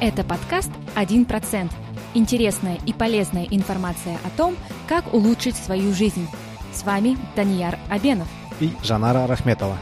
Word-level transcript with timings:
Это 0.00 0.22
подкаст 0.22 0.70
«1%». 0.94 1.72
Интересная 2.14 2.78
и 2.86 2.92
полезная 2.92 3.48
информация 3.50 4.16
о 4.24 4.30
том, 4.36 4.54
как 4.88 5.12
улучшить 5.12 5.56
свою 5.56 5.92
жизнь. 5.92 6.28
С 6.72 6.84
вами 6.84 7.18
Данияр 7.34 7.76
Абенов 7.90 8.28
и 8.60 8.70
Жанара 8.84 9.26
Рахметова. 9.26 9.76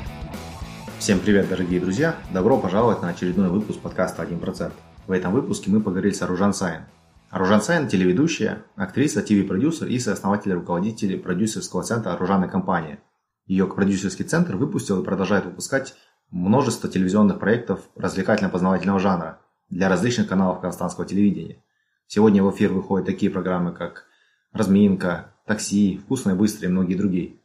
Всем 0.99 1.19
привет, 1.19 1.51
дорогие 1.51 1.81
друзья! 1.81 2.17
Добро 2.33 2.57
пожаловать 2.57 3.03
на 3.03 3.11
очередной 3.11 3.51
выпуск 3.51 3.81
подкаста 3.81 4.23
«1%». 4.23 4.73
В 5.07 5.13
этом 5.13 5.33
выпуске 5.33 5.71
мы 5.71 5.83
поговорили 5.83 6.15
с 6.15 6.23
Аружан 6.23 6.55
Саин. 6.55 6.87
Аружан 7.29 7.61
Саин– 7.61 7.87
телеведущая, 7.91 8.65
актриса, 8.75 9.21
ТВ-продюсер 9.21 9.87
и 9.87 9.99
сооснователь 9.99 10.55
руководитель 10.55 11.19
продюсерского 11.19 11.83
центра 11.83 12.13
«Оружейная 12.13 12.49
компания». 12.49 13.01
Ее 13.45 13.67
продюсерский 13.67 14.25
центр 14.25 14.57
выпустил 14.57 15.03
и 15.03 15.05
продолжает 15.05 15.45
выпускать 15.45 15.95
множество 16.31 16.89
телевизионных 16.89 17.39
проектов 17.39 17.81
развлекательно-познавательного 17.97 18.99
жанра 18.99 19.41
для 19.69 19.89
различных 19.89 20.29
каналов 20.29 20.61
казахстанского 20.61 21.07
телевидения. 21.07 21.63
Сегодня 22.07 22.43
в 22.43 22.51
эфир 22.55 22.73
выходят 22.73 23.07
такие 23.07 23.31
программы, 23.31 23.73
как 23.73 24.07
«Разминка», 24.53 25.35
«Такси», 25.47 25.99
«Вкусно 25.99 26.31
и 26.31 26.35
быстро» 26.35 26.67
и 26.67 26.71
многие 26.71 26.95
другие. 26.95 27.37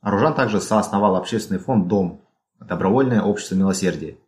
Аружан 0.00 0.34
также 0.34 0.60
соосновал 0.60 1.16
общественный 1.16 1.60
фонд 1.60 1.88
«Дом»– 1.88 2.20
добровольное 2.60 3.22
общество 3.22 3.54
милосердия. 3.54 4.18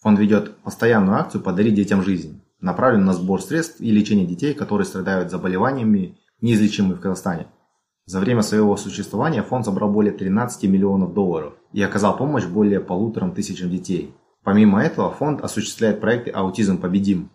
Фонд 0.00 0.18
ведет 0.18 0.56
постоянную 0.58 1.18
акцию 1.18 1.42
«Подарить 1.42 1.74
детям 1.74 2.02
жизнь», 2.02 2.42
направленную 2.60 3.06
на 3.06 3.12
сбор 3.12 3.42
средств 3.42 3.80
и 3.80 3.90
лечение 3.90 4.26
детей, 4.26 4.54
которые 4.54 4.86
страдают 4.86 5.30
заболеваниями, 5.30 6.18
неизлечимыми 6.40 6.94
в 6.94 7.00
Казахстане. 7.00 7.48
За 8.06 8.20
время 8.20 8.42
своего 8.42 8.76
существования 8.76 9.42
фонд 9.42 9.66
собрал 9.66 9.90
более 9.90 10.12
13 10.12 10.64
миллионов 10.64 11.12
долларов 11.12 11.54
и 11.72 11.82
оказал 11.82 12.16
помощь 12.16 12.46
более 12.46 12.80
полуторам 12.80 13.34
тысячам 13.34 13.68
детей. 13.68 14.14
Помимо 14.48 14.82
этого, 14.82 15.10
фонд 15.10 15.42
осуществляет 15.42 16.00
проекты 16.00 16.30
«Аутизм 16.30 16.80
победим» 16.80 17.28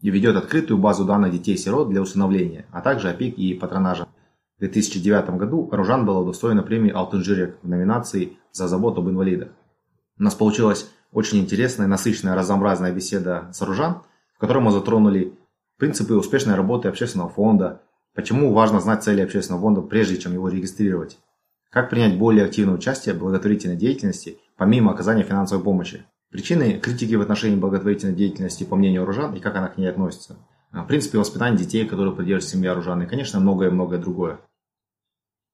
и 0.00 0.08
ведет 0.08 0.34
открытую 0.34 0.78
базу 0.78 1.04
данных 1.04 1.32
детей-сирот 1.32 1.90
для 1.90 2.00
усыновления, 2.00 2.64
а 2.72 2.80
также 2.80 3.10
опеки 3.10 3.38
и 3.38 3.52
патронажа. 3.52 4.08
В 4.56 4.60
2009 4.60 5.36
году 5.36 5.68
Аружан 5.70 6.06
была 6.06 6.20
удостоена 6.20 6.62
премии 6.62 6.90
«Алтынжирек» 6.90 7.58
в 7.62 7.68
номинации 7.68 8.38
«За 8.50 8.66
заботу 8.66 9.02
об 9.02 9.10
инвалидах». 9.10 9.50
У 10.18 10.22
нас 10.22 10.34
получилась 10.34 10.90
очень 11.12 11.40
интересная, 11.40 11.86
насыщенная, 11.86 12.34
разнообразная 12.34 12.92
беседа 12.92 13.50
с 13.52 13.60
Аружан, 13.60 14.00
в 14.34 14.38
которой 14.38 14.62
мы 14.62 14.70
затронули 14.70 15.34
принципы 15.76 16.14
успешной 16.14 16.54
работы 16.54 16.88
общественного 16.88 17.28
фонда, 17.28 17.82
почему 18.14 18.54
важно 18.54 18.80
знать 18.80 19.04
цели 19.04 19.20
общественного 19.20 19.60
фонда, 19.60 19.82
прежде 19.82 20.16
чем 20.16 20.32
его 20.32 20.48
регистрировать, 20.48 21.18
как 21.68 21.90
принять 21.90 22.16
более 22.16 22.46
активное 22.46 22.76
участие 22.76 23.14
в 23.14 23.18
благотворительной 23.18 23.76
деятельности, 23.76 24.38
помимо 24.56 24.92
оказания 24.92 25.24
финансовой 25.24 25.62
помощи, 25.62 26.06
Причины 26.34 26.80
критики 26.80 27.14
в 27.14 27.20
отношении 27.20 27.54
благотворительной 27.54 28.12
деятельности, 28.12 28.64
по 28.64 28.74
мнению 28.74 29.04
Оружан, 29.04 29.36
и 29.36 29.38
как 29.38 29.54
она 29.54 29.68
к 29.68 29.78
ней 29.78 29.86
относится. 29.86 30.36
А, 30.72 30.82
в 30.82 30.88
принципе, 30.88 31.18
воспитание 31.18 31.56
детей, 31.56 31.86
которые 31.86 32.12
поддерживает 32.12 32.52
семья 32.52 32.72
Оружан, 32.72 33.00
и, 33.02 33.06
конечно, 33.06 33.38
многое-многое 33.38 34.00
другое. 34.00 34.40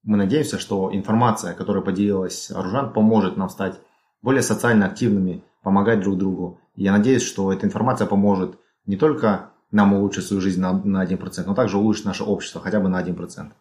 Мы 0.05 0.17
надеемся, 0.17 0.59
что 0.59 0.89
информация, 0.91 1.53
которая 1.53 1.83
поделилась 1.83 2.50
Оружан, 2.50 2.95
поможет 2.95 3.37
нам 3.37 3.50
стать 3.50 3.78
более 4.22 4.41
социально 4.41 4.87
активными, 4.87 5.45
помогать 5.62 6.00
друг 6.00 6.17
другу. 6.17 6.59
И 6.77 6.84
я 6.84 6.92
надеюсь, 6.92 7.25
что 7.25 7.53
эта 7.53 7.67
информация 7.67 8.06
поможет 8.06 8.59
не 8.87 8.97
только 8.97 9.50
нам 9.72 9.92
улучшить 9.92 10.25
свою 10.25 10.41
жизнь 10.41 10.62
на, 10.62 10.72
на 10.72 11.05
1%, 11.05 11.44
но 11.44 11.55
также 11.55 11.77
улучшить 11.77 12.06
наше 12.06 12.25
общество 12.25 12.62
хотя 12.62 12.81
бы 12.81 12.89
на 12.89 13.05
1%. 13.05 13.53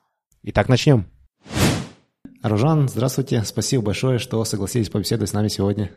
Итак, 0.44 0.70
начнем. 0.70 1.04
Аружан, 2.42 2.88
здравствуйте. 2.88 3.44
Спасибо 3.44 3.84
большое, 3.84 4.20
что 4.20 4.46
согласились 4.46 4.90
побеседовать 4.90 5.32
с 5.32 5.34
нами 5.34 5.50
сегодня. 5.50 5.92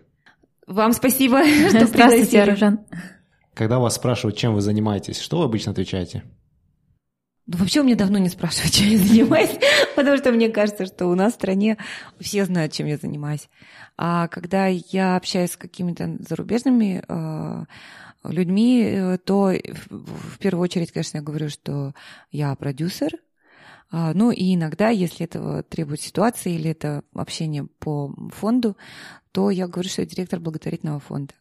Вам 0.66 0.92
спасибо, 0.92 1.42
что 1.70 1.86
Здравствуйте, 1.86 2.42
Аружан. 2.42 2.80
Когда 3.54 3.78
вас 3.78 3.96
спрашивают, 3.96 4.36
чем 4.36 4.54
вы 4.54 4.60
занимаетесь, 4.60 5.18
что 5.18 5.38
вы 5.38 5.44
обычно 5.44 5.72
отвечаете? 5.72 6.24
Ну, 7.46 7.58
вообще 7.58 7.80
у 7.80 7.84
меня 7.84 7.96
давно 7.96 8.18
не 8.18 8.28
спрашивают, 8.28 8.72
чем 8.72 8.88
я 8.88 8.98
занимаюсь, 8.98 9.50
потому 9.96 10.16
что 10.16 10.30
мне 10.30 10.48
кажется, 10.48 10.86
что 10.86 11.06
у 11.06 11.14
нас 11.14 11.32
в 11.32 11.36
стране 11.36 11.76
все 12.20 12.44
знают, 12.44 12.72
чем 12.72 12.86
я 12.86 12.96
занимаюсь. 12.96 13.48
А 13.96 14.28
когда 14.28 14.66
я 14.66 15.16
общаюсь 15.16 15.52
с 15.52 15.56
какими-то 15.56 16.16
зарубежными 16.20 17.02
э, 17.06 17.64
людьми, 18.24 18.84
э, 18.84 19.18
то 19.18 19.52
в 19.90 20.38
первую 20.38 20.62
очередь, 20.62 20.92
конечно, 20.92 21.18
я 21.18 21.22
говорю, 21.22 21.48
что 21.48 21.94
я 22.30 22.54
продюсер, 22.54 23.10
а, 23.14 23.31
ну 23.92 24.30
и 24.30 24.54
иногда, 24.54 24.88
если 24.88 25.26
этого 25.26 25.62
требует 25.62 26.00
ситуация 26.00 26.54
или 26.54 26.70
это 26.70 27.02
общение 27.14 27.66
по 27.78 28.14
фонду, 28.32 28.76
то 29.32 29.50
я 29.50 29.68
говорю, 29.68 29.88
что 29.88 30.02
я 30.02 30.06
директор 30.06 30.40
благотворительного 30.40 30.98
фонда. 30.98 31.34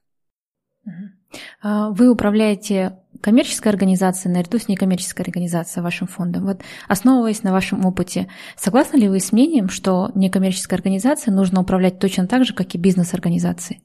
А, 1.61 1.89
вы 1.91 2.09
управляете 2.09 2.97
коммерческой 3.21 3.69
организацией 3.69 4.33
наряду 4.33 4.57
с 4.57 4.67
некоммерческой 4.67 5.23
организацией 5.23 5.83
вашим 5.83 6.07
фондом. 6.07 6.45
Вот 6.45 6.61
основываясь 6.87 7.43
на 7.43 7.51
вашем 7.51 7.85
опыте, 7.85 8.27
согласны 8.57 8.97
ли 8.97 9.07
вы 9.07 9.19
с 9.19 9.31
мнением, 9.31 9.69
что 9.69 10.11
некоммерческой 10.15 10.77
организацией 10.77 11.35
нужно 11.35 11.61
управлять 11.61 11.99
точно 11.99 12.27
так 12.27 12.45
же, 12.45 12.53
как 12.53 12.73
и 12.73 12.77
бизнес-организацией? 12.77 13.81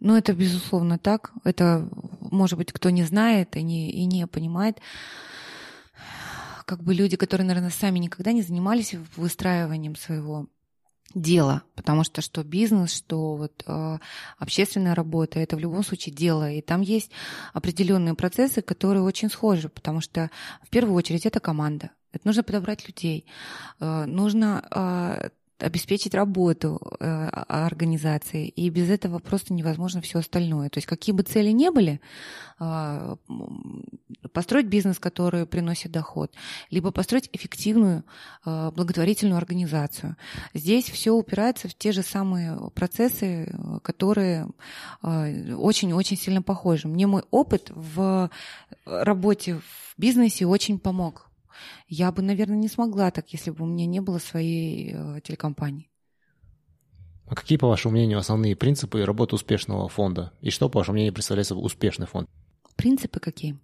Ну, 0.00 0.14
это 0.14 0.34
безусловно 0.34 0.98
так. 0.98 1.32
Это, 1.44 1.88
может 2.20 2.58
быть, 2.58 2.72
кто 2.72 2.90
не 2.90 3.04
знает 3.04 3.56
и 3.56 3.62
не, 3.62 3.90
и 3.90 4.04
не 4.04 4.26
понимает 4.26 4.78
как 6.66 6.82
бы 6.82 6.94
люди, 6.94 7.16
которые, 7.16 7.46
наверное, 7.46 7.70
сами 7.70 8.00
никогда 8.00 8.32
не 8.32 8.42
занимались 8.42 8.94
выстраиванием 9.16 9.96
своего 9.96 10.48
дела, 11.14 11.62
потому 11.76 12.02
что 12.02 12.20
что 12.20 12.42
бизнес, 12.42 12.92
что 12.92 13.36
вот 13.36 13.62
э, 13.66 13.98
общественная 14.38 14.94
работа, 14.94 15.38
это 15.38 15.56
в 15.56 15.60
любом 15.60 15.84
случае 15.84 16.14
дело, 16.14 16.50
и 16.50 16.60
там 16.60 16.80
есть 16.80 17.10
определенные 17.54 18.14
процессы, 18.14 18.60
которые 18.60 19.02
очень 19.02 19.30
схожи, 19.30 19.68
потому 19.68 20.00
что 20.00 20.30
в 20.62 20.68
первую 20.68 20.96
очередь 20.96 21.24
это 21.24 21.38
команда, 21.38 21.92
это 22.12 22.26
нужно 22.26 22.42
подобрать 22.42 22.86
людей, 22.88 23.26
э, 23.78 24.04
нужно 24.06 24.66
э, 24.70 25.28
обеспечить 25.58 26.14
работу 26.14 26.80
э, 27.00 27.04
организации, 27.04 28.48
и 28.48 28.68
без 28.68 28.90
этого 28.90 29.18
просто 29.18 29.54
невозможно 29.54 30.00
все 30.00 30.18
остальное. 30.18 30.68
То 30.68 30.78
есть 30.78 30.86
какие 30.86 31.14
бы 31.14 31.22
цели 31.22 31.50
ни 31.50 31.68
были, 31.70 32.00
э, 32.60 33.16
построить 34.32 34.66
бизнес, 34.66 34.98
который 34.98 35.46
приносит 35.46 35.92
доход, 35.92 36.32
либо 36.70 36.90
построить 36.90 37.30
эффективную 37.32 38.04
э, 38.44 38.70
благотворительную 38.74 39.38
организацию. 39.38 40.16
Здесь 40.52 40.90
все 40.90 41.12
упирается 41.12 41.68
в 41.68 41.74
те 41.74 41.92
же 41.92 42.02
самые 42.02 42.70
процессы, 42.74 43.54
которые 43.82 44.48
очень-очень 45.02 46.16
сильно 46.16 46.42
похожи. 46.42 46.88
Мне 46.88 47.06
мой 47.06 47.22
опыт 47.30 47.70
в 47.74 48.30
работе 48.84 49.54
в 49.56 49.94
бизнесе 49.96 50.46
очень 50.46 50.78
помог 50.78 51.25
я 51.88 52.10
бы, 52.12 52.22
наверное, 52.22 52.56
не 52.56 52.68
смогла 52.68 53.10
так, 53.10 53.32
если 53.32 53.50
бы 53.50 53.64
у 53.64 53.66
меня 53.66 53.86
не 53.86 54.00
было 54.00 54.18
своей 54.18 54.92
э, 54.92 55.20
телекомпании. 55.22 55.90
А 57.26 57.34
какие, 57.34 57.58
по 57.58 57.68
вашему 57.68 57.92
мнению, 57.92 58.18
основные 58.18 58.54
принципы 58.54 59.04
работы 59.04 59.34
успешного 59.34 59.88
фонда? 59.88 60.32
И 60.40 60.50
что, 60.50 60.68
по 60.68 60.78
вашему 60.78 60.94
мнению, 60.94 61.14
представляет 61.14 61.48
собой 61.48 61.64
успешный 61.64 62.06
фонд? 62.06 62.28
Принципы 62.76 63.18
какие? 63.18 63.58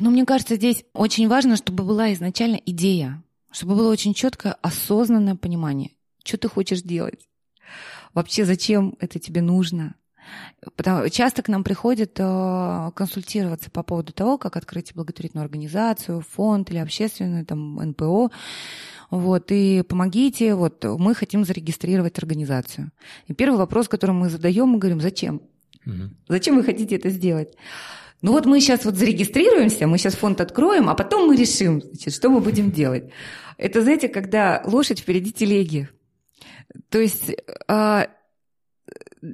Ну, 0.00 0.10
мне 0.10 0.24
кажется, 0.24 0.56
здесь 0.56 0.84
очень 0.92 1.28
важно, 1.28 1.56
чтобы 1.56 1.84
была 1.84 2.12
изначально 2.12 2.60
идея, 2.66 3.22
чтобы 3.50 3.76
было 3.76 3.90
очень 3.90 4.14
четкое, 4.14 4.54
осознанное 4.54 5.36
понимание, 5.36 5.92
что 6.24 6.36
ты 6.36 6.48
хочешь 6.48 6.82
делать. 6.82 7.28
Вообще, 8.12 8.44
зачем 8.44 8.96
это 8.98 9.18
тебе 9.18 9.42
нужно? 9.42 9.94
Потому, 10.76 11.08
часто 11.08 11.42
к 11.42 11.48
нам 11.48 11.64
приходят 11.64 12.12
э, 12.18 12.90
консультироваться 12.94 13.70
по 13.70 13.82
поводу 13.82 14.12
того, 14.12 14.38
как 14.38 14.56
открыть 14.56 14.94
благотворительную 14.94 15.44
организацию, 15.44 16.22
фонд 16.22 16.70
или 16.70 16.78
общественную, 16.78 17.44
там, 17.44 17.76
НПО. 17.76 18.30
Вот, 19.10 19.52
и 19.52 19.82
помогите, 19.82 20.54
вот, 20.54 20.84
мы 20.84 21.14
хотим 21.14 21.44
зарегистрировать 21.44 22.18
организацию. 22.18 22.90
И 23.28 23.34
первый 23.34 23.56
вопрос, 23.58 23.88
который 23.88 24.12
мы 24.12 24.28
задаем, 24.30 24.68
мы 24.68 24.78
говорим, 24.78 25.00
зачем? 25.00 25.42
Угу. 25.86 26.10
Зачем 26.28 26.56
вы 26.56 26.64
хотите 26.64 26.96
это 26.96 27.10
сделать? 27.10 27.54
Ну 28.22 28.32
вот 28.32 28.46
мы 28.46 28.58
сейчас 28.60 28.86
вот 28.86 28.94
зарегистрируемся, 28.94 29.86
мы 29.86 29.98
сейчас 29.98 30.14
фонд 30.14 30.40
откроем, 30.40 30.88
а 30.88 30.94
потом 30.94 31.26
мы 31.26 31.36
решим, 31.36 31.82
значит, 31.82 32.14
что 32.14 32.30
мы 32.30 32.40
будем 32.40 32.70
делать. 32.70 33.10
Это, 33.58 33.82
знаете, 33.82 34.08
когда 34.08 34.62
лошадь 34.64 35.00
впереди 35.00 35.30
телеги. 35.30 35.90
То 36.88 36.98
есть 36.98 37.36
а, 37.68 38.08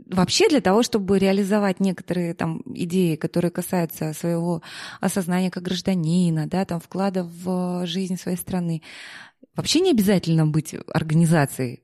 вообще 0.06 0.48
для 0.48 0.60
того, 0.60 0.82
чтобы 0.82 1.18
реализовать 1.18 1.80
некоторые 1.80 2.34
там 2.34 2.62
идеи, 2.66 3.16
которые 3.16 3.50
касаются 3.50 4.12
своего 4.12 4.62
осознания 5.00 5.50
как 5.50 5.62
гражданина, 5.64 6.46
да, 6.46 6.64
там 6.64 6.80
вклада 6.80 7.24
в 7.24 7.86
жизнь 7.86 8.16
своей 8.16 8.36
страны, 8.36 8.82
вообще 9.56 9.80
не 9.80 9.90
обязательно 9.90 10.46
быть 10.46 10.74
организацией. 10.92 11.82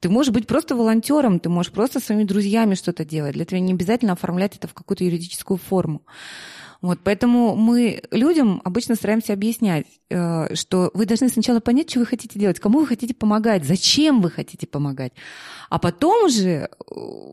Ты 0.00 0.08
можешь 0.10 0.32
быть 0.32 0.46
просто 0.46 0.76
волонтером, 0.76 1.40
ты 1.40 1.48
можешь 1.48 1.72
просто 1.72 1.98
своими 1.98 2.24
друзьями 2.24 2.74
что-то 2.74 3.04
делать. 3.04 3.34
Для 3.34 3.42
этого 3.42 3.58
не 3.58 3.72
обязательно 3.72 4.12
оформлять 4.12 4.56
это 4.56 4.68
в 4.68 4.74
какую-то 4.74 5.04
юридическую 5.04 5.56
форму. 5.56 6.02
Вот, 6.80 7.00
поэтому 7.02 7.56
мы 7.56 8.02
людям 8.12 8.60
обычно 8.64 8.94
стараемся 8.94 9.32
объяснять, 9.32 9.86
э, 10.10 10.54
что 10.54 10.92
вы 10.94 11.06
должны 11.06 11.28
сначала 11.28 11.58
понять, 11.58 11.90
что 11.90 11.98
вы 11.98 12.06
хотите 12.06 12.38
делать, 12.38 12.60
кому 12.60 12.78
вы 12.78 12.86
хотите 12.86 13.14
помогать, 13.14 13.64
зачем 13.64 14.20
вы 14.20 14.30
хотите 14.30 14.66
помогать. 14.68 15.12
А 15.70 15.80
потом 15.80 16.26
уже 16.26 16.68
э, 16.68 16.68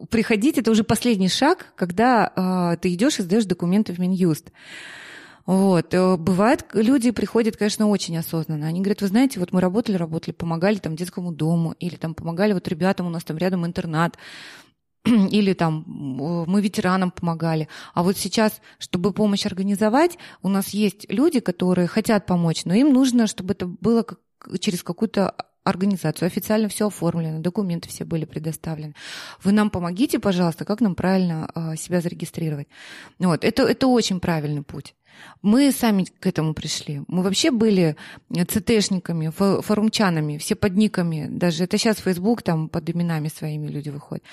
приходить, 0.09 0.57
это 0.57 0.71
уже 0.71 0.83
последний 0.83 1.29
шаг, 1.29 1.73
когда 1.75 2.31
э, 2.73 2.77
ты 2.81 2.91
идешь 2.93 3.19
и 3.19 3.21
сдаешь 3.21 3.45
документы 3.45 3.93
в 3.93 3.99
Минюст. 3.99 4.51
Вот. 5.45 5.93
Бывает, 5.93 6.65
люди 6.73 7.11
приходят, 7.11 7.55
конечно, 7.55 7.87
очень 7.87 8.17
осознанно. 8.17 8.65
Они 8.65 8.79
говорят, 8.79 9.01
вы 9.01 9.07
знаете, 9.09 9.39
вот 9.39 9.53
мы 9.53 9.61
работали, 9.61 9.95
работали, 9.95 10.33
помогали 10.33 10.77
там 10.77 10.95
детскому 10.95 11.31
дому, 11.31 11.75
или 11.79 11.97
там 11.97 12.15
помогали 12.15 12.53
вот 12.53 12.67
ребятам, 12.67 13.05
у 13.05 13.09
нас 13.11 13.23
там 13.23 13.37
рядом 13.37 13.63
интернат. 13.63 14.17
или 15.31 15.53
там 15.53 15.83
мы 15.85 16.61
ветеранам 16.61 17.11
помогали. 17.11 17.67
А 17.93 18.03
вот 18.03 18.17
сейчас, 18.17 18.61
чтобы 18.79 19.13
помощь 19.13 19.45
организовать, 19.45 20.17
у 20.41 20.49
нас 20.49 20.69
есть 20.69 21.05
люди, 21.09 21.39
которые 21.39 21.87
хотят 21.87 22.25
помочь, 22.25 22.65
но 22.65 22.73
им 22.73 22.91
нужно, 22.91 23.27
чтобы 23.27 23.53
это 23.53 23.67
было 23.67 24.03
как, 24.03 24.19
через 24.59 24.83
какую-то 24.83 25.35
организацию. 25.63 26.27
Официально 26.27 26.69
все 26.69 26.87
оформлено, 26.87 27.39
документы 27.39 27.89
все 27.89 28.05
были 28.05 28.25
предоставлены. 28.25 28.93
Вы 29.43 29.51
нам 29.51 29.69
помогите, 29.69 30.19
пожалуйста, 30.19 30.65
как 30.65 30.81
нам 30.81 30.95
правильно 30.95 31.49
а, 31.53 31.75
себя 31.75 32.01
зарегистрировать. 32.01 32.67
Вот, 33.19 33.43
это, 33.43 33.63
это 33.63 33.87
очень 33.87 34.19
правильный 34.19 34.63
путь. 34.63 34.95
Мы 35.41 35.71
сами 35.71 36.05
к 36.19 36.25
этому 36.25 36.53
пришли. 36.53 37.01
Мы 37.07 37.21
вообще 37.21 37.51
были 37.51 37.95
ЦТшниками, 38.31 39.29
форумчанами, 39.29 40.37
все 40.37 40.55
под 40.55 40.75
никами. 40.75 41.27
Даже 41.29 41.63
это 41.63 41.77
сейчас 41.77 41.97
Facebook 41.97 42.41
там 42.41 42.69
под 42.69 42.89
именами 42.89 43.27
своими 43.27 43.67
люди 43.67 43.89
выходят. 43.89 44.23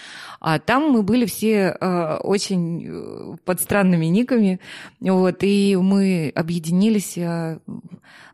А 0.41 0.59
там 0.59 0.91
мы 0.91 1.03
были 1.03 1.27
все 1.27 1.77
э, 1.79 2.17
очень 2.23 2.87
э, 2.87 3.37
под 3.45 3.61
странными 3.61 4.07
никами. 4.07 4.61
Вот, 5.01 5.39
и 5.43 5.77
мы 5.77 6.33
объединились, 6.35 7.19
э, 7.19 7.59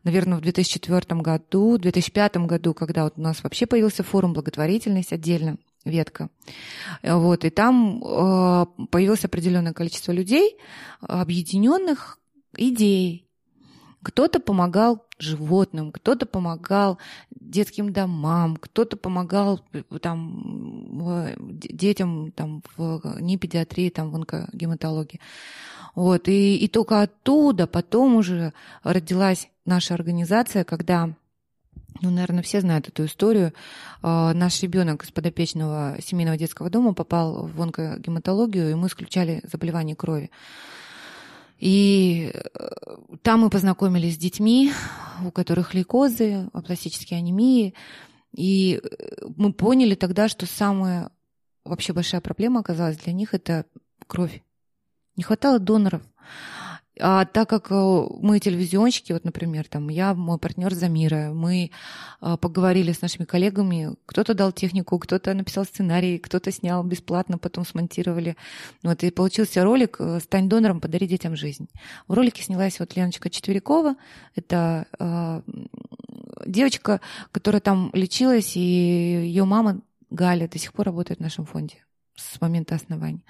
наверное, 0.05 0.39
в 0.39 0.43
2004 0.43 1.21
году, 1.21 1.77
в 1.77 1.81
2005 1.81 2.37
году, 2.39 2.75
когда 2.75 3.05
вот 3.05 3.15
у 3.17 3.21
нас 3.21 3.43
вообще 3.43 3.67
появился 3.67 4.03
форум 4.03 4.33
благотворительность 4.33 5.13
отдельно 5.13 5.57
ветка. 5.85 6.29
Вот, 7.03 7.45
и 7.45 7.51
там 7.51 8.03
э, 8.05 8.67
появилось 8.91 9.25
определенное 9.25 9.73
количество 9.73 10.13
людей, 10.13 10.57
объединенных, 11.01 12.19
идей. 12.57 13.29
Кто-то 14.03 14.41
помогал 14.41 15.07
животным, 15.19 15.91
кто-то 15.91 16.25
помогал 16.25 16.99
детским 17.31 17.93
домам, 17.93 18.57
кто-то 18.57 18.97
помогал 18.97 19.61
э, 19.73 19.83
там, 20.01 21.51
детям 21.51 22.31
там, 22.33 22.63
в 22.77 23.21
не 23.21 23.37
педиатрии, 23.37 23.91
там, 23.91 24.11
в 24.11 24.15
онкогематологии. 24.15 25.21
Вот, 25.95 26.29
и, 26.29 26.57
и 26.57 26.69
только 26.69 27.03
оттуда 27.03 27.67
потом 27.67 28.17
уже 28.17 28.53
родилась 28.85 29.51
наша 29.65 29.95
организация, 29.95 30.65
когда 30.65 31.15
ну, 32.01 32.11
наверное, 32.11 32.43
все 32.43 32.61
знают 32.61 32.89
эту 32.89 33.07
историю. 33.07 33.53
А, 34.03 34.33
наш 34.33 34.63
ребенок 34.63 35.05
из 35.05 35.11
подопечного 35.11 35.97
семейного 36.01 36.39
детского 36.39 36.71
дома 36.71 36.95
попал 36.95 37.47
в 37.47 37.61
онкогематологию, 37.61 38.71
и 38.71 38.75
мы 38.75 38.87
исключали 38.87 39.41
заболевание 39.45 39.97
крови. 39.97 40.31
И 41.59 42.33
э, 42.33 42.69
там 43.23 43.41
мы 43.41 43.51
познакомились 43.51 44.15
с 44.15 44.19
детьми, 44.19 44.73
у 45.25 45.31
которых 45.31 45.75
лейкозы, 45.75 46.49
пластические 46.65 47.19
анемии. 47.19 47.75
И 48.33 48.81
э, 48.83 49.27
мы 49.37 49.53
поняли 49.53 49.95
тогда, 49.95 50.29
что 50.29 50.47
самая 50.47 51.11
вообще 51.65 51.93
большая 51.93 52.21
проблема 52.21 52.61
оказалась 52.61 52.97
для 52.99 53.13
них– 53.13 53.31
это 53.35 53.67
кровь. 54.07 54.43
Не 55.17 55.23
хватало 55.23 55.59
доноров. 55.59 56.03
А 57.01 57.25
так 57.25 57.49
как 57.49 57.71
э, 57.71 58.07
мы 58.21 58.41
телевизионщики, 58.41 59.13
вот, 59.13 59.25
например, 59.25 59.67
там 59.69 59.89
я, 59.89 60.15
мой 60.15 60.39
партнер 60.39 60.75
Замира, 60.75 61.33
мы 61.33 61.71
э, 62.21 62.37
поговорили 62.41 62.93
с 62.93 63.03
нашими 63.03 63.25
коллегами, 63.25 63.95
кто-то 64.07 64.35
дал 64.35 64.53
технику, 64.53 64.99
кто-то 64.99 65.35
написал 65.35 65.65
сценарий, 65.65 66.19
кто-то 66.19 66.51
снял 66.53 66.83
бесплатно, 66.85 67.39
потом 67.39 67.65
смонтировали. 67.65 68.37
Вот, 68.83 69.03
и 69.05 69.11
получился 69.11 69.65
ролик 69.65 69.97
э, 69.99 70.21
«Стань 70.21 70.49
донором, 70.49 70.81
подари 70.81 71.07
детям 71.07 71.37
жизнь». 71.37 71.69
В 72.07 72.15
ролике 72.15 72.43
снялась 72.43 72.81
вот 72.81 72.97
Леночка 72.97 73.31
Четверякова, 73.31 73.97
это 74.35 74.87
э, 74.99 75.43
девочка, 76.47 77.01
которая 77.33 77.61
там 77.61 77.91
лечилась, 77.93 78.57
и 78.57 78.61
ее 78.61 79.45
мама 79.45 79.81
Галя 80.11 80.49
до 80.49 80.59
сих 80.59 80.73
пор 80.73 80.87
работает 80.87 81.21
в 81.21 81.23
нашем 81.23 81.45
фонде 81.45 81.77
с 82.19 82.41
момента 82.41 82.75
основания. 82.75 83.23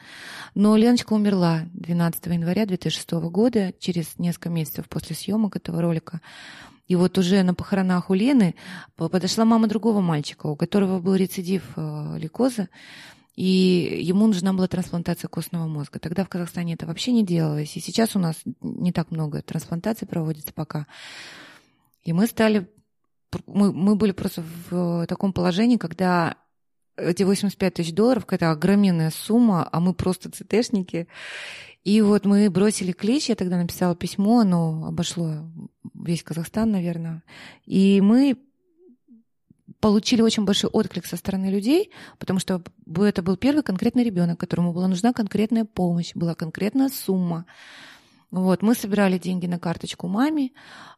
Но 0.55 0.77
Леночка 0.77 1.13
умерла 1.13 1.63
12 1.75 2.27
января 2.27 2.67
2006 2.67 3.13
года, 3.31 3.73
через 3.79 4.19
несколько 4.19 4.51
месяцев 4.51 4.89
после 4.89 5.15
съемок 5.15 5.57
этого 5.57 5.81
ролика. 5.83 6.21
И 6.87 6.97
вот 6.97 7.19
уже 7.19 7.43
на 7.43 7.55
похоронах 7.55 8.09
у 8.09 8.15
Лены 8.15 8.55
подошла 8.97 9.45
мама 9.45 9.69
другого 9.69 10.01
мальчика, 10.01 10.47
у 10.47 10.57
которого 10.57 11.01
был 11.01 11.15
рецидив 11.15 11.63
э, 11.77 12.17
лейкоза, 12.19 12.69
и 13.37 14.01
ему 14.03 14.27
нужна 14.27 14.53
была 14.53 14.67
трансплантация 14.67 15.29
костного 15.29 15.69
мозга. 15.69 16.01
Тогда 16.01 16.25
в 16.25 16.29
Казахстане 16.29 16.75
это 16.75 16.87
вообще 16.87 17.13
не 17.13 17.25
делалось, 17.25 17.77
и 17.77 17.81
сейчас 17.81 18.17
у 18.17 18.19
нас 18.19 18.37
не 18.63 18.91
так 18.91 19.11
много 19.11 19.43
трансплантаций 19.43 20.09
проводится 20.09 20.53
пока. 20.53 20.87
И 22.03 22.13
мы 22.13 22.27
стали, 22.27 22.69
мы, 23.47 23.73
мы 23.73 23.95
были 23.95 24.13
просто 24.13 24.43
в 24.71 25.07
таком 25.07 25.33
положении, 25.35 25.77
когда 25.77 26.37
эти 26.99 27.23
85 27.23 27.75
тысяч 27.75 27.93
долларов, 27.93 28.27
какая-то 28.27 28.51
огроменная 28.51 29.11
сумма, 29.11 29.69
а 29.71 29.81
мы 29.81 29.95
просто 29.95 30.31
ЦТшники. 30.31 31.09
И 31.85 32.03
вот 32.03 32.27
мы 32.27 32.51
бросили 32.51 32.93
клич, 32.93 33.29
я 33.29 33.35
тогда 33.35 33.57
написала 33.57 33.97
письмо, 33.97 34.41
оно 34.41 34.87
обошло 34.87 35.49
весь 35.95 36.23
Казахстан, 36.23 36.71
наверное. 36.71 37.23
И 37.65 38.01
мы 38.01 38.37
получили 39.81 40.23
очень 40.23 40.45
большой 40.45 40.71
отклик 40.71 41.07
со 41.07 41.17
стороны 41.17 41.47
людей, 41.47 41.93
потому 42.19 42.41
что 42.41 42.63
это 42.97 43.23
был 43.23 43.37
первый 43.37 43.63
конкретный 43.63 44.03
ребенок, 44.03 44.41
которому 44.41 44.73
была 44.73 44.89
нужна 44.89 45.13
конкретная 45.13 45.65
помощь, 45.65 46.15
была 46.15 46.35
конкретная 46.35 46.89
сумма. 46.89 47.47
Вот, 48.31 48.61
мы 48.61 48.75
собирали 48.75 49.17
деньги 49.19 49.47
на 49.47 49.59
карточку 49.59 50.09
маме, 50.09 50.51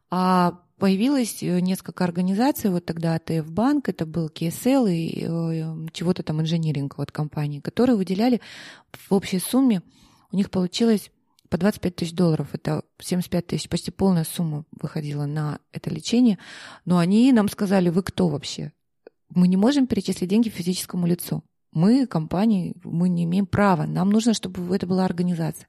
а 0.09 0.59
появилось 0.81 1.43
э, 1.43 1.59
несколько 1.59 2.03
организаций, 2.03 2.71
вот 2.71 2.85
тогда 2.85 3.13
АТФ 3.13 3.51
банк, 3.51 3.87
это 3.87 4.07
был 4.07 4.29
КСЛ 4.29 4.87
и 4.87 5.25
э, 5.27 5.87
чего-то 5.93 6.23
там 6.23 6.41
инжиниринг 6.41 6.97
вот 6.97 7.11
компании, 7.11 7.59
которые 7.59 7.95
выделяли 7.95 8.41
в 8.91 9.13
общей 9.13 9.37
сумме, 9.37 9.83
у 10.31 10.35
них 10.35 10.49
получилось 10.49 11.11
по 11.49 11.59
25 11.59 11.95
тысяч 11.95 12.13
долларов, 12.13 12.47
это 12.53 12.83
75 12.97 13.45
тысяч, 13.45 13.69
почти 13.69 13.91
полная 13.91 14.23
сумма 14.23 14.65
выходила 14.71 15.27
на 15.27 15.59
это 15.71 15.91
лечение, 15.91 16.39
но 16.83 16.97
они 16.97 17.31
нам 17.31 17.47
сказали, 17.47 17.89
вы 17.89 18.01
кто 18.01 18.27
вообще? 18.27 18.73
Мы 19.29 19.47
не 19.47 19.57
можем 19.57 19.85
перечислить 19.85 20.31
деньги 20.31 20.49
физическому 20.49 21.05
лицу. 21.05 21.43
Мы, 21.71 22.07
компании, 22.07 22.73
мы 22.83 23.07
не 23.07 23.25
имеем 23.25 23.45
права. 23.45 23.85
Нам 23.85 24.09
нужно, 24.09 24.33
чтобы 24.33 24.75
это 24.75 24.87
была 24.87 25.05
организация. 25.05 25.67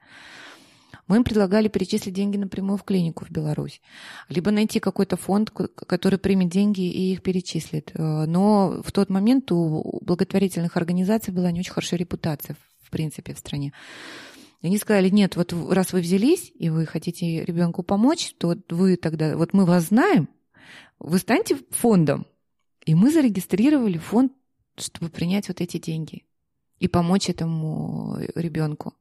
Мы 1.09 1.17
им 1.17 1.25
предлагали 1.25 1.69
перечислить 1.69 2.15
деньги 2.15 2.37
напрямую 2.37 2.79
в 2.79 2.85
клинику 2.85 3.25
в 3.25 3.31
Беларусь, 3.31 3.81
либо 4.29 4.51
найти 4.51 4.79
какой-то 4.79 5.17
фонд, 5.17 5.51
который 5.51 6.19
примет 6.19 6.49
деньги 6.49 6.83
и 6.83 7.13
их 7.13 7.23
перечислит. 7.23 7.91
Э, 7.95 8.25
но 8.27 8.83
в 8.83 8.93
тот 8.93 9.11
момент 9.11 9.51
у 9.51 9.99
благотворительных 10.03 10.77
организаций 10.77 11.33
была 11.33 11.51
не 11.51 11.61
очень 11.61 11.73
хорошая 11.73 11.99
репутация, 11.99 12.57
в 12.83 12.91
принципе, 12.91 13.35
в 13.35 13.39
стране. 13.39 13.73
И 14.61 14.67
они 14.69 14.79
сказали, 14.79 15.09
нет, 15.09 15.35
вот 15.35 15.53
раз 15.71 15.93
вы 15.93 16.01
взялись, 16.01 16.53
и 16.55 16.71
вы 16.71 16.87
хотите 16.87 17.45
ребенку 17.45 17.83
помочь, 17.83 18.35
то 18.39 18.57
вы 18.71 18.97
тогда, 18.97 19.37
вот 19.37 19.53
мы 19.53 19.67
вас 19.67 19.89
знаем, 19.89 20.29
вы 21.01 21.19
станьте 21.19 21.59
фондом. 21.71 22.27
И 22.87 22.95
мы 22.95 23.11
зарегистрировали 23.11 23.99
фонд, 23.99 24.33
чтобы 24.77 25.11
принять 25.11 25.49
вот 25.49 25.61
эти 25.61 25.79
деньги 25.79 26.25
и 26.79 26.89
помочь 26.89 27.29
этому 27.29 28.19
ребенку. 28.35 28.95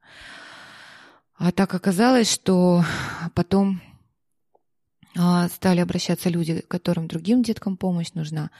А 1.43 1.51
так 1.51 1.74
оказалось, 1.74 2.31
что 2.31 2.83
потом 3.33 3.81
а, 5.17 5.50
стали 5.50 5.79
обращаться 5.79 6.29
люди, 6.29 6.63
которым 6.67 7.07
другим 7.07 7.41
деткам 7.41 7.77
помощь 7.77 8.13
нужна. 8.13 8.51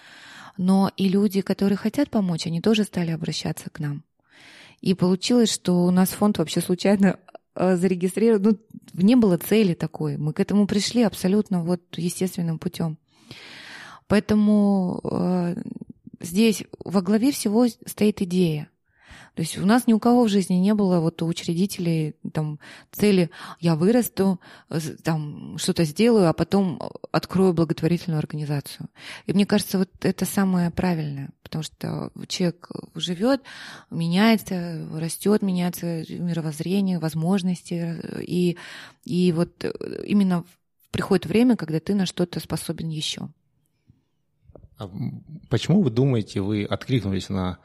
Но 0.57 0.91
и 0.97 1.07
люди, 1.07 1.41
которые 1.41 1.77
хотят 1.77 2.09
помочь, 2.09 2.47
они 2.47 2.59
тоже 2.59 2.83
стали 2.83 3.11
обращаться 3.11 3.69
к 3.69 3.79
нам. 3.79 4.03
И 4.79 4.95
получилось, 4.95 5.53
что 5.53 5.85
у 5.85 5.91
нас 5.91 6.09
фонд 6.09 6.39
вообще 6.39 6.59
случайно 6.59 7.19
а, 7.53 7.75
зарегистрирован. 7.75 8.41
Ну, 8.41 8.57
не 8.93 9.15
было 9.15 9.38
цели 9.38 9.75
такой. 9.75 10.17
Мы 10.17 10.33
к 10.33 10.39
этому 10.39 10.65
пришли 10.65 11.03
абсолютно 11.03 11.63
вот 11.63 11.83
естественным 11.97 12.57
путем. 12.57 12.97
Поэтому 14.07 15.01
э, 15.03 15.55
здесь 16.19 16.63
во 16.83 17.03
главе 17.03 17.31
всего 17.31 17.67
стоит 17.67 18.23
идея. 18.23 18.70
То 19.35 19.43
есть 19.43 19.57
у 19.57 19.65
нас 19.65 19.88
ни 19.88 19.93
у 19.93 20.00
кого 20.00 20.25
в 20.25 20.29
жизни 20.29 20.55
не 20.55 20.73
было 20.73 21.00
вот 21.00 21.21
у 21.21 21.25
учредителей 21.25 22.15
там 22.33 22.59
цели 22.91 23.29
«я 23.61 23.75
вырасту, 23.75 24.41
там 25.03 25.57
что-то 25.57 25.85
сделаю, 25.85 26.27
а 26.27 26.33
потом 26.33 26.81
открою 27.11 27.53
благотворительную 27.53 28.19
организацию». 28.19 28.89
И 29.27 29.33
мне 29.33 29.45
кажется, 29.45 29.77
вот 29.77 29.89
это 30.01 30.25
самое 30.25 30.69
правильное, 30.69 31.29
потому 31.43 31.63
что 31.63 32.11
человек 32.27 32.69
живет, 32.95 33.41
меняется, 33.89 34.85
растет, 34.93 35.41
меняется 35.41 36.03
мировоззрение, 36.09 37.00
возможности, 37.00 38.01
и, 38.21 38.57
и 39.05 39.31
вот 39.31 39.63
именно 40.05 40.43
приходит 40.91 41.25
время, 41.25 41.55
когда 41.55 41.79
ты 41.79 41.95
на 41.95 42.05
что-то 42.05 42.41
способен 42.41 42.89
еще. 42.89 43.29
А 44.77 44.89
почему 45.50 45.81
вы 45.83 45.89
думаете, 45.89 46.41
вы 46.41 46.65
откликнулись 46.65 47.29
на, 47.29 47.59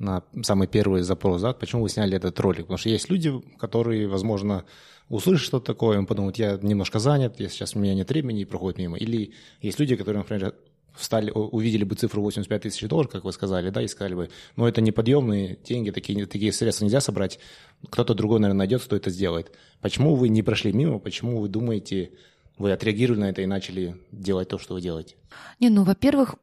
на 0.00 0.24
самый 0.42 0.66
первый 0.66 1.02
запрос, 1.02 1.42
да? 1.42 1.52
Почему 1.52 1.82
вы 1.82 1.90
сняли 1.90 2.16
этот 2.16 2.40
ролик? 2.40 2.62
Потому 2.62 2.78
что 2.78 2.88
есть 2.88 3.10
люди, 3.10 3.32
которые, 3.58 4.08
возможно, 4.08 4.64
услышат 5.08 5.46
что-то 5.46 5.66
такое, 5.66 5.98
им 5.98 6.06
подумают, 6.06 6.38
я 6.38 6.58
немножко 6.60 6.98
занят, 6.98 7.38
я 7.38 7.48
сейчас 7.48 7.76
у 7.76 7.78
меня 7.78 7.94
нет 7.94 8.08
времени 8.08 8.40
и 8.40 8.44
проходит 8.44 8.78
мимо. 8.78 8.96
Или 8.96 9.34
есть 9.60 9.78
люди, 9.78 9.96
которые, 9.96 10.22
например, 10.22 10.54
встали, 10.94 11.30
увидели 11.30 11.84
бы 11.84 11.94
цифру 11.94 12.22
85 12.22 12.62
тысяч 12.62 12.88
долларов, 12.88 13.10
как 13.10 13.24
вы 13.24 13.32
сказали, 13.32 13.70
да, 13.70 13.82
и 13.82 13.88
сказали 13.88 14.14
бы, 14.14 14.30
ну, 14.56 14.66
это 14.66 14.80
неподъемные 14.80 15.58
деньги, 15.62 15.90
такие, 15.90 16.26
такие 16.26 16.52
средства 16.52 16.84
нельзя 16.84 17.00
собрать, 17.00 17.38
кто-то 17.90 18.14
другой, 18.14 18.40
наверное, 18.40 18.60
найдет, 18.60 18.82
кто 18.82 18.96
это 18.96 19.10
сделает. 19.10 19.54
Почему 19.80 20.14
вы 20.14 20.28
не 20.28 20.42
прошли 20.42 20.72
мимо, 20.72 20.98
почему 20.98 21.40
вы 21.40 21.48
думаете, 21.48 22.12
вы 22.58 22.72
отреагировали 22.72 23.20
на 23.20 23.30
это 23.30 23.42
и 23.42 23.46
начали 23.46 23.96
делать 24.12 24.48
то, 24.48 24.58
что 24.58 24.74
вы 24.74 24.80
делаете? 24.80 25.16
Не, 25.60 25.70
ну, 25.70 25.84
во-первых, 25.84 26.36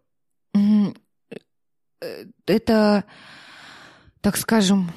э, 0.54 2.26
это, 2.46 3.04
так 4.28 4.36
скажем, 4.36 4.92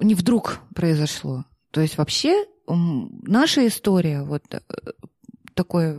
не 0.00 0.16
вдруг 0.16 0.58
произошло. 0.74 1.44
То 1.70 1.80
есть 1.80 1.96
вообще 1.96 2.44
наша 2.66 3.68
история 3.68 4.24
вот 4.24 4.42
э, 4.52 4.58
такой 5.54 5.96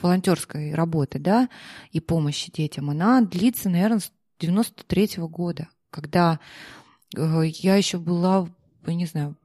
волонтерской 0.00 0.72
работы, 0.72 1.18
да, 1.18 1.48
и 1.90 1.98
помощи 1.98 2.52
детям, 2.52 2.90
она 2.90 3.22
длится, 3.22 3.68
наверное, 3.68 3.98
с 3.98 4.12
93 4.38 5.16
-го 5.16 5.28
года, 5.28 5.68
когда 5.90 6.38
э, 7.16 7.42
я 7.46 7.74
еще 7.74 7.98
была, 7.98 8.48
не 8.86 9.06
знаю, 9.06 9.36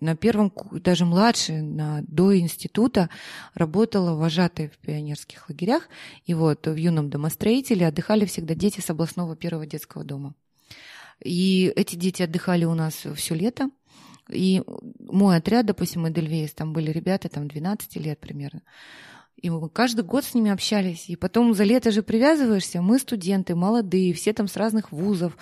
на 0.00 0.16
первом, 0.16 0.52
даже 0.72 1.04
младше, 1.04 1.62
на, 1.62 2.02
до 2.02 2.36
института 2.36 3.10
работала 3.54 4.16
вожатой 4.16 4.70
в 4.70 4.78
пионерских 4.78 5.48
лагерях. 5.48 5.88
И 6.24 6.34
вот 6.34 6.66
в 6.66 6.74
юном 6.74 7.10
домостроителе 7.10 7.86
отдыхали 7.86 8.24
всегда 8.24 8.56
дети 8.56 8.80
с 8.80 8.90
областного 8.90 9.36
первого 9.36 9.66
детского 9.66 10.02
дома. 10.02 10.34
И 11.24 11.72
эти 11.76 11.96
дети 11.96 12.22
отдыхали 12.22 12.64
у 12.64 12.74
нас 12.74 13.06
все 13.14 13.34
лето. 13.34 13.70
И 14.30 14.62
мой 14.98 15.36
отряд, 15.36 15.66
допустим, 15.66 16.08
Эдельвейс, 16.08 16.52
там 16.52 16.72
были 16.72 16.90
ребята, 16.90 17.28
там 17.28 17.48
12 17.48 17.96
лет 17.96 18.20
примерно. 18.20 18.62
И 19.36 19.50
мы 19.50 19.68
каждый 19.68 20.04
год 20.04 20.24
с 20.24 20.34
ними 20.34 20.52
общались. 20.52 21.08
И 21.08 21.16
потом 21.16 21.52
за 21.52 21.64
лето 21.64 21.90
же 21.90 22.02
привязываешься. 22.02 22.80
Мы 22.80 22.98
студенты, 22.98 23.56
молодые, 23.56 24.14
все 24.14 24.32
там 24.32 24.46
с 24.46 24.56
разных 24.56 24.92
вузов. 24.92 25.36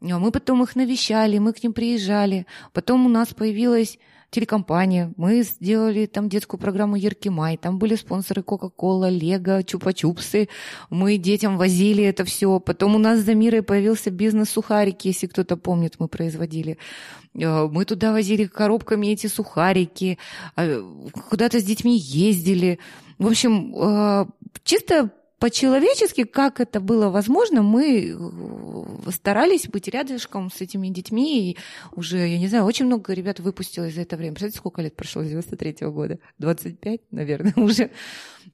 А 0.00 0.18
мы 0.18 0.30
потом 0.30 0.62
их 0.62 0.76
навещали, 0.76 1.38
мы 1.38 1.54
к 1.54 1.62
ним 1.62 1.72
приезжали. 1.72 2.46
Потом 2.72 3.06
у 3.06 3.08
нас 3.08 3.32
появилась 3.32 3.98
телекомпания. 4.30 5.12
Мы 5.16 5.42
сделали 5.42 6.06
там 6.06 6.28
детскую 6.28 6.60
программу 6.60 6.96
«Яркий 6.96 7.30
май». 7.30 7.56
Там 7.56 7.78
были 7.78 7.96
спонсоры 7.96 8.42
Кока-Кола, 8.42 9.08
Лего, 9.08 9.60
Чупа-Чупсы. 9.62 10.48
Мы 10.88 11.18
детям 11.18 11.58
возили 11.58 12.04
это 12.04 12.24
все. 12.24 12.60
Потом 12.60 12.94
у 12.94 12.98
нас 12.98 13.20
за 13.20 13.34
мирой 13.34 13.62
появился 13.62 14.10
бизнес 14.10 14.50
«Сухарики», 14.50 15.08
если 15.08 15.26
кто-то 15.26 15.56
помнит, 15.56 15.96
мы 15.98 16.08
производили. 16.08 16.78
Э, 17.34 17.68
мы 17.70 17.84
туда 17.84 18.12
возили 18.12 18.44
коробками 18.46 19.08
эти 19.08 19.26
сухарики, 19.26 20.18
а, 20.56 20.82
куда-то 21.28 21.60
с 21.60 21.64
детьми 21.64 21.96
ездили. 21.98 22.78
В 23.18 23.26
общем, 23.26 23.74
э, 23.76 24.26
чисто 24.64 25.10
по-человечески, 25.40 26.24
как 26.24 26.60
это 26.60 26.80
было 26.80 27.08
возможно, 27.08 27.62
мы 27.62 28.14
э, 28.14 29.10
старались 29.10 29.68
быть 29.68 29.88
рядышком 29.88 30.50
с 30.50 30.60
этими 30.60 30.88
детьми. 30.88 31.52
И 31.52 31.58
уже, 31.92 32.18
я 32.18 32.38
не 32.38 32.46
знаю, 32.46 32.64
очень 32.64 32.84
много 32.84 33.14
ребят 33.14 33.40
выпустилось 33.40 33.94
за 33.94 34.02
это 34.02 34.18
время. 34.18 34.32
Представляете, 34.32 34.58
сколько 34.58 34.82
лет 34.82 34.96
прошло 34.96 35.22
с 35.22 35.28
93 35.28 35.72
-го 35.80 35.92
года? 35.92 36.18
25, 36.38 37.00
наверное, 37.10 37.54
уже. 37.56 37.90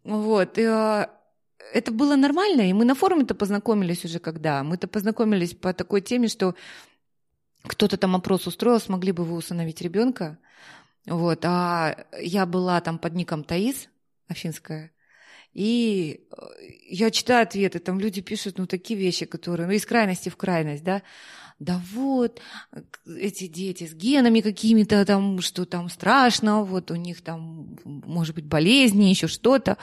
Вот. 0.05 0.59
И, 0.59 0.63
э, 0.63 1.07
это 1.75 1.91
было 1.91 2.15
нормально, 2.15 2.63
и 2.71 2.73
мы 2.73 2.85
на 2.85 2.95
форуме-то 2.95 3.35
познакомились 3.35 4.05
уже 4.05 4.21
когда. 4.21 4.63
Мы-то 4.63 4.87
познакомились 4.87 5.55
по 5.55 5.73
такой 5.73 6.01
теме, 6.01 6.29
что 6.29 6.55
кто-то 7.65 7.97
там 7.97 8.15
опрос 8.15 8.47
устроил, 8.47 8.79
смогли 8.79 9.11
бы 9.11 9.25
вы 9.25 9.37
усыновить 9.37 9.83
ребенка. 9.83 10.39
Вот. 11.05 11.45
А 11.45 12.07
я 12.21 12.47
была 12.47 12.81
там 12.81 12.99
под 12.99 13.15
ником 13.15 13.43
Таис, 13.43 13.89
Афинская. 14.29 14.93
И 15.57 16.21
э, 16.31 16.37
я 16.91 17.11
читаю 17.11 17.45
ответы, 17.45 17.79
там 17.79 17.99
люди 17.99 18.21
пишут, 18.21 18.59
ну, 18.59 18.67
такие 18.67 19.01
вещи, 19.01 19.25
которые, 19.25 19.67
ну, 19.67 19.73
из 19.73 19.87
крайности 19.87 20.29
в 20.29 20.37
крайность, 20.37 20.85
да 20.85 21.01
да 21.59 21.81
вот, 21.95 22.41
эти 23.07 23.47
дети 23.47 23.87
с 23.87 23.95
генами 23.95 24.41
какими-то 24.41 25.05
там, 25.07 25.41
что 25.41 25.65
там 25.65 25.89
страшно, 25.89 26.63
вот 26.63 26.91
у 26.91 26.97
них 26.97 27.23
там, 27.23 27.79
может 27.85 28.35
быть, 28.35 28.45
болезни, 28.45 29.05
еще 29.05 29.27
что-то. 29.27 29.79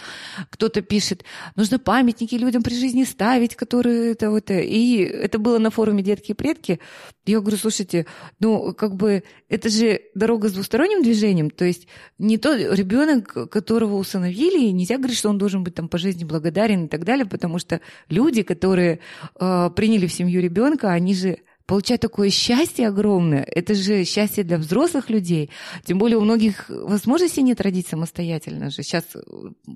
Кто-то 0.51 0.81
пишет, 0.83 1.23
нужно 1.55 1.79
памятники 1.79 2.35
людям 2.35 2.61
при 2.61 2.75
жизни 2.75 3.03
ставить, 3.03 3.55
которые 3.55 4.11
это 4.11 4.29
вот... 4.29 4.51
И 4.51 4.97
это 4.97 5.39
было 5.39 5.57
на 5.57 5.71
форуме 5.71 6.03
«Детки 6.03 6.31
и 6.31 6.35
предки». 6.35 6.79
Я 7.25 7.39
говорю, 7.39 7.57
слушайте, 7.57 8.05
ну, 8.39 8.73
как 8.73 8.95
бы, 8.95 9.23
это 9.49 9.69
же 9.69 10.01
дорога 10.13 10.49
с 10.49 10.53
двусторонним 10.53 11.01
движением, 11.01 11.49
то 11.49 11.65
есть 11.65 11.87
не 12.19 12.37
тот 12.37 12.59
ребенок, 12.59 13.49
которого 13.49 13.95
усыновили, 13.95 14.67
нельзя 14.71 14.97
говорить, 14.97 15.17
что 15.17 15.29
он 15.29 15.37
должен 15.37 15.63
быть 15.63 15.73
там 15.73 15.87
по 15.87 15.97
жизни 15.97 16.23
благодарен 16.23 16.85
и 16.85 16.87
так 16.87 17.03
далее, 17.03 17.25
потому 17.25 17.59
что 17.59 17.81
люди, 18.09 18.43
которые 18.43 18.99
э, 19.39 19.69
приняли 19.75 20.05
в 20.05 20.13
семью 20.13 20.41
ребенка, 20.41 20.91
они 20.91 21.15
же 21.15 21.39
получать 21.65 22.01
такое 22.01 22.29
счастье 22.29 22.87
огромное. 22.87 23.43
Это 23.43 23.73
же 23.75 24.03
счастье 24.03 24.43
для 24.43 24.57
взрослых 24.57 25.09
людей. 25.09 25.49
Тем 25.85 25.97
более 25.97 26.17
у 26.17 26.21
многих 26.21 26.69
возможностей 26.69 27.41
нет 27.41 27.61
родить 27.61 27.87
самостоятельно 27.87 28.69
же. 28.69 28.83
Сейчас 28.83 29.05
э, 29.15 29.19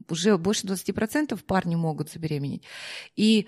уже 0.09 0.37
больше 0.37 0.67
20% 0.67 1.39
парни 1.45 1.75
могут 1.75 2.09
забеременеть. 2.11 2.63
И 3.15 3.47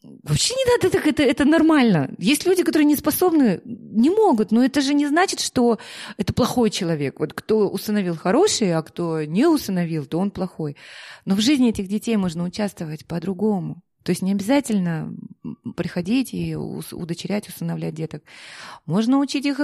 Вообще 0.00 0.54
не 0.54 0.64
надо 0.64 0.90
так, 0.90 1.06
это, 1.08 1.24
это 1.24 1.44
нормально. 1.44 2.14
Есть 2.18 2.46
люди, 2.46 2.62
которые 2.62 2.86
не 2.86 2.94
способны, 2.94 3.60
не 3.64 4.10
могут, 4.10 4.52
но 4.52 4.64
это 4.64 4.80
же 4.80 4.94
не 4.94 5.08
значит, 5.08 5.40
что 5.40 5.78
это 6.16 6.32
плохой 6.32 6.70
человек. 6.70 7.18
Вот 7.18 7.32
кто 7.32 7.68
усыновил 7.68 8.16
хороший, 8.16 8.72
а 8.74 8.82
кто 8.82 9.24
не 9.24 9.46
усыновил, 9.46 10.06
то 10.06 10.18
он 10.18 10.30
плохой. 10.30 10.76
Но 11.24 11.34
в 11.34 11.40
жизни 11.40 11.70
этих 11.70 11.88
детей 11.88 12.16
можно 12.16 12.44
участвовать 12.44 13.06
по-другому. 13.06 13.82
То 14.02 14.10
есть 14.10 14.22
не 14.22 14.32
обязательно 14.32 15.14
приходить 15.76 16.32
и 16.32 16.56
удочерять, 16.56 17.48
усыновлять 17.48 17.94
деток. 17.94 18.22
Можно 18.86 19.18
учить 19.18 19.44
их 19.44 19.60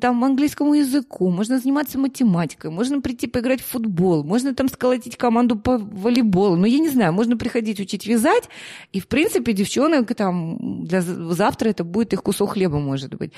там, 0.00 0.22
английскому 0.24 0.74
языку, 0.74 1.30
можно 1.30 1.58
заниматься 1.58 1.98
математикой, 1.98 2.70
можно 2.70 3.00
прийти 3.00 3.26
поиграть 3.26 3.60
в 3.60 3.66
футбол, 3.66 4.22
можно 4.24 4.54
там 4.54 4.68
сколотить 4.68 5.16
команду 5.16 5.56
по 5.56 5.78
волейболу. 5.78 6.56
Ну, 6.56 6.66
я 6.66 6.78
не 6.78 6.88
знаю, 6.88 7.12
можно 7.12 7.36
приходить 7.36 7.80
учить 7.80 8.06
вязать, 8.06 8.48
и, 8.92 9.00
в 9.00 9.08
принципе, 9.08 9.52
девчонок 9.52 10.14
там 10.14 10.84
для 10.84 11.00
завтра 11.00 11.70
это 11.70 11.84
будет 11.84 12.12
их 12.12 12.22
кусок 12.22 12.52
хлеба, 12.52 12.78
может 12.78 13.14
быть. 13.14 13.32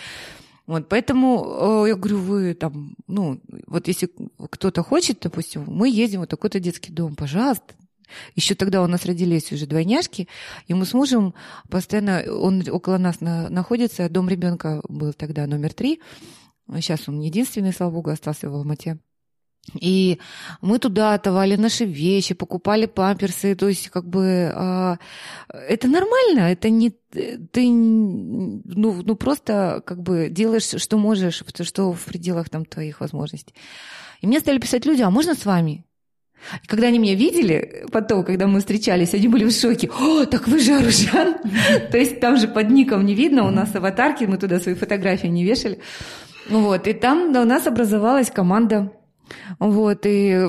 Вот, 0.66 0.88
поэтому 0.88 1.84
э, 1.84 1.88
я 1.88 1.94
говорю, 1.94 2.18
вы 2.18 2.54
там, 2.54 2.96
ну, 3.06 3.40
вот 3.68 3.86
если 3.86 4.10
кто-то 4.50 4.82
хочет, 4.82 5.20
допустим, 5.22 5.64
мы 5.68 5.88
едем 5.88 6.22
в 6.22 6.26
такой-то 6.26 6.58
детский 6.58 6.92
дом, 6.92 7.14
пожалуйста, 7.14 7.74
еще 8.34 8.54
тогда 8.54 8.82
у 8.82 8.86
нас 8.86 9.04
родились 9.04 9.52
уже 9.52 9.66
двойняшки, 9.66 10.28
и 10.66 10.74
мы 10.74 10.84
с 10.84 10.94
мужем 10.94 11.34
постоянно, 11.68 12.24
он 12.28 12.62
около 12.68 12.98
нас 12.98 13.20
на, 13.20 13.48
находится, 13.48 14.08
дом 14.08 14.28
ребенка 14.28 14.82
был 14.88 15.12
тогда 15.12 15.46
номер 15.46 15.72
три, 15.72 16.00
сейчас 16.74 17.08
он 17.08 17.20
единственный, 17.20 17.72
слава 17.72 17.92
богу, 17.92 18.10
остался 18.10 18.50
в 18.50 18.54
Алмате. 18.54 18.98
И 19.74 20.20
мы 20.60 20.78
туда 20.78 21.14
отдавали 21.14 21.56
наши 21.56 21.84
вещи, 21.84 22.34
покупали 22.34 22.86
памперсы, 22.86 23.56
то 23.56 23.68
есть 23.68 23.88
как 23.88 24.08
бы 24.08 24.52
э, 24.54 24.96
это 25.48 25.88
нормально, 25.88 26.52
это 26.52 26.70
не 26.70 26.90
ты 26.90 27.68
ну, 27.68 29.02
ну 29.02 29.16
просто 29.16 29.82
как 29.84 30.02
бы 30.02 30.28
делаешь, 30.30 30.80
что 30.80 30.98
можешь, 30.98 31.42
что 31.62 31.92
в 31.92 32.04
пределах 32.04 32.48
там 32.48 32.64
твоих 32.64 33.00
возможностей. 33.00 33.54
И 34.20 34.26
мне 34.26 34.40
стали 34.40 34.58
писать 34.58 34.86
люди, 34.86 35.02
а 35.02 35.10
можно 35.10 35.34
с 35.34 35.44
вами? 35.44 35.84
Когда 36.66 36.88
они 36.88 36.98
меня 36.98 37.14
видели, 37.14 37.86
потом, 37.90 38.24
когда 38.24 38.46
мы 38.46 38.60
встречались, 38.60 39.14
они 39.14 39.28
были 39.28 39.44
в 39.44 39.52
шоке. 39.52 39.88
О, 39.88 40.24
так 40.26 40.46
вы 40.46 40.58
же 40.58 40.74
Аружан! 40.74 41.36
То 41.90 41.98
есть 41.98 42.20
там 42.20 42.36
же 42.36 42.48
под 42.48 42.70
ником 42.70 43.04
не 43.04 43.14
видно, 43.14 43.46
у 43.46 43.50
нас 43.50 43.74
аватарки, 43.74 44.24
мы 44.24 44.36
туда 44.38 44.60
свои 44.60 44.74
фотографии 44.74 45.26
не 45.26 45.44
вешали. 45.44 45.80
Вот, 46.48 46.86
и 46.86 46.92
там 46.92 47.34
у 47.34 47.44
нас 47.44 47.66
образовалась 47.66 48.30
команда. 48.30 48.92
Вот, 49.58 50.06
и 50.06 50.40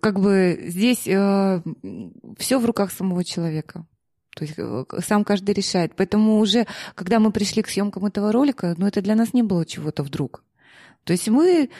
как 0.00 0.20
бы 0.20 0.58
здесь 0.66 1.06
э, 1.06 1.62
все 2.38 2.58
в 2.58 2.66
руках 2.66 2.90
самого 2.90 3.24
человека. 3.24 3.86
То 4.34 4.44
есть 4.44 4.54
э, 4.58 4.84
сам 5.00 5.24
каждый 5.24 5.54
решает. 5.54 5.94
Поэтому 5.96 6.38
уже, 6.38 6.66
когда 6.94 7.18
мы 7.18 7.32
пришли 7.32 7.62
к 7.62 7.68
съемкам 7.68 8.06
этого 8.06 8.32
ролика, 8.32 8.74
ну, 8.76 8.86
это 8.86 9.02
для 9.02 9.14
нас 9.14 9.32
не 9.32 9.42
было 9.42 9.64
чего-то 9.64 10.02
вдруг. 10.02 10.44
То 11.04 11.12
есть 11.12 11.28
мы 11.28 11.70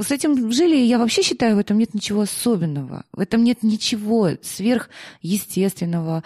с 0.00 0.10
этим 0.10 0.50
жили, 0.50 0.76
я 0.76 0.98
вообще 0.98 1.22
считаю, 1.22 1.56
в 1.56 1.58
этом 1.58 1.78
нет 1.78 1.92
ничего 1.94 2.22
особенного. 2.22 3.04
В 3.12 3.20
этом 3.20 3.44
нет 3.44 3.62
ничего 3.62 4.30
сверхъестественного, 4.40 6.24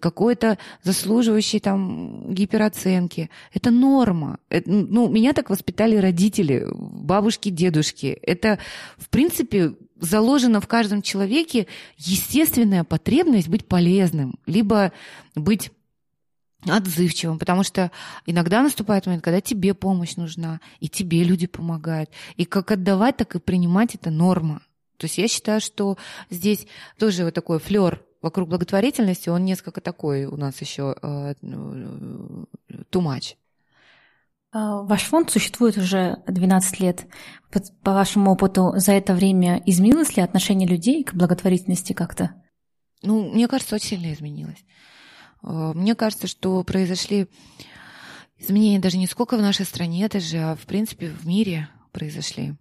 какой-то 0.00 0.58
заслуживающей 0.82 1.60
там 1.60 2.32
гипероценки. 2.32 3.30
Это 3.52 3.70
норма. 3.70 4.38
Это, 4.48 4.70
ну, 4.70 5.08
меня 5.08 5.32
так 5.32 5.50
воспитали 5.50 5.96
родители, 5.96 6.66
бабушки, 6.72 7.48
дедушки. 7.48 8.18
Это, 8.22 8.58
в 8.96 9.08
принципе, 9.08 9.74
заложена 10.00 10.60
в 10.60 10.68
каждом 10.68 11.02
человеке 11.02 11.66
естественная 11.96 12.84
потребность 12.84 13.48
быть 13.48 13.66
полезным, 13.66 14.38
либо 14.46 14.92
быть 15.34 15.70
отзывчивым, 16.66 17.38
потому 17.38 17.62
что 17.62 17.90
иногда 18.26 18.62
наступает 18.62 19.06
момент, 19.06 19.24
когда 19.24 19.40
тебе 19.40 19.74
помощь 19.74 20.16
нужна, 20.16 20.60
и 20.80 20.88
тебе 20.88 21.24
люди 21.24 21.46
помогают. 21.46 22.10
И 22.36 22.44
как 22.44 22.70
отдавать, 22.70 23.16
так 23.16 23.34
и 23.34 23.40
принимать 23.40 23.94
это 23.94 24.10
норма. 24.10 24.62
То 24.96 25.06
есть 25.06 25.18
я 25.18 25.28
считаю, 25.28 25.60
что 25.60 25.98
здесь 26.30 26.66
тоже 26.98 27.24
вот 27.24 27.34
такой 27.34 27.58
флер 27.58 28.02
вокруг 28.22 28.48
благотворительности, 28.48 29.28
он 29.28 29.44
несколько 29.44 29.80
такой 29.80 30.24
у 30.24 30.36
нас 30.36 30.60
еще 30.60 30.96
э, 31.02 31.34
ну, 31.42 32.46
ваш 34.54 35.02
фонд 35.02 35.30
существует 35.30 35.76
уже 35.76 36.22
12 36.26 36.80
лет. 36.80 37.06
По 37.82 37.92
вашему 37.92 38.32
опыту, 38.32 38.72
за 38.76 38.92
это 38.92 39.14
время 39.14 39.62
изменилось 39.66 40.16
ли 40.16 40.22
отношение 40.22 40.68
людей 40.68 41.04
к 41.04 41.12
благотворительности 41.12 41.92
как-то? 41.92 42.34
Ну, 43.02 43.30
мне 43.30 43.48
кажется, 43.48 43.74
очень 43.74 43.88
сильно 43.88 44.12
изменилось. 44.12 44.64
А, 45.44 45.72
мне 45.74 45.94
кажется, 45.94 46.26
что 46.26 46.62
произошли 46.64 47.28
изменения 48.38 48.80
даже 48.80 48.96
не 48.96 49.06
сколько 49.06 49.36
в 49.36 49.42
нашей 49.42 49.66
стране 49.66 50.08
даже, 50.08 50.38
а 50.38 50.56
в 50.56 50.66
принципе 50.66 51.08
в 51.08 51.26
мире 51.26 51.68
произошли. 51.92 52.54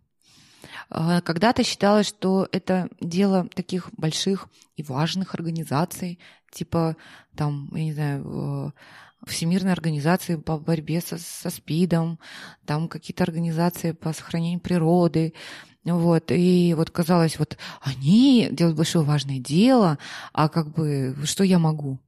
А, 0.89 1.21
когда-то 1.21 1.63
считалось, 1.63 2.07
что 2.07 2.47
это 2.51 2.89
дело 2.99 3.47
таких 3.55 3.89
больших 3.93 4.49
и 4.75 4.83
важных 4.83 5.33
организаций, 5.33 6.19
типа 6.51 6.95
там, 7.35 7.69
я 7.73 7.83
не 7.83 7.93
знаю, 7.93 8.73
Всемирной 9.25 9.71
организации 9.71 10.35
по 10.35 10.57
борьбе 10.59 10.99
со, 10.99 11.17
со 11.17 11.49
СПИДом, 11.49 12.19
там 12.65 12.89
какие-то 12.89 13.23
организации 13.23 13.93
по 13.93 14.11
сохранению 14.11 14.59
природы. 14.59 15.33
Вот, 15.85 16.29
и 16.29 16.73
вот 16.75 16.91
казалось, 16.91 17.39
вот 17.39 17.57
они 17.81 18.49
делают 18.51 18.77
большое 18.77 19.05
важное 19.05 19.39
дело, 19.39 19.97
а 20.33 20.49
как 20.49 20.73
бы 20.73 21.15
что 21.23 21.43
я 21.45 21.57
могу? 21.57 21.99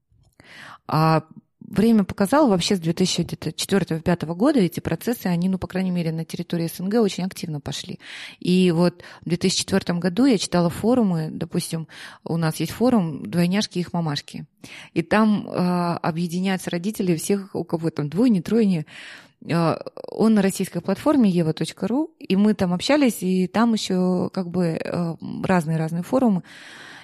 А 0.88 1.24
Время 1.68 2.04
показало, 2.04 2.50
вообще 2.50 2.76
с 2.76 2.80
2004-2005 2.80 4.36
года 4.36 4.60
эти 4.60 4.80
процессы, 4.80 5.28
они, 5.28 5.50
ну, 5.50 5.58
по 5.58 5.68
крайней 5.68 5.90
мере, 5.90 6.12
на 6.12 6.24
территории 6.24 6.68
СНГ 6.68 6.96
очень 6.96 7.24
активно 7.24 7.60
пошли. 7.60 8.00
И 8.40 8.72
вот 8.72 9.04
в 9.22 9.30
2004 9.30 9.98
году 9.98 10.26
я 10.26 10.38
читала 10.38 10.70
форумы, 10.70 11.30
допустим, 11.32 11.88
у 12.24 12.38
нас 12.38 12.58
есть 12.58 12.72
форум 12.72 13.26
«Двойняшки 13.26 13.80
и 13.80 13.82
их 13.82 13.94
мамашки». 13.94 14.46
И 14.94 15.02
там 15.02 15.48
э, 15.48 15.98
объединяются 16.02 16.70
родители 16.70 17.16
всех, 17.16 17.56
у 17.56 17.64
кого 17.64 17.90
там 17.90 18.10
двойни, 18.10 18.42
тройни, 18.42 18.86
а, 19.52 19.80
он 20.12 20.36
на 20.36 20.42
российской 20.42 20.82
платформе 20.82 21.30
ева.ру, 21.30 22.12
и 22.20 22.36
мы 22.36 22.54
там 22.54 22.74
общались, 22.74 23.24
и 23.24 23.48
там 23.48 23.74
еще 23.74 24.30
как 24.34 24.50
бы 24.50 24.80
э, 24.80 25.16
разные-разные 25.44 26.04
форумы. 26.04 26.44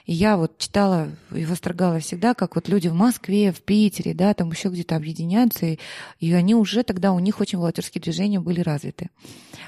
И 0.06 0.14
я 0.14 0.38
вот 0.38 0.58
читала 0.58 1.10
и 1.32 1.46
восторгалась 1.46 2.06
всегда, 2.06 2.34
как 2.34 2.56
вот 2.56 2.68
люди 2.68 2.88
в 2.88 2.94
Москве, 2.94 3.52
в 3.52 3.62
Питере, 3.62 4.14
да, 4.14 4.34
там 4.34 4.52
еще 4.52 4.70
где-то 4.70 4.96
объединяются, 4.96 5.66
и, 5.66 5.80
и 6.20 6.34
они 6.34 6.56
уже 6.56 6.84
тогда, 6.84 7.14
у 7.14 7.20
них 7.20 7.40
очень 7.40 7.60
волонтерские 7.60 8.02
движения 8.02 8.40
были 8.40 8.62
развиты. 8.62 9.10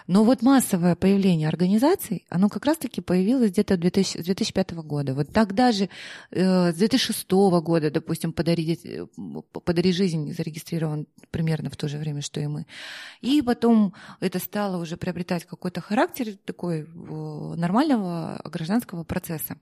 Но 0.08 0.24
вот 0.24 0.42
массовое 0.42 0.96
появление 0.96 1.48
организаций, 1.48 2.26
оно 2.30 2.50
как 2.50 2.66
раз-таки 2.66 3.02
появилось 3.02 3.52
где-то 3.52 3.78
2000, 3.78 4.22
с 4.22 4.26
2005 4.26 4.72
года. 4.74 5.14
Вот 5.14 5.32
тогда 5.32 5.72
же, 5.72 5.90
э, 6.32 6.72
с 6.72 6.76
2006 6.76 7.62
года, 7.62 7.90
допустим, 7.92 8.34
«Подари, 8.34 8.80
э, 8.84 9.06
«Подари 9.64 9.94
жизнь» 9.94 10.34
зарегистрирован 10.34 11.08
примерно 11.32 11.70
в 11.70 11.78
то 11.78 11.88
же 11.88 11.98
время, 11.98 12.22
что 12.22 12.40
и 12.40 12.48
мы. 12.48 12.66
И 13.22 13.42
потом 13.42 13.94
это 14.20 14.40
стало 14.40 14.82
уже 14.82 14.98
приобретать 14.98 15.46
какой-то 15.46 15.82
характер 15.82 16.36
такой 16.46 16.82
э, 16.82 16.86
нормального 17.56 18.42
гражданского 18.46 19.04
процесса. 19.04 19.58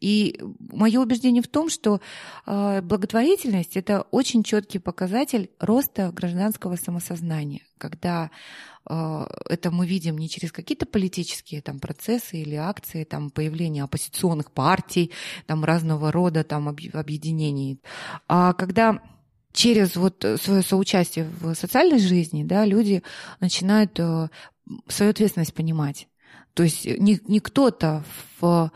И 0.00 0.40
мое 0.58 1.00
убеждение 1.00 1.42
в 1.42 1.48
том, 1.48 1.68
что 1.68 2.00
э, 2.46 2.80
благотворительность 2.82 3.76
это 3.76 4.02
очень 4.10 4.42
четкий 4.42 4.78
показатель 4.78 5.50
роста 5.58 6.12
гражданского 6.12 6.76
самосознания, 6.76 7.62
когда 7.78 8.30
э, 8.88 9.26
это 9.48 9.70
мы 9.70 9.86
видим 9.86 10.18
не 10.18 10.28
через 10.28 10.52
какие-то 10.52 10.86
политические 10.86 11.62
там 11.62 11.78
процессы 11.78 12.38
или 12.38 12.54
акции, 12.54 13.04
там 13.04 13.30
появление 13.30 13.84
оппозиционных 13.84 14.52
партий, 14.52 15.12
там 15.46 15.64
разного 15.64 16.12
рода 16.12 16.44
там 16.44 16.68
объединений, 16.68 17.80
а 18.28 18.52
когда 18.52 19.00
через 19.52 19.96
вот 19.96 20.24
свое 20.40 20.62
соучастие 20.62 21.24
в 21.40 21.54
социальной 21.54 21.98
жизни, 21.98 22.44
да, 22.44 22.64
люди 22.64 23.02
начинают 23.40 23.98
э, 23.98 24.28
свою 24.88 25.10
ответственность 25.10 25.54
понимать. 25.54 26.06
То 26.54 26.64
есть 26.64 26.84
не, 26.84 27.20
не 27.26 27.40
кто-то 27.40 28.04
в 28.40 28.72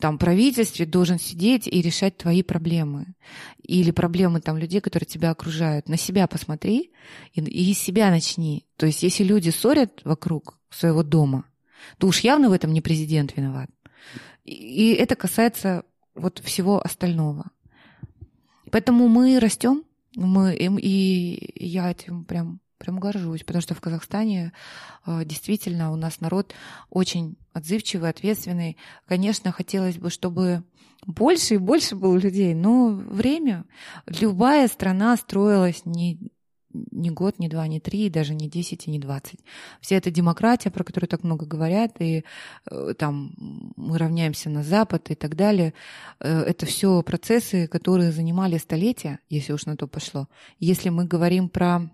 там, 0.00 0.18
правительстве 0.18 0.86
должен 0.86 1.18
сидеть 1.18 1.66
и 1.66 1.82
решать 1.82 2.16
твои 2.16 2.42
проблемы. 2.42 3.14
Или 3.62 3.90
проблемы 3.90 4.40
там, 4.40 4.56
людей, 4.56 4.80
которые 4.80 5.06
тебя 5.06 5.30
окружают. 5.30 5.88
На 5.88 5.96
себя 5.96 6.26
посмотри 6.26 6.92
и, 7.34 7.40
и 7.40 7.74
себя 7.74 8.10
начни. 8.10 8.66
То 8.76 8.86
есть 8.86 9.02
если 9.02 9.24
люди 9.24 9.50
ссорят 9.50 10.00
вокруг 10.04 10.58
своего 10.70 11.02
дома, 11.02 11.44
то 11.98 12.06
уж 12.06 12.20
явно 12.20 12.48
в 12.48 12.52
этом 12.52 12.72
не 12.72 12.80
президент 12.80 13.36
виноват. 13.36 13.70
И, 14.44 14.52
и 14.52 14.94
это 14.94 15.16
касается 15.16 15.84
вот 16.14 16.38
всего 16.38 16.80
остального. 16.80 17.50
Поэтому 18.70 19.08
мы 19.08 19.38
растем, 19.40 19.84
мы, 20.14 20.54
и 20.56 21.66
я 21.66 21.90
этим 21.90 22.24
прям 22.24 22.60
прям 22.80 22.98
горжусь, 22.98 23.44
потому 23.44 23.62
что 23.62 23.74
в 23.74 23.80
Казахстане 23.80 24.52
э, 25.06 25.24
действительно 25.24 25.92
у 25.92 25.96
нас 25.96 26.20
народ 26.20 26.54
очень 26.88 27.36
отзывчивый, 27.52 28.10
ответственный. 28.10 28.76
Конечно, 29.06 29.52
хотелось 29.52 29.98
бы, 29.98 30.10
чтобы 30.10 30.64
больше 31.06 31.54
и 31.54 31.58
больше 31.58 31.94
было 31.94 32.16
людей, 32.16 32.54
но 32.54 32.88
время. 32.88 33.66
Любая 34.06 34.66
страна 34.68 35.16
строилась 35.16 35.82
не, 35.84 36.18
не 36.72 37.10
год, 37.10 37.38
не 37.38 37.48
два, 37.48 37.66
не 37.66 37.80
три, 37.80 38.08
даже 38.10 38.34
не 38.34 38.48
десять 38.48 38.86
и 38.86 38.90
не 38.90 38.98
двадцать. 38.98 39.40
Вся 39.80 39.96
эта 39.96 40.10
демократия, 40.10 40.70
про 40.70 40.84
которую 40.84 41.08
так 41.08 41.22
много 41.22 41.44
говорят, 41.46 42.00
и 42.00 42.24
э, 42.70 42.94
там 42.98 43.32
мы 43.76 43.98
равняемся 43.98 44.48
на 44.48 44.62
Запад 44.62 45.10
и 45.10 45.14
так 45.14 45.36
далее, 45.36 45.74
э, 46.18 46.40
это 46.42 46.64
все 46.64 47.02
процессы, 47.02 47.66
которые 47.66 48.10
занимали 48.10 48.56
столетия, 48.58 49.18
если 49.28 49.52
уж 49.52 49.66
на 49.66 49.76
то 49.76 49.86
пошло. 49.86 50.28
Если 50.58 50.88
мы 50.88 51.04
говорим 51.04 51.48
про 51.48 51.90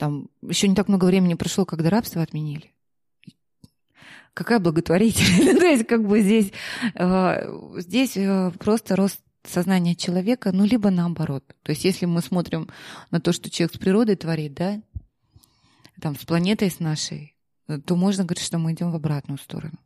там 0.00 0.30
еще 0.40 0.66
не 0.66 0.74
так 0.74 0.88
много 0.88 1.04
времени 1.04 1.34
прошло, 1.34 1.66
когда 1.66 1.90
рабство 1.90 2.22
отменили. 2.22 2.72
Какая 4.32 4.58
благотворительность? 4.58 5.58
То 5.58 5.66
есть 5.66 5.86
как 5.86 6.08
бы 6.08 6.22
здесь, 6.22 6.52
э, 6.94 7.80
здесь 7.80 8.16
э, 8.16 8.50
просто 8.58 8.96
рост 8.96 9.20
сознания 9.44 9.94
человека, 9.94 10.52
ну, 10.52 10.64
либо 10.64 10.88
наоборот. 10.88 11.44
То 11.62 11.72
есть 11.72 11.84
если 11.84 12.06
мы 12.06 12.22
смотрим 12.22 12.70
на 13.10 13.20
то, 13.20 13.32
что 13.32 13.50
человек 13.50 13.74
с 13.74 13.78
природой 13.78 14.16
творит, 14.16 14.54
да, 14.54 14.80
там, 16.00 16.16
с 16.16 16.24
планетой 16.24 16.70
с 16.70 16.80
нашей, 16.80 17.36
то 17.84 17.94
можно 17.94 18.24
говорить, 18.24 18.42
что 18.42 18.56
мы 18.56 18.72
идем 18.72 18.92
в 18.92 18.96
обратную 18.96 19.36
сторону. 19.36 19.78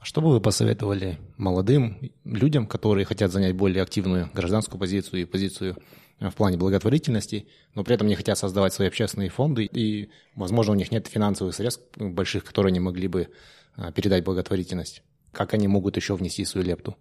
А 0.00 0.04
что 0.04 0.20
бы 0.20 0.30
вы 0.30 0.40
посоветовали 0.40 1.20
молодым 1.36 2.10
людям, 2.24 2.66
которые 2.66 3.04
хотят 3.04 3.30
занять 3.30 3.54
более 3.54 3.84
активную 3.84 4.30
гражданскую 4.34 4.80
позицию 4.80 5.22
и 5.22 5.26
позицию 5.26 5.76
Э, 5.76 5.80
в 6.20 6.32
плане 6.32 6.56
благотворительности, 6.56 7.46
но 7.74 7.84
при 7.84 7.94
этом 7.94 8.06
не 8.06 8.14
хотят 8.14 8.38
создавать 8.38 8.72
свои 8.72 8.88
общественные 8.88 9.30
фонды, 9.30 9.64
и, 9.64 10.10
возможно, 10.34 10.72
у 10.72 10.76
них 10.76 10.90
нет 10.90 11.06
финансовых 11.06 11.54
средств 11.54 11.82
больших, 11.96 12.44
которые 12.44 12.70
они 12.70 12.80
могли 12.80 13.08
бы 13.08 13.28
э, 13.76 13.92
передать 13.92 14.24
благотворительность. 14.24 15.02
Как 15.32 15.54
они 15.54 15.68
могут 15.68 15.96
еще 15.96 16.14
внести 16.14 16.44
свою 16.44 16.66
лепту? 16.66 16.96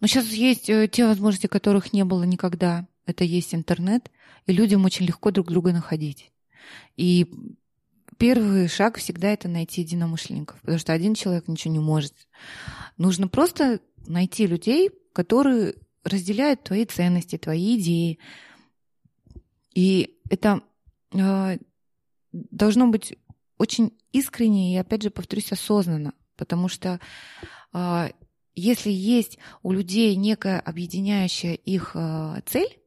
Но 0.00 0.06
сейчас 0.06 0.26
есть 0.26 0.68
э, 0.68 0.88
те 0.88 1.06
возможности, 1.06 1.46
которых 1.46 1.92
не 1.92 2.04
было 2.04 2.24
никогда. 2.24 2.86
Это 3.06 3.24
есть 3.24 3.54
интернет, 3.54 4.10
и 4.46 4.52
людям 4.52 4.84
очень 4.84 5.06
легко 5.06 5.30
друг 5.30 5.48
друга 5.48 5.72
находить. 5.72 6.30
И 6.96 7.26
первый 8.18 8.68
шаг 8.68 8.98
всегда 8.98 9.32
это 9.32 9.48
найти 9.48 9.80
единомышленников, 9.80 10.60
потому 10.60 10.78
что 10.78 10.92
один 10.92 11.14
человек 11.14 11.48
ничего 11.48 11.72
не 11.72 11.80
может. 11.80 12.14
Нужно 12.98 13.28
просто 13.28 13.80
найти 14.06 14.46
людей, 14.46 14.90
которые 15.12 15.74
разделяют 16.04 16.64
твои 16.64 16.84
ценности, 16.84 17.38
твои 17.38 17.78
идеи. 17.78 18.18
И 19.74 20.18
это 20.28 20.62
э, 21.12 21.58
должно 22.32 22.88
быть 22.88 23.16
очень 23.58 23.96
искренне 24.12 24.74
и, 24.74 24.78
опять 24.78 25.02
же, 25.02 25.10
повторюсь, 25.10 25.52
осознанно, 25.52 26.14
потому 26.36 26.68
что 26.68 27.00
э, 27.72 28.10
если 28.54 28.90
есть 28.90 29.38
у 29.62 29.72
людей 29.72 30.16
некая 30.16 30.60
объединяющая 30.60 31.54
их 31.54 31.92
э, 31.94 32.42
цель, 32.46 32.78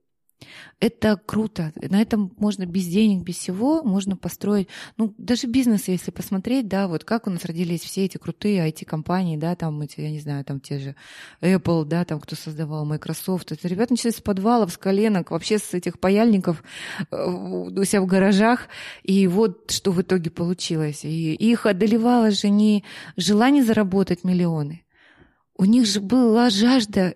это 0.79 1.19
круто. 1.25 1.71
На 1.75 2.01
этом 2.01 2.33
можно 2.37 2.65
без 2.65 2.85
денег, 2.87 3.23
без 3.23 3.37
всего, 3.37 3.83
можно 3.83 4.17
построить, 4.17 4.67
ну, 4.97 5.13
даже 5.17 5.47
бизнес, 5.47 5.87
если 5.87 6.11
посмотреть, 6.11 6.67
да, 6.67 6.87
вот 6.87 7.03
как 7.03 7.27
у 7.27 7.29
нас 7.29 7.45
родились 7.45 7.81
все 7.81 8.05
эти 8.05 8.17
крутые 8.17 8.67
IT-компании, 8.69 9.37
да, 9.37 9.55
там 9.55 9.81
эти, 9.81 10.01
я 10.01 10.11
не 10.11 10.19
знаю, 10.19 10.43
там 10.43 10.59
те 10.59 10.79
же 10.79 10.95
Apple, 11.41 11.85
да, 11.85 12.05
там 12.05 12.19
кто 12.19 12.35
создавал 12.35 12.85
Microsoft. 12.85 13.51
Это 13.51 13.67
ребята 13.67 13.93
начали 13.93 14.11
с 14.11 14.21
подвалов, 14.21 14.73
с 14.73 14.77
коленок, 14.77 15.31
вообще 15.31 15.57
с 15.57 15.73
этих 15.73 15.99
паяльников 15.99 16.63
э, 17.11 17.25
у 17.25 17.83
себя 17.83 18.01
в 18.01 18.05
гаражах. 18.05 18.67
И 19.03 19.27
вот 19.27 19.71
что 19.71 19.91
в 19.91 20.01
итоге 20.01 20.29
получилось. 20.29 21.05
И 21.05 21.33
их 21.33 21.65
одолевало 21.65 22.31
же 22.31 22.49
не 22.49 22.83
желание 23.15 23.63
заработать 23.63 24.23
миллионы. 24.23 24.83
У 25.55 25.65
них 25.65 25.85
же 25.85 26.01
была 26.01 26.49
жажда 26.49 27.15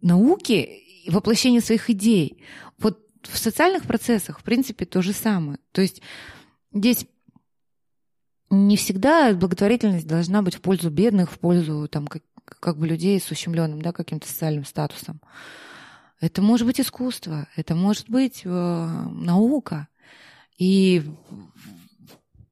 науки 0.00 0.85
воплощение 1.08 1.60
своих 1.60 1.90
идей. 1.90 2.42
Вот 2.78 3.06
в 3.22 3.38
социальных 3.38 3.84
процессах, 3.84 4.40
в 4.40 4.42
принципе, 4.42 4.84
то 4.84 5.02
же 5.02 5.12
самое. 5.12 5.58
То 5.72 5.82
есть 5.82 6.02
здесь 6.72 7.06
не 8.50 8.76
всегда 8.76 9.32
благотворительность 9.34 10.06
должна 10.06 10.42
быть 10.42 10.54
в 10.54 10.60
пользу 10.60 10.90
бедных, 10.90 11.32
в 11.32 11.38
пользу 11.38 11.88
там, 11.88 12.06
как, 12.06 12.22
как 12.44 12.78
бы 12.78 12.86
людей 12.86 13.20
с 13.20 13.30
ущемленным 13.30 13.82
да, 13.82 13.92
каким-то 13.92 14.28
социальным 14.28 14.64
статусом. 14.64 15.20
Это 16.20 16.40
может 16.40 16.66
быть 16.66 16.80
искусство, 16.80 17.46
это 17.56 17.74
может 17.74 18.08
быть 18.08 18.42
э, 18.44 18.48
наука. 18.48 19.88
И 20.56 21.02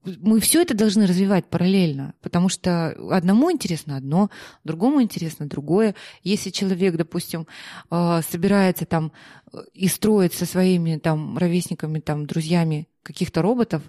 мы 0.05 0.40
все 0.40 0.62
это 0.62 0.75
должны 0.75 1.07
развивать 1.07 1.47
параллельно, 1.47 2.14
потому 2.21 2.49
что 2.49 2.90
одному 3.11 3.51
интересно 3.51 3.97
одно, 3.97 4.31
другому 4.64 5.03
интересно 5.03 5.47
другое. 5.47 5.95
Если 6.23 6.51
человек, 6.51 6.97
допустим, 6.97 7.47
э, 7.90 8.21
собирается 8.29 8.87
там 8.87 9.12
э, 9.53 9.59
и 9.73 9.88
строит 9.88 10.35
со 10.35 10.47
своими 10.47 10.99
там 10.99 11.38
ровесниками, 11.38 12.01
там, 12.01 12.27
друзьями 12.27 12.88
каких-то 13.03 13.43
роботов 13.43 13.83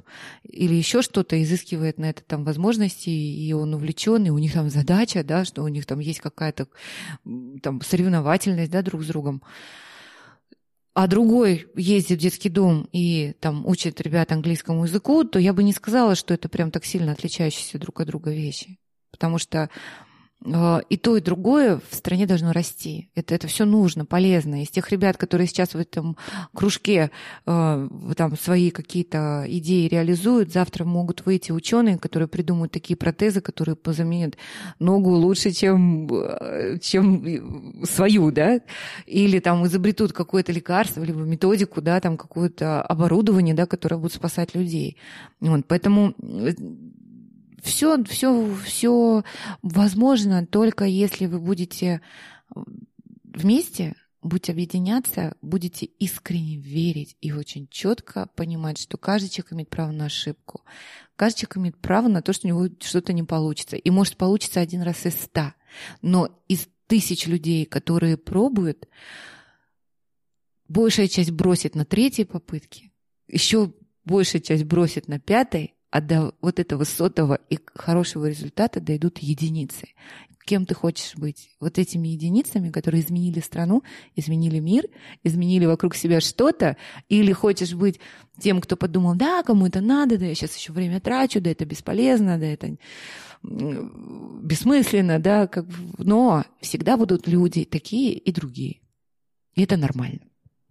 или 0.44 0.74
еще 0.74 1.02
что-то, 1.02 1.42
изыскивает 1.42 1.98
на 1.98 2.10
это 2.10 2.22
там 2.24 2.44
возможности, 2.44 3.10
и 3.10 3.54
он 3.54 3.74
увлечен, 3.74 4.26
и 4.26 4.30
у 4.30 4.38
них 4.38 4.54
там 4.54 4.70
задача, 4.70 5.24
да, 5.24 5.46
что 5.46 5.64
у 5.64 5.68
них 5.70 5.86
там 5.86 6.00
есть 6.00 6.20
какая-то 6.20 6.68
там 7.62 7.82
соревновательность, 7.82 8.72
да, 8.72 8.82
друг 8.82 9.04
с 9.04 9.08
другом, 9.08 9.42
а 10.96 11.08
другой 11.08 11.68
ездит 11.76 12.20
в 12.20 12.22
детский 12.22 12.48
дом 12.48 12.88
и 12.94 13.34
там 13.42 13.66
учит 13.68 14.00
ребят 14.00 14.32
английскому 14.32 14.86
языку, 14.86 15.26
то 15.26 15.38
я 15.38 15.52
бы 15.52 15.62
не 15.62 15.74
сказала, 15.74 16.16
что 16.16 16.34
это 16.34 16.48
прям 16.48 16.72
так 16.72 16.86
сильно 16.86 17.12
отличающиеся 17.12 17.78
друг 17.78 18.00
от 18.00 18.08
друга 18.08 18.32
вещи. 18.32 18.80
Потому 19.12 19.38
что 19.38 19.70
и 20.46 20.98
то, 20.98 21.18
и 21.18 21.22
другое 21.22 21.80
в 21.90 21.96
стране 21.96 22.28
должно 22.28 22.52
расти. 22.52 23.10
Это, 23.16 23.34
это 23.34 23.48
все 23.48 23.66
нужно, 23.66 24.06
полезно. 24.06 24.62
Из 24.62 24.70
тех 24.70 24.92
ребят, 24.92 25.18
которые 25.18 25.48
сейчас 25.48 25.74
в 25.74 25.80
этом 25.80 26.18
кружке 26.54 27.10
э, 27.46 27.90
там 28.16 28.38
свои 28.38 28.70
какие-то 28.70 29.46
идеи 29.48 29.88
реализуют, 29.88 30.52
завтра 30.52 30.86
могут 30.86 31.26
выйти 31.26 31.52
ученые, 31.52 31.98
которые 31.98 32.28
придумают 32.28 32.72
такие 32.72 32.96
протезы, 32.96 33.42
которые 33.42 33.76
заменят 33.86 34.38
ногу 34.80 35.12
лучше, 35.12 35.52
чем, 35.52 36.10
чем 36.82 37.84
свою, 37.86 38.32
да, 38.32 38.62
или 39.06 39.40
там 39.40 39.66
изобретут 39.66 40.14
какое-то 40.14 40.52
лекарство, 40.52 41.04
либо 41.04 41.22
методику, 41.22 41.82
да, 41.82 42.00
там 42.00 42.18
какое-то 42.18 42.82
оборудование, 42.84 43.56
да, 43.56 43.66
которое 43.66 43.98
будет 43.98 44.14
спасать 44.14 44.54
людей. 44.54 44.98
Вот, 45.40 45.66
поэтому 45.68 46.14
все, 47.66 48.02
все, 48.04 48.56
все 48.64 49.24
возможно 49.64 50.46
только 50.46 50.86
если 50.86 51.26
вы 51.26 51.40
будете 51.40 52.02
вместе, 53.24 53.96
будете 54.22 54.52
объединяться, 54.52 55.36
будете 55.42 55.86
искренне 55.86 56.58
верить 56.58 57.18
и 57.22 57.32
очень 57.32 57.68
четко 57.68 58.30
понимать, 58.36 58.78
что 58.78 58.98
каждый 58.98 59.30
человек 59.30 59.54
имеет 59.54 59.70
право 59.70 59.92
на 59.92 60.06
ошибку. 60.06 60.64
Каждый 61.16 61.42
человек 61.42 61.58
имеет 61.58 61.78
право 61.78 62.08
на 62.08 62.22
то, 62.22 62.34
что 62.34 62.48
у 62.48 62.50
него 62.50 62.70
что-то 62.80 63.14
не 63.14 63.24
получится. 63.24 63.78
И 63.78 63.90
может 63.90 64.18
получиться 64.18 64.60
один 64.60 64.84
раз 64.84 65.06
из 65.06 65.16
ста. 65.16 65.56
Но 66.02 66.30
из 66.48 66.68
тысяч 66.88 67.26
людей, 67.26 67.66
которые 67.66 68.18
пробуют, 68.18 68.88
большая 70.68 71.08
часть 71.08 71.32
бросит 71.32 71.74
на 71.74 71.84
третьей 71.86 72.26
попытке, 72.26 72.92
еще 73.28 73.74
большая 74.04 74.42
часть 74.42 74.66
бросит 74.66 75.08
на 75.08 75.20
пятой, 75.20 75.75
а 75.96 76.02
до 76.02 76.34
вот 76.42 76.60
этого 76.60 76.84
сотого 76.84 77.40
и 77.50 77.58
хорошего 77.74 78.26
результата 78.26 78.82
дойдут 78.82 79.20
единицы. 79.20 79.88
Кем 80.44 80.66
ты 80.66 80.76
хочешь 80.76 81.16
быть? 81.16 81.52
Вот 81.62 81.78
этими 81.78 82.10
единицами, 82.10 82.70
которые 82.70 83.02
изменили 83.02 83.40
страну, 83.40 83.82
изменили 84.14 84.60
мир, 84.60 84.88
изменили 85.24 85.66
вокруг 85.66 85.96
себя 85.96 86.20
что-то, 86.20 86.76
или 87.08 87.32
хочешь 87.32 87.74
быть 87.74 88.02
тем, 88.42 88.60
кто 88.60 88.76
подумал, 88.76 89.16
да, 89.16 89.42
кому 89.44 89.68
это 89.68 89.80
надо, 89.80 90.18
да, 90.18 90.26
я 90.26 90.36
сейчас 90.36 90.58
еще 90.58 90.74
время 90.74 91.00
трачу, 91.00 91.40
да, 91.40 91.52
это 91.52 91.64
бесполезно, 91.64 92.38
да, 92.38 92.46
это 92.46 92.76
бессмысленно, 93.42 95.20
да, 95.20 95.48
как... 95.48 95.66
но 95.98 96.44
всегда 96.60 96.98
будут 96.98 97.26
люди 97.26 97.64
такие 97.64 98.18
и 98.18 98.34
другие. 98.34 98.82
И 99.54 99.64
это 99.64 99.78
нормально. 99.78 100.20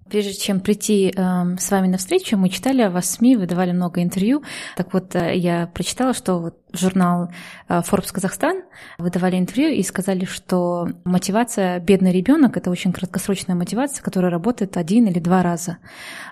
Прежде 0.09 0.35
чем 0.35 0.61
прийти 0.61 1.09
э, 1.09 1.57
с 1.59 1.71
вами 1.71 1.88
на 1.88 1.97
встречу, 1.97 2.37
мы 2.37 2.51
читали 2.51 2.83
о 2.83 2.90
вас 2.90 3.07
в 3.07 3.11
СМИ, 3.11 3.37
вы 3.37 3.47
давали 3.47 3.73
много 3.73 4.03
интервью. 4.03 4.43
Так 4.77 4.93
вот, 4.93 5.14
э, 5.14 5.37
я 5.37 5.67
прочитала, 5.67 6.12
что 6.12 6.38
вот 6.38 6.59
журнал 6.73 7.31
э, 7.69 7.81
Forbes 7.81 8.12
Казахстан 8.12 8.62
вы 8.99 9.11
давали 9.11 9.38
интервью 9.38 9.71
и 9.71 9.83
сказали, 9.83 10.27
что 10.27 10.88
мотивация 11.05 11.79
бедный 11.81 12.12
ребенок 12.12 12.57
это 12.59 12.71
очень 12.71 12.93
краткосрочная 12.93 13.57
мотивация, 13.57 14.03
которая 14.03 14.31
работает 14.31 14.77
один 14.77 15.07
или 15.07 15.21
два 15.21 15.43
раза. 15.43 15.79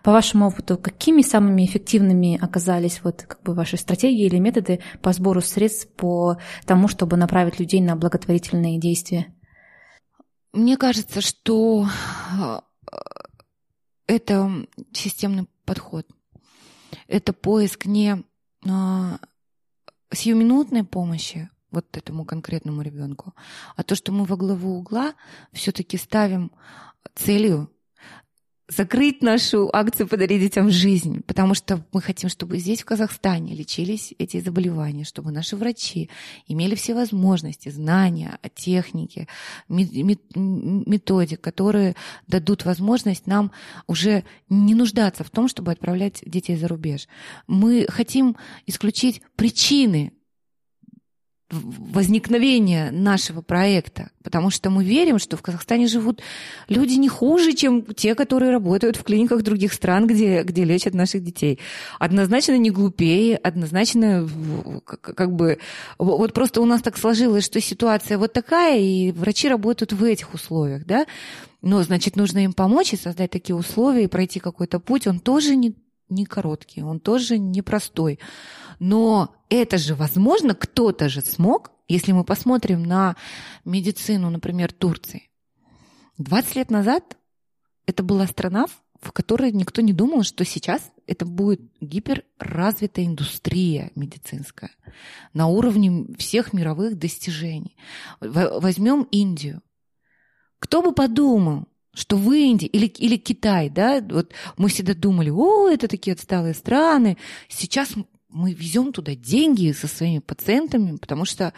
По 0.05 0.13
вашему 0.13 0.49
опыту, 0.49 0.77
какими 0.77 1.23
самыми 1.23 1.65
эффективными 1.65 2.39
оказались 2.41 3.01
вот 3.03 3.23
как 3.27 3.43
бы 3.43 3.55
ваши 3.55 3.79
стратегии 3.79 4.27
или 4.27 4.39
методы 4.39 4.81
по 5.01 5.13
сбору 5.13 5.41
средств 5.41 5.89
по 5.97 6.37
тому, 6.67 6.89
чтобы 6.89 7.17
направить 7.17 7.59
людей 7.59 7.81
на 7.81 7.97
благотворительные 7.97 8.79
действия? 8.79 9.35
Мне 10.53 10.77
кажется, 10.77 11.23
что 11.23 11.87
э, 12.39 12.61
это 14.07 14.67
системный 14.93 15.47
подход. 15.65 16.07
Это 17.07 17.33
поиск 17.33 17.87
не 17.87 18.23
а, 18.69 19.19
сиюминутной 20.13 20.85
помощи 20.85 21.51
вот 21.71 21.97
этому 21.97 22.25
конкретному 22.25 22.83
ребенку, 22.83 23.35
а 23.77 23.83
то, 23.83 23.95
что 23.95 24.13
мы 24.13 24.25
во 24.25 24.37
главу 24.37 24.77
угла 24.77 25.15
все-таки 25.53 25.97
ставим 25.97 26.53
целью 27.15 27.72
закрыть 28.75 29.23
нашу 29.23 29.69
акцию 29.73 30.09
«Подарить 30.09 30.41
детям 30.41 30.71
жизнь», 30.71 31.23
потому 31.27 31.55
что 31.55 31.85
мы 31.93 32.01
хотим, 32.01 32.29
чтобы 32.29 32.59
здесь, 32.59 32.83
в 32.83 32.85
Казахстане, 32.85 33.55
лечились 33.55 34.15
эти 34.19 34.41
заболевания, 34.41 35.05
чтобы 35.05 35.31
наши 35.31 35.57
врачи 35.57 36.09
имели 36.47 36.75
все 36.75 36.95
возможности, 36.95 37.69
знания 37.69 38.39
о 38.43 38.49
технике, 38.49 39.29
методик, 39.69 41.41
которые 41.41 41.95
дадут 42.27 42.65
возможность 42.65 43.27
нам 43.27 43.53
уже 43.87 44.25
не 44.49 44.75
нуждаться 44.75 45.25
в 45.25 45.31
том, 45.31 45.49
чтобы 45.49 45.73
отправлять 45.73 46.23
детей 46.25 46.57
за 46.57 46.69
рубеж. 46.69 47.09
Мы 47.47 47.87
хотим 47.89 48.37
исключить 48.67 49.23
причины 49.37 50.13
возникновения 51.53 52.91
нашего 52.91 53.43
проекта, 53.43 54.11
потому 54.25 54.51
что 54.51 54.71
мы 54.71 54.85
верим, 54.85 55.19
что 55.19 55.37
в 55.37 55.43
Казахстане 55.43 55.87
живут 55.87 56.23
люди 56.69 56.95
не 56.95 57.09
хуже, 57.09 57.53
чем 57.53 57.85
те, 57.85 58.15
которые 58.15 58.51
работают 58.51 58.97
в 58.97 59.05
клиниках 59.05 59.43
других 59.43 59.73
стран, 59.73 60.07
где, 60.07 60.43
где 60.43 60.65
лечат 60.65 60.95
наших 60.95 61.23
детей. 61.23 61.59
Однозначно 61.99 62.57
не 62.57 62.71
глупее, 62.71 63.37
однозначно 63.37 64.29
как 64.85 65.35
бы... 65.35 65.59
Вот 65.99 66.33
просто 66.33 66.61
у 66.63 66.65
нас 66.65 66.81
так 66.81 66.97
сложилось, 66.97 67.45
что 67.45 67.61
ситуация 67.61 68.17
вот 68.17 68.33
такая, 68.33 68.81
и 68.81 69.13
врачи 69.13 69.49
работают 69.49 69.93
в 69.93 70.03
этих 70.03 70.33
условиях, 70.33 70.87
да? 70.87 71.07
Но, 71.61 71.83
значит, 71.83 72.17
нужно 72.17 72.45
им 72.45 72.55
помочь 72.55 72.93
и 72.93 72.97
создать 72.97 73.31
такие 73.31 73.55
условия, 73.55 74.05
и 74.05 74.09
пройти 74.09 74.41
какой-то 74.41 74.81
путь. 74.81 75.07
Он 75.07 75.21
тоже 75.21 75.55
не, 75.55 75.75
не 76.09 76.25
короткий, 76.25 76.83
он 76.83 76.99
тоже 76.99 77.39
непростой. 77.39 78.19
Но 78.85 79.33
это 79.49 79.79
же 79.79 79.95
возможно, 79.95 80.57
кто-то 80.57 81.09
же 81.09 81.21
смог, 81.21 81.71
если 81.87 82.11
мы 82.11 82.25
посмотрим 82.25 82.83
на 82.83 83.15
медицину, 83.65 84.29
например, 84.29 84.73
Турции. 84.73 85.31
20 86.19 86.57
лет 86.57 86.71
назад 86.73 87.17
это 87.87 88.03
была 88.03 88.27
страна, 88.27 88.67
в 89.01 89.13
которой 89.13 89.53
никто 89.53 89.83
не 89.83 89.93
думал, 89.93 90.25
что 90.25 90.45
сейчас 90.45 90.91
это 91.07 91.25
будет 91.25 91.61
гиперразвитая 91.81 93.07
индустрия 93.07 93.93
медицинская 93.95 94.73
на 95.33 95.47
уровне 95.47 96.09
всех 96.19 96.53
мировых 96.53 96.99
достижений. 96.99 97.77
Возьмем 98.21 99.07
Индию. 99.13 99.63
Кто 100.59 100.83
бы 100.83 100.93
подумал, 100.93 101.69
что 101.95 102.17
в 102.17 102.33
Индии 102.33 102.67
или, 102.67 102.87
или 102.87 103.17
Китай, 103.17 103.71
да, 103.71 104.01
вот 104.01 104.33
мы 104.57 104.69
всегда 104.71 104.95
думали, 104.95 105.31
о, 105.31 105.69
это 105.69 105.87
такие 105.87 106.15
отсталые 106.15 106.55
страны. 106.55 107.17
Сейчас 107.49 107.95
мы 108.33 108.53
везем 108.53 108.93
туда 108.93 109.15
деньги 109.15 109.73
со 109.73 109.87
своими 109.87 110.19
пациентами, 110.19 110.97
потому 110.97 111.25
что 111.25 111.53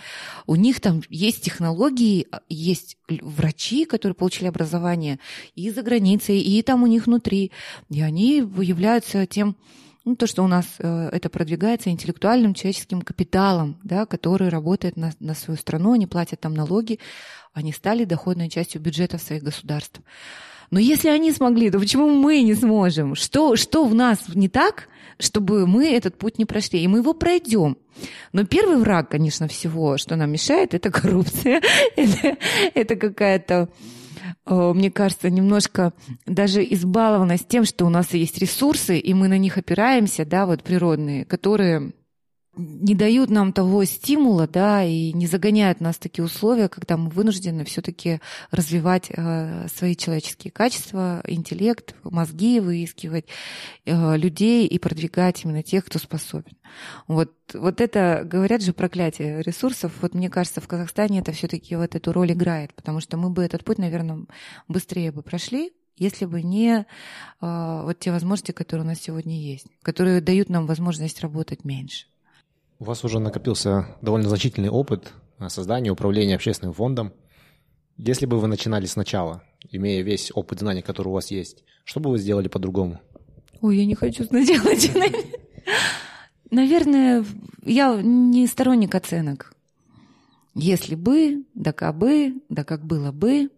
у 0.46 0.56
них 0.56 0.80
там 0.80 1.02
есть 1.08 1.42
технологии, 1.42 2.26
есть 2.48 2.96
врачи, 3.08 3.84
которые 3.84 4.14
получили 4.14 4.48
образование 4.48 5.18
и 5.54 5.70
за 5.70 5.82
границей, 5.82 6.40
и 6.40 6.62
там 6.62 6.82
у 6.82 6.86
них 6.86 7.06
внутри. 7.06 7.52
И 7.90 8.00
они 8.02 8.38
являются 8.38 9.26
тем, 9.26 9.56
ну, 10.04 10.16
то, 10.16 10.26
что 10.26 10.42
у 10.42 10.48
нас 10.48 10.66
э, 10.78 11.08
это 11.12 11.30
продвигается 11.30 11.90
интеллектуальным 11.90 12.52
человеческим 12.52 13.00
капиталом, 13.00 13.78
да, 13.82 14.04
который 14.04 14.50
работает 14.50 14.96
на, 14.96 15.12
на 15.18 15.34
свою 15.34 15.58
страну, 15.58 15.92
они 15.92 16.06
платят 16.06 16.40
там 16.40 16.54
налоги, 16.54 16.98
они 17.54 17.72
стали 17.72 18.04
доходной 18.04 18.50
частью 18.50 18.82
бюджета 18.82 19.16
своих 19.16 19.42
государств. 19.42 20.00
Но 20.74 20.80
если 20.80 21.08
они 21.08 21.30
смогли, 21.30 21.70
то 21.70 21.78
почему 21.78 22.10
мы 22.10 22.42
не 22.42 22.52
сможем? 22.54 23.14
Что, 23.14 23.54
что 23.54 23.84
в 23.84 23.94
нас 23.94 24.18
не 24.34 24.48
так, 24.48 24.88
чтобы 25.20 25.68
мы 25.68 25.86
этот 25.86 26.18
путь 26.18 26.36
не 26.36 26.46
прошли? 26.46 26.82
И 26.82 26.88
мы 26.88 26.98
его 26.98 27.14
пройдем. 27.14 27.76
Но 28.32 28.44
первый 28.44 28.78
враг, 28.78 29.08
конечно, 29.08 29.46
всего, 29.46 29.98
что 29.98 30.16
нам 30.16 30.32
мешает, 30.32 30.74
это 30.74 30.90
коррупция. 30.90 31.62
это, 31.96 32.36
это 32.74 32.96
какая-то 32.96 33.68
э, 34.46 34.72
мне 34.74 34.90
кажется, 34.90 35.30
немножко 35.30 35.92
даже 36.26 36.64
избалованность 36.64 37.46
тем, 37.46 37.64
что 37.64 37.84
у 37.84 37.88
нас 37.88 38.12
есть 38.12 38.38
ресурсы, 38.38 38.98
и 38.98 39.14
мы 39.14 39.28
на 39.28 39.38
них 39.38 39.56
опираемся, 39.56 40.24
да, 40.24 40.44
вот 40.44 40.64
природные, 40.64 41.24
которые 41.24 41.92
не 42.56 42.94
дают 42.94 43.30
нам 43.30 43.52
того 43.52 43.84
стимула, 43.84 44.46
да, 44.46 44.84
и 44.84 45.12
не 45.12 45.26
загоняют 45.26 45.80
нас 45.80 45.96
в 45.96 46.00
такие 46.00 46.24
условия, 46.24 46.68
когда 46.68 46.96
мы 46.96 47.10
вынуждены 47.10 47.64
все-таки 47.64 48.20
развивать 48.50 49.10
э, 49.10 49.68
свои 49.68 49.96
человеческие 49.96 50.50
качества, 50.50 51.22
интеллект, 51.26 51.94
мозги 52.02 52.60
выискивать 52.60 53.26
э, 53.84 54.16
людей 54.16 54.66
и 54.66 54.78
продвигать 54.78 55.44
именно 55.44 55.62
тех, 55.62 55.84
кто 55.84 55.98
способен. 55.98 56.56
Вот, 57.06 57.32
вот 57.52 57.80
это, 57.80 58.22
говорят 58.24 58.62
же, 58.62 58.72
проклятие 58.72 59.42
ресурсов. 59.42 59.92
Вот 60.00 60.14
мне 60.14 60.30
кажется, 60.30 60.60
в 60.60 60.68
Казахстане 60.68 61.20
это 61.20 61.32
все-таки 61.32 61.76
вот 61.76 61.94
эту 61.94 62.12
роль 62.12 62.32
играет, 62.32 62.74
потому 62.74 63.00
что 63.00 63.16
мы 63.16 63.30
бы 63.30 63.42
этот 63.42 63.64
путь, 63.64 63.78
наверное, 63.78 64.26
быстрее 64.68 65.12
бы 65.12 65.22
прошли, 65.22 65.72
если 65.96 66.24
бы 66.24 66.42
не 66.42 66.80
э, 66.80 66.84
вот 67.40 67.98
те 67.98 68.10
возможности, 68.10 68.52
которые 68.52 68.84
у 68.84 68.88
нас 68.88 69.00
сегодня 69.00 69.38
есть, 69.38 69.66
которые 69.82 70.20
дают 70.20 70.48
нам 70.48 70.66
возможность 70.66 71.20
работать 71.20 71.64
меньше. 71.64 72.06
У 72.84 72.86
вас 72.86 73.02
уже 73.02 73.18
накопился 73.18 73.86
довольно 74.02 74.28
значительный 74.28 74.68
опыт 74.68 75.14
создания 75.48 75.90
управления 75.90 76.34
общественным 76.34 76.74
фондом. 76.74 77.14
Если 77.96 78.26
бы 78.26 78.38
вы 78.38 78.46
начинали 78.46 78.84
сначала, 78.84 79.42
имея 79.70 80.02
весь 80.02 80.30
опыт 80.34 80.58
знаний, 80.60 80.82
который 80.82 81.08
у 81.08 81.12
вас 81.12 81.30
есть, 81.30 81.64
что 81.84 82.00
бы 82.00 82.10
вы 82.10 82.18
сделали 82.18 82.48
по-другому? 82.48 83.00
Ой, 83.62 83.78
я 83.78 83.86
не 83.86 83.94
хочу 83.94 84.26
начинать. 84.30 84.90
Наверное, 86.50 87.24
я 87.64 87.98
не 88.02 88.46
сторонник 88.46 88.94
оценок. 88.94 89.54
Если 90.54 90.94
бы, 90.94 91.46
да 91.54 91.72
как 91.72 91.96
бы, 91.96 92.34
да 92.50 92.64
как 92.64 92.84
было 92.84 93.12
бы. 93.12 93.48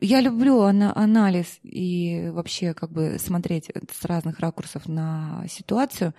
Я 0.00 0.20
люблю 0.20 0.60
анализ 0.60 1.58
и 1.62 2.28
вообще 2.32 2.74
как 2.74 2.90
бы 2.90 3.16
смотреть 3.18 3.70
с 3.90 4.04
разных 4.04 4.40
ракурсов 4.40 4.88
на 4.88 5.44
ситуацию. 5.48 6.14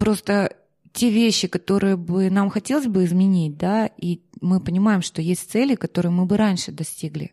Просто 0.00 0.56
те 0.92 1.10
вещи, 1.10 1.48
которые 1.48 1.96
бы 1.96 2.30
нам 2.30 2.48
хотелось 2.48 2.86
бы 2.86 3.04
изменить, 3.04 3.58
да, 3.58 3.86
и 3.86 4.22
мы 4.40 4.60
понимаем, 4.60 5.02
что 5.02 5.20
есть 5.20 5.50
цели, 5.50 5.74
которые 5.74 6.10
мы 6.10 6.24
бы 6.24 6.38
раньше 6.38 6.72
достигли. 6.72 7.32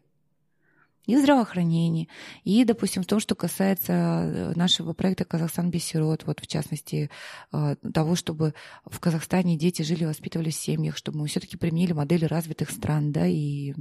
И 1.06 1.16
в 1.16 1.20
здравоохранении, 1.20 2.08
и, 2.46 2.64
допустим, 2.64 3.04
в 3.04 3.06
том, 3.06 3.20
что 3.20 3.36
касается 3.36 3.94
э, 3.94 4.54
нашего 4.56 4.94
проекта 4.94 5.26
«Казахстан 5.26 5.70
без 5.70 5.84
сирот», 5.84 6.24
вот 6.26 6.40
в 6.40 6.48
частности 6.48 7.10
э, 7.52 7.76
того, 7.94 8.16
чтобы 8.16 8.54
в 8.86 9.02
Казахстане 9.02 9.58
дети 9.58 9.82
жили, 9.82 10.06
воспитывались 10.06 10.56
в 10.56 10.62
семьях, 10.62 10.96
чтобы 10.96 11.20
мы 11.20 11.28
все-таки 11.28 11.58
применили 11.58 11.92
модели 11.92 12.24
развитых 12.24 12.70
стран, 12.70 13.12
да, 13.12 13.28
и 13.28 13.74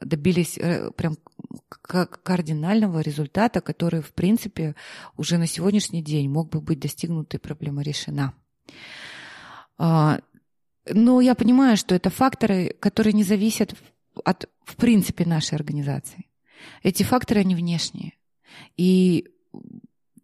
добились 0.00 0.58
э, 0.58 0.90
прям 0.92 1.16
кардинального 1.82 3.00
результата, 3.00 3.60
который, 3.60 4.02
в 4.02 4.12
принципе, 4.12 4.74
уже 5.16 5.38
на 5.38 5.46
сегодняшний 5.46 6.02
день 6.02 6.28
мог 6.28 6.50
бы 6.50 6.60
быть 6.60 6.80
достигнут 6.80 7.34
и 7.34 7.38
проблема 7.38 7.82
решена. 7.82 8.34
А, 9.78 10.20
но 10.86 11.20
я 11.20 11.34
понимаю, 11.34 11.76
что 11.76 11.94
это 11.94 12.10
факторы, 12.10 12.74
которые 12.80 13.12
не 13.12 13.24
зависят 13.24 13.74
от, 14.24 14.48
в 14.64 14.76
принципе, 14.76 15.24
нашей 15.24 15.54
организации. 15.54 16.26
Эти 16.82 17.02
факторы, 17.02 17.40
они 17.40 17.54
внешние. 17.54 18.14
И 18.76 19.28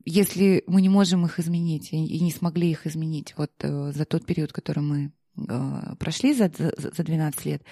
если 0.04 0.64
мы 0.66 0.82
не 0.82 0.88
можем 0.88 1.24
их 1.24 1.38
изменить 1.38 1.92
и 1.92 2.20
не 2.20 2.30
смогли 2.30 2.70
их 2.70 2.86
изменить 2.86 3.34
вот 3.36 3.52
э, 3.60 3.92
за 3.92 4.04
тот 4.04 4.26
период, 4.26 4.52
который 4.52 4.82
мы 4.82 5.12
э, 5.36 5.94
прошли 5.98 6.34
за, 6.34 6.50
за 6.56 7.02
12 7.02 7.44
лет, 7.46 7.62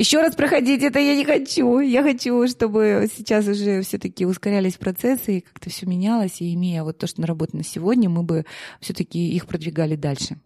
еще 0.00 0.22
раз 0.22 0.34
проходить 0.34 0.82
это 0.82 0.98
я 0.98 1.14
не 1.14 1.26
хочу. 1.26 1.78
Я 1.78 2.02
хочу, 2.02 2.48
чтобы 2.48 3.06
сейчас 3.14 3.46
уже 3.46 3.82
все-таки 3.82 4.24
ускорялись 4.24 4.78
процессы 4.78 5.38
и 5.38 5.40
как-то 5.42 5.68
все 5.68 5.84
менялось. 5.84 6.40
И 6.40 6.54
имея 6.54 6.84
вот 6.84 6.96
то, 6.96 7.06
что 7.06 7.20
наработано 7.20 7.62
сегодня, 7.62 8.08
мы 8.08 8.22
бы 8.22 8.46
все-таки 8.80 9.28
их 9.28 9.46
продвигали 9.46 9.96
дальше. 9.96 10.38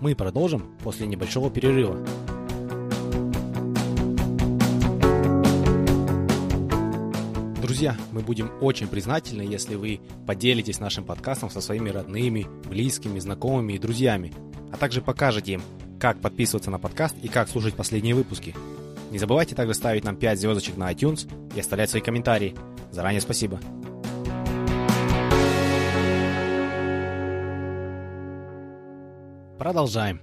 Мы 0.00 0.14
продолжим 0.14 0.76
после 0.84 1.08
небольшого 1.08 1.50
перерыва. 1.50 1.98
Друзья, 7.60 7.96
мы 8.12 8.20
будем 8.20 8.52
очень 8.60 8.86
признательны, 8.86 9.42
если 9.42 9.74
вы 9.74 10.00
поделитесь 10.24 10.78
нашим 10.78 11.04
подкастом 11.04 11.50
со 11.50 11.60
своими 11.60 11.90
родными, 11.90 12.46
близкими, 12.68 13.18
знакомыми 13.18 13.72
и 13.72 13.78
друзьями, 13.78 14.32
а 14.72 14.76
также 14.76 15.02
покажете 15.02 15.54
им, 15.54 15.62
как 16.06 16.20
подписываться 16.20 16.70
на 16.70 16.78
подкаст 16.78 17.16
и 17.20 17.26
как 17.26 17.48
слушать 17.48 17.74
последние 17.74 18.14
выпуски. 18.14 18.54
Не 19.10 19.18
забывайте 19.18 19.56
также 19.56 19.74
ставить 19.74 20.04
нам 20.04 20.14
5 20.14 20.38
звездочек 20.38 20.76
на 20.76 20.92
iTunes 20.92 21.28
и 21.56 21.58
оставлять 21.58 21.90
свои 21.90 22.00
комментарии. 22.00 22.54
Заранее 22.92 23.20
спасибо. 23.20 23.58
Продолжаем. 29.58 30.20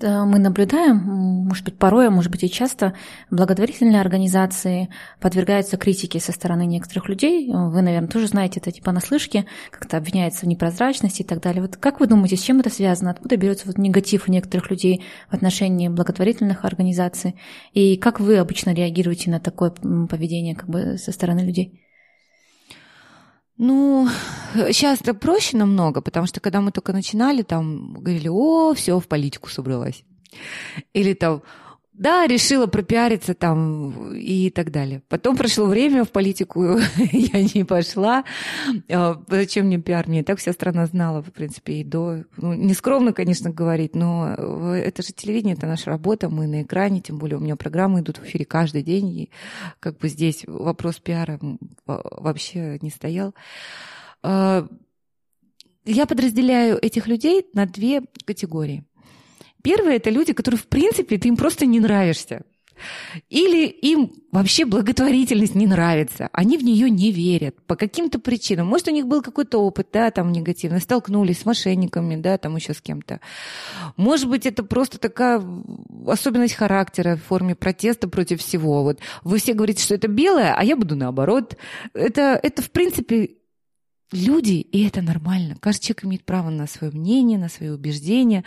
Мы 0.00 0.38
наблюдаем, 0.38 0.96
может 0.96 1.64
быть, 1.64 1.78
порой, 1.78 2.08
а 2.08 2.10
может 2.10 2.30
быть 2.30 2.42
и 2.42 2.50
часто, 2.50 2.94
благотворительные 3.30 4.00
организации 4.00 4.88
подвергаются 5.20 5.76
критике 5.76 6.20
со 6.20 6.32
стороны 6.32 6.66
некоторых 6.66 7.08
людей. 7.08 7.48
Вы, 7.52 7.80
наверное, 7.80 8.08
тоже 8.08 8.26
знаете 8.26 8.60
это 8.60 8.72
типа 8.72 8.92
наслышке, 8.92 9.46
как-то 9.70 9.96
обвиняется 9.96 10.46
в 10.46 10.48
непрозрачности 10.48 11.22
и 11.22 11.24
так 11.24 11.40
далее. 11.40 11.62
Вот 11.62 11.76
как 11.76 12.00
вы 12.00 12.06
думаете, 12.06 12.36
с 12.36 12.42
чем 12.42 12.60
это 12.60 12.70
связано? 12.70 13.12
Откуда 13.12 13.36
берется 13.36 13.66
вот 13.66 13.78
негатив 13.78 14.28
у 14.28 14.32
некоторых 14.32 14.70
людей 14.70 15.04
в 15.30 15.34
отношении 15.34 15.88
благотворительных 15.88 16.64
организаций? 16.64 17.36
И 17.72 17.96
как 17.96 18.18
вы 18.18 18.38
обычно 18.38 18.74
реагируете 18.74 19.30
на 19.30 19.38
такое 19.38 19.70
поведение 19.70 20.56
как 20.56 20.68
бы 20.68 20.98
со 20.98 21.12
стороны 21.12 21.40
людей? 21.40 21.83
Ну, 23.56 24.08
сейчас 24.54 25.00
это 25.00 25.14
проще 25.14 25.56
намного, 25.56 26.00
потому 26.00 26.26
что 26.26 26.40
когда 26.40 26.60
мы 26.60 26.72
только 26.72 26.92
начинали, 26.92 27.42
там 27.42 27.94
говорили, 27.94 28.28
о, 28.28 28.74
все, 28.74 28.98
в 28.98 29.06
политику 29.06 29.48
собралась. 29.48 30.02
Или 30.92 31.14
там, 31.14 31.42
да, 31.94 32.26
решила 32.26 32.66
пропиариться 32.66 33.34
там 33.34 34.12
и 34.14 34.50
так 34.50 34.72
далее. 34.72 35.02
Потом 35.08 35.36
прошло 35.36 35.66
время 35.66 36.04
в 36.04 36.10
политику, 36.10 36.78
я 37.12 37.42
не 37.42 37.64
пошла. 37.64 38.24
А, 38.90 39.22
зачем 39.28 39.66
мне 39.66 39.78
пиар? 39.78 40.08
Мне 40.08 40.24
так 40.24 40.38
вся 40.38 40.52
страна 40.52 40.86
знала, 40.86 41.22
в 41.22 41.32
принципе, 41.32 41.74
и 41.74 41.84
до. 41.84 42.24
Ну, 42.36 42.52
нескромно, 42.54 43.12
конечно, 43.12 43.50
говорить, 43.50 43.94
но 43.94 44.74
это 44.74 45.02
же 45.02 45.12
телевидение, 45.12 45.54
это 45.54 45.66
наша 45.66 45.90
работа, 45.90 46.28
мы 46.28 46.48
на 46.48 46.62
экране, 46.62 47.00
тем 47.00 47.18
более 47.18 47.38
у 47.38 47.40
меня 47.40 47.54
программы 47.54 48.00
идут 48.00 48.18
в 48.18 48.24
эфире 48.24 48.44
каждый 48.44 48.82
день, 48.82 49.08
и 49.10 49.30
как 49.78 49.98
бы 49.98 50.08
здесь 50.08 50.42
вопрос 50.48 50.98
пиара 50.98 51.38
вообще 51.86 52.78
не 52.82 52.90
стоял. 52.90 53.34
А, 54.22 54.66
я 55.84 56.06
подразделяю 56.06 56.76
этих 56.84 57.06
людей 57.06 57.46
на 57.54 57.66
две 57.66 58.02
категории– 58.26 58.84
Первое– 59.64 59.96
это 59.96 60.10
люди, 60.10 60.34
которые, 60.34 60.58
в 60.60 60.66
принципе, 60.66 61.16
ты 61.16 61.28
им 61.28 61.38
просто 61.38 61.64
не 61.64 61.80
нравишься. 61.80 62.42
Или 63.30 63.66
им 63.66 64.12
вообще 64.30 64.66
благотворительность 64.66 65.54
не 65.54 65.66
нравится, 65.66 66.28
они 66.32 66.58
в 66.58 66.64
нее 66.64 66.90
не 66.90 67.12
верят 67.12 67.54
по 67.66 67.76
каким-то 67.76 68.18
причинам. 68.18 68.66
Может, 68.66 68.88
у 68.88 68.90
них 68.90 69.06
был 69.06 69.22
какой-то 69.22 69.58
опыт, 69.58 69.88
да, 69.92 70.10
там 70.10 70.32
негативный, 70.32 70.80
столкнулись 70.80 71.38
с 71.38 71.46
мошенниками, 71.46 72.16
да, 72.16 72.36
там 72.36 72.56
еще 72.56 72.74
с 72.74 72.82
кем-то. 72.82 73.20
Может 73.96 74.28
быть, 74.28 74.44
это 74.44 74.64
просто 74.64 74.98
такая 74.98 75.42
особенность 76.06 76.54
характера 76.54 77.16
в 77.16 77.22
форме 77.22 77.54
протеста 77.54 78.06
против 78.06 78.40
всего. 78.40 78.82
Вот 78.82 78.98
вы 79.22 79.38
все 79.38 79.54
говорите, 79.54 79.82
что 79.82 79.94
это 79.94 80.08
белое, 80.08 80.52
а 80.54 80.62
я 80.62 80.76
буду 80.76 80.94
наоборот. 80.94 81.56
Это, 81.94 82.38
это 82.42 82.60
в 82.60 82.70
принципе, 82.70 83.36
люди, 84.14 84.54
и 84.54 84.86
это 84.86 85.02
нормально. 85.02 85.56
Каждый 85.60 85.82
человек 85.82 86.04
имеет 86.04 86.24
право 86.24 86.50
на 86.50 86.66
свое 86.66 86.92
мнение, 86.92 87.38
на 87.38 87.48
свои 87.48 87.68
убеждения. 87.68 88.44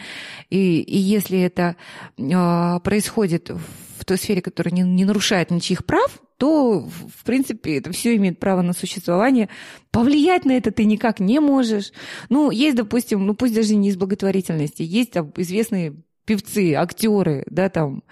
И, 0.49 0.81
и 0.81 0.97
если 0.97 1.39
это 1.39 1.75
э, 2.17 2.79
происходит 2.83 3.49
в 3.49 4.05
той 4.05 4.17
сфере, 4.17 4.41
которая 4.41 4.73
не, 4.73 4.81
не 4.81 5.05
нарушает 5.05 5.51
ничьих 5.51 5.85
прав, 5.85 6.21
то, 6.37 6.79
в 6.81 7.23
принципе, 7.23 7.77
это 7.77 7.91
все 7.91 8.15
имеет 8.15 8.39
право 8.39 8.61
на 8.61 8.73
существование. 8.73 9.49
Повлиять 9.91 10.45
на 10.45 10.51
это 10.51 10.71
ты 10.71 10.85
никак 10.85 11.19
не 11.19 11.39
можешь. 11.39 11.91
Ну, 12.29 12.51
есть, 12.51 12.77
допустим, 12.77 13.25
ну 13.25 13.33
пусть 13.33 13.55
даже 13.55 13.75
не 13.75 13.89
из 13.89 13.97
благотворительности, 13.97 14.83
есть 14.83 15.11
там 15.11 15.33
известные 15.35 15.95
певцы, 16.27 16.73
актеры, 16.73 17.45
да, 17.49 17.69
там, 17.69 18.03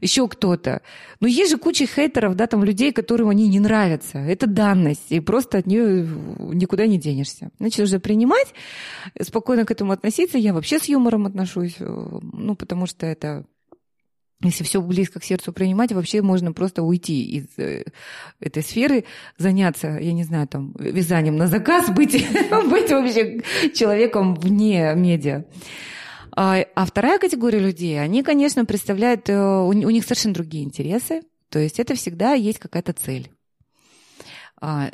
еще 0.00 0.28
кто-то. 0.28 0.82
Но 1.20 1.26
есть 1.26 1.50
же 1.50 1.56
куча 1.56 1.86
хейтеров, 1.86 2.36
да, 2.36 2.46
там, 2.46 2.62
людей, 2.62 2.92
которым 2.92 3.30
они 3.30 3.48
не 3.48 3.60
нравятся. 3.60 4.18
Это 4.18 4.46
данность, 4.46 5.10
и 5.10 5.20
просто 5.20 5.58
от 5.58 5.66
нее 5.66 6.06
никуда 6.52 6.86
не 6.86 6.98
денешься. 6.98 7.50
Значит, 7.58 7.78
нужно 7.80 7.98
принимать, 7.98 8.54
спокойно 9.22 9.64
к 9.64 9.70
этому 9.70 9.92
относиться. 9.92 10.36
Я 10.36 10.52
вообще 10.52 10.78
с 10.78 10.84
юмором 10.84 11.26
отношусь, 11.26 11.76
ну, 11.78 12.54
потому 12.54 12.86
что 12.86 13.06
это 13.06 13.46
если 14.44 14.64
все 14.64 14.82
близко 14.82 15.20
к 15.20 15.24
сердцу 15.24 15.52
принимать, 15.52 15.92
вообще 15.92 16.20
можно 16.20 16.52
просто 16.52 16.82
уйти 16.82 17.24
из 17.24 17.46
э, 17.58 17.84
этой 18.40 18.64
сферы, 18.64 19.04
заняться, 19.38 19.98
я 20.00 20.12
не 20.12 20.24
знаю, 20.24 20.48
там, 20.48 20.74
вязанием 20.78 21.36
на 21.36 21.46
заказ, 21.46 21.90
быть, 21.90 22.12
быть 22.68 22.90
вообще 22.90 23.40
человеком 23.72 24.34
вне 24.34 24.94
медиа. 24.96 25.44
А, 26.34 26.64
а 26.74 26.86
вторая 26.86 27.18
категория 27.18 27.58
людей, 27.58 28.00
они, 28.00 28.22
конечно, 28.22 28.64
представляют, 28.64 29.28
э, 29.28 29.36
у, 29.36 29.68
у 29.68 29.72
них 29.72 30.04
совершенно 30.04 30.34
другие 30.34 30.64
интересы, 30.64 31.22
то 31.50 31.58
есть 31.58 31.78
это 31.78 31.94
всегда 31.94 32.32
есть 32.32 32.58
какая-то 32.58 32.94
цель 32.94 33.30
а, 34.64 34.90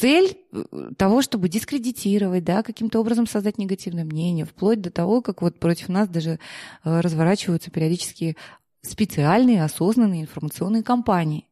цель 0.00 0.38
э, 0.52 0.64
того, 0.96 1.20
чтобы 1.20 1.50
дискредитировать, 1.50 2.44
да, 2.44 2.62
каким-то 2.62 2.98
образом 2.98 3.26
создать 3.26 3.58
негативное 3.58 4.04
мнение, 4.04 4.46
вплоть 4.46 4.80
до 4.80 4.90
того, 4.90 5.20
как 5.20 5.42
вот 5.42 5.60
против 5.60 5.90
нас 5.90 6.08
даже 6.08 6.38
э, 6.82 7.00
разворачиваются 7.00 7.70
периодически 7.70 8.38
специальные 8.80 9.64
осознанные 9.64 10.22
информационные 10.22 10.82
кампании. 10.82 11.46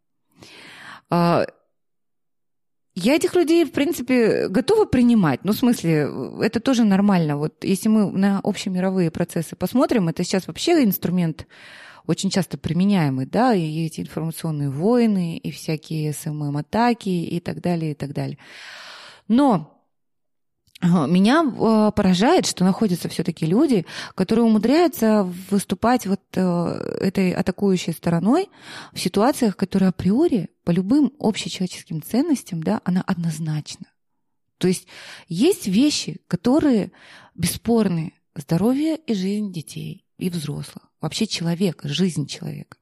Я 3.03 3.15
этих 3.15 3.35
людей, 3.35 3.65
в 3.65 3.73
принципе, 3.73 4.49
готова 4.49 4.85
принимать. 4.85 5.41
Ну, 5.43 5.53
в 5.53 5.57
смысле, 5.57 6.11
это 6.43 6.61
тоже 6.61 6.85
нормально. 6.85 7.39
Вот 7.39 7.65
если 7.65 7.89
мы 7.89 8.11
на 8.11 8.41
общемировые 8.41 9.11
процессы 9.11 9.57
посмотрим, 9.57 10.09
это 10.09 10.23
сейчас 10.23 10.47
вообще 10.47 10.85
инструмент 10.85 11.47
очень 12.07 12.29
часто 12.29 12.59
применяемый, 12.59 13.25
да, 13.25 13.55
и 13.55 13.87
эти 13.87 14.03
информационные 14.03 14.69
войны, 14.69 15.39
и 15.39 15.51
всякие 15.51 16.13
СММ-атаки, 16.13 17.09
и 17.09 17.41
так 17.41 17.63
далее, 17.63 17.93
и 17.93 17.95
так 17.95 18.13
далее. 18.13 18.37
Но 19.29 19.70
меня 20.83 21.45
а, 21.45 21.91
поражает, 21.91 22.47
что 22.47 22.65
находятся 22.65 23.09
все-таки 23.09 23.45
люди, 23.45 23.85
которые 24.15 24.47
умудряются 24.47 25.25
выступать 25.51 26.07
вот 26.07 26.21
э, 26.35 26.41
этой 27.01 27.33
атакующей 27.33 27.93
стороной 27.93 28.49
в 28.93 28.99
ситуациях, 28.99 29.57
которые 29.57 29.91
априори 29.91 30.49
по 30.65 30.71
любым 30.71 31.13
общечеловеческим 31.19 32.03
ценностям, 32.03 32.63
да, 32.63 32.81
она 32.85 33.03
однозначна. 33.03 33.87
То 34.57 34.69
есть 34.69 34.87
есть 35.29 35.67
вещи, 35.67 36.21
которые 36.29 36.93
бесспорны. 37.35 38.15
Здоровье 38.35 38.97
и 38.97 39.13
жизнь 39.13 39.53
детей 39.53 40.07
и 40.17 40.31
взрослых. 40.31 40.91
Вообще 41.01 41.27
человека, 41.27 41.89
жизнь 41.89 42.27
человека. 42.27 42.79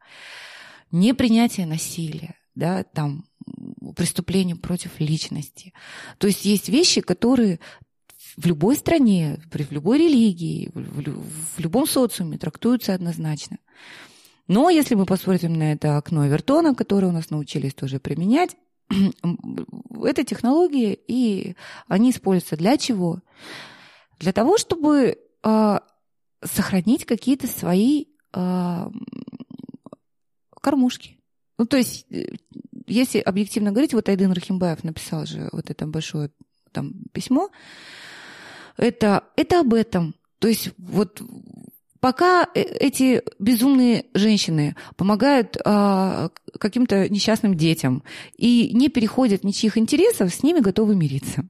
Непринятие 0.91 1.67
насилия, 1.67 2.35
да, 2.55 2.85
там, 2.85 3.25
преступления 3.97 4.57
против 4.57 5.01
личности. 5.01 5.73
То 6.19 6.27
есть 6.27 6.45
есть 6.45 6.69
вещи, 6.69 7.01
которые 7.01 7.61
в 8.39 8.47
любой 8.47 8.77
стране, 8.77 9.41
в 9.51 9.73
любой 9.73 9.99
религии, 9.99 10.71
в 10.73 11.59
любом 11.59 11.89
социуме 11.89 12.39
трактуются 12.39 12.95
однозначно. 12.95 13.59
Но 14.47 14.71
если 14.71 14.95
мы 14.95 15.07
посмотрим 15.07 15.55
на 15.55 15.73
это 15.73 15.97
окно 15.97 16.27
Эвертона, 16.27 16.75
которое 16.75 17.09
у 17.09 17.13
нас 17.13 17.31
научились 17.31 17.75
тоже 17.75 17.99
применять, 17.99 18.57
это 20.05 20.23
технологии, 20.23 20.99
и 21.09 21.57
они 21.89 22.13
используются 22.13 22.57
для 22.57 22.77
чего? 22.77 23.21
Для 24.21 24.33
того, 24.33 24.57
чтобы 24.57 25.19
э, 25.43 25.79
сохранить 26.45 27.07
какие-то 27.07 27.49
свои 27.49 28.05
э, 28.35 28.91
кормушки. 30.61 31.19
Ну, 31.59 31.67
то 31.67 31.77
есть, 31.77 32.07
э, 32.11 32.37
если 32.87 33.19
объективно 33.19 33.73
говорить, 33.73 33.95
вот 33.95 34.09
Айдын 34.09 34.31
Рахимбаев 34.31 34.85
написал 34.85 35.27
же 35.27 35.49
вот 35.51 35.71
это 35.71 35.87
большое 35.89 36.31
там 36.73 36.93
письмо, 37.13 37.51
это, 38.79 39.25
это 39.37 39.61
об 39.61 39.75
этом. 39.75 40.15
То 40.39 40.49
есть 40.49 40.71
вот 40.79 41.21
пока 42.01 42.49
э, 42.55 42.63
эти 42.63 43.23
безумные 43.39 44.07
женщины 44.15 44.77
помогают 44.97 45.57
а, 45.65 46.31
каким-то 46.59 47.09
несчастным 47.09 47.55
детям 47.55 48.03
и 48.37 48.71
не 48.73 48.89
переходят 48.89 49.45
ничьих 49.45 49.77
интересов, 49.77 50.33
с 50.33 50.43
ними 50.43 50.61
готовы 50.61 50.95
мириться. 50.95 51.49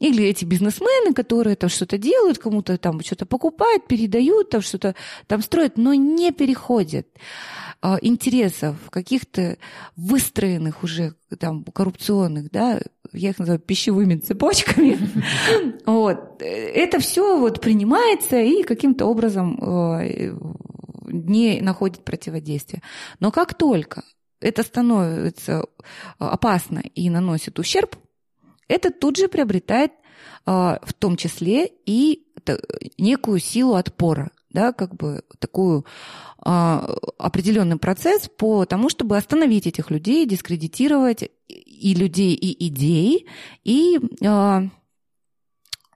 Или 0.00 0.24
эти 0.24 0.46
бизнесмены, 0.46 1.12
которые 1.12 1.56
там 1.56 1.68
что-то 1.68 1.98
делают, 1.98 2.38
кому-то 2.38 2.78
там 2.78 3.00
что-то 3.02 3.26
покупают, 3.26 3.86
передают, 3.86 4.48
там 4.48 4.62
что-то 4.62 4.94
там 5.26 5.42
строят, 5.42 5.76
но 5.76 5.92
не 5.92 6.32
переходят 6.32 7.06
интересов 8.02 8.76
каких-то 8.90 9.56
выстроенных 9.96 10.82
уже 10.82 11.14
там 11.38 11.64
коррупционных, 11.64 12.50
да, 12.50 12.80
я 13.12 13.30
их 13.30 13.38
называю 13.38 13.60
пищевыми 13.60 14.16
цепочками. 14.16 14.98
Вот. 15.86 16.40
Это 16.40 17.00
все 17.00 17.38
вот 17.38 17.60
принимается 17.60 18.40
и 18.40 18.62
каким-то 18.62 19.06
образом 19.06 19.58
э, 19.60 20.32
не 21.06 21.60
находит 21.60 22.04
противодействия. 22.04 22.82
Но 23.18 23.30
как 23.32 23.54
только 23.54 24.04
это 24.40 24.62
становится 24.62 25.64
опасно 26.18 26.80
и 26.94 27.10
наносит 27.10 27.58
ущерб, 27.58 27.96
это 28.68 28.90
тут 28.90 29.16
же 29.16 29.28
приобретает 29.28 29.92
э, 30.46 30.50
в 30.82 30.92
том 30.98 31.16
числе 31.16 31.70
и 31.86 32.26
некую 32.98 33.38
силу 33.40 33.74
отпора, 33.74 34.30
да, 34.50 34.72
как 34.72 34.94
бы 34.94 35.22
такую 35.38 35.86
а, 36.38 36.94
определенный 37.18 37.76
процесс 37.76 38.28
по 38.28 38.64
тому, 38.66 38.88
чтобы 38.88 39.16
остановить 39.16 39.66
этих 39.66 39.90
людей, 39.90 40.26
дискредитировать 40.26 41.30
и 41.48 41.94
людей, 41.94 42.34
и 42.34 42.68
идей, 42.68 43.26
и 43.64 43.98
а, 44.24 44.64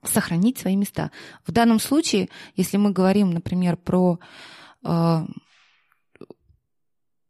сохранить 0.03 0.59
свои 0.59 0.77
места. 0.77 1.11
В 1.47 1.53
данном 1.53 1.81
случае, 1.81 2.29
если 2.57 2.77
мы 2.77 2.90
говорим, 2.90 3.31
например, 3.31 3.77
про 3.77 4.19
а, 4.83 5.27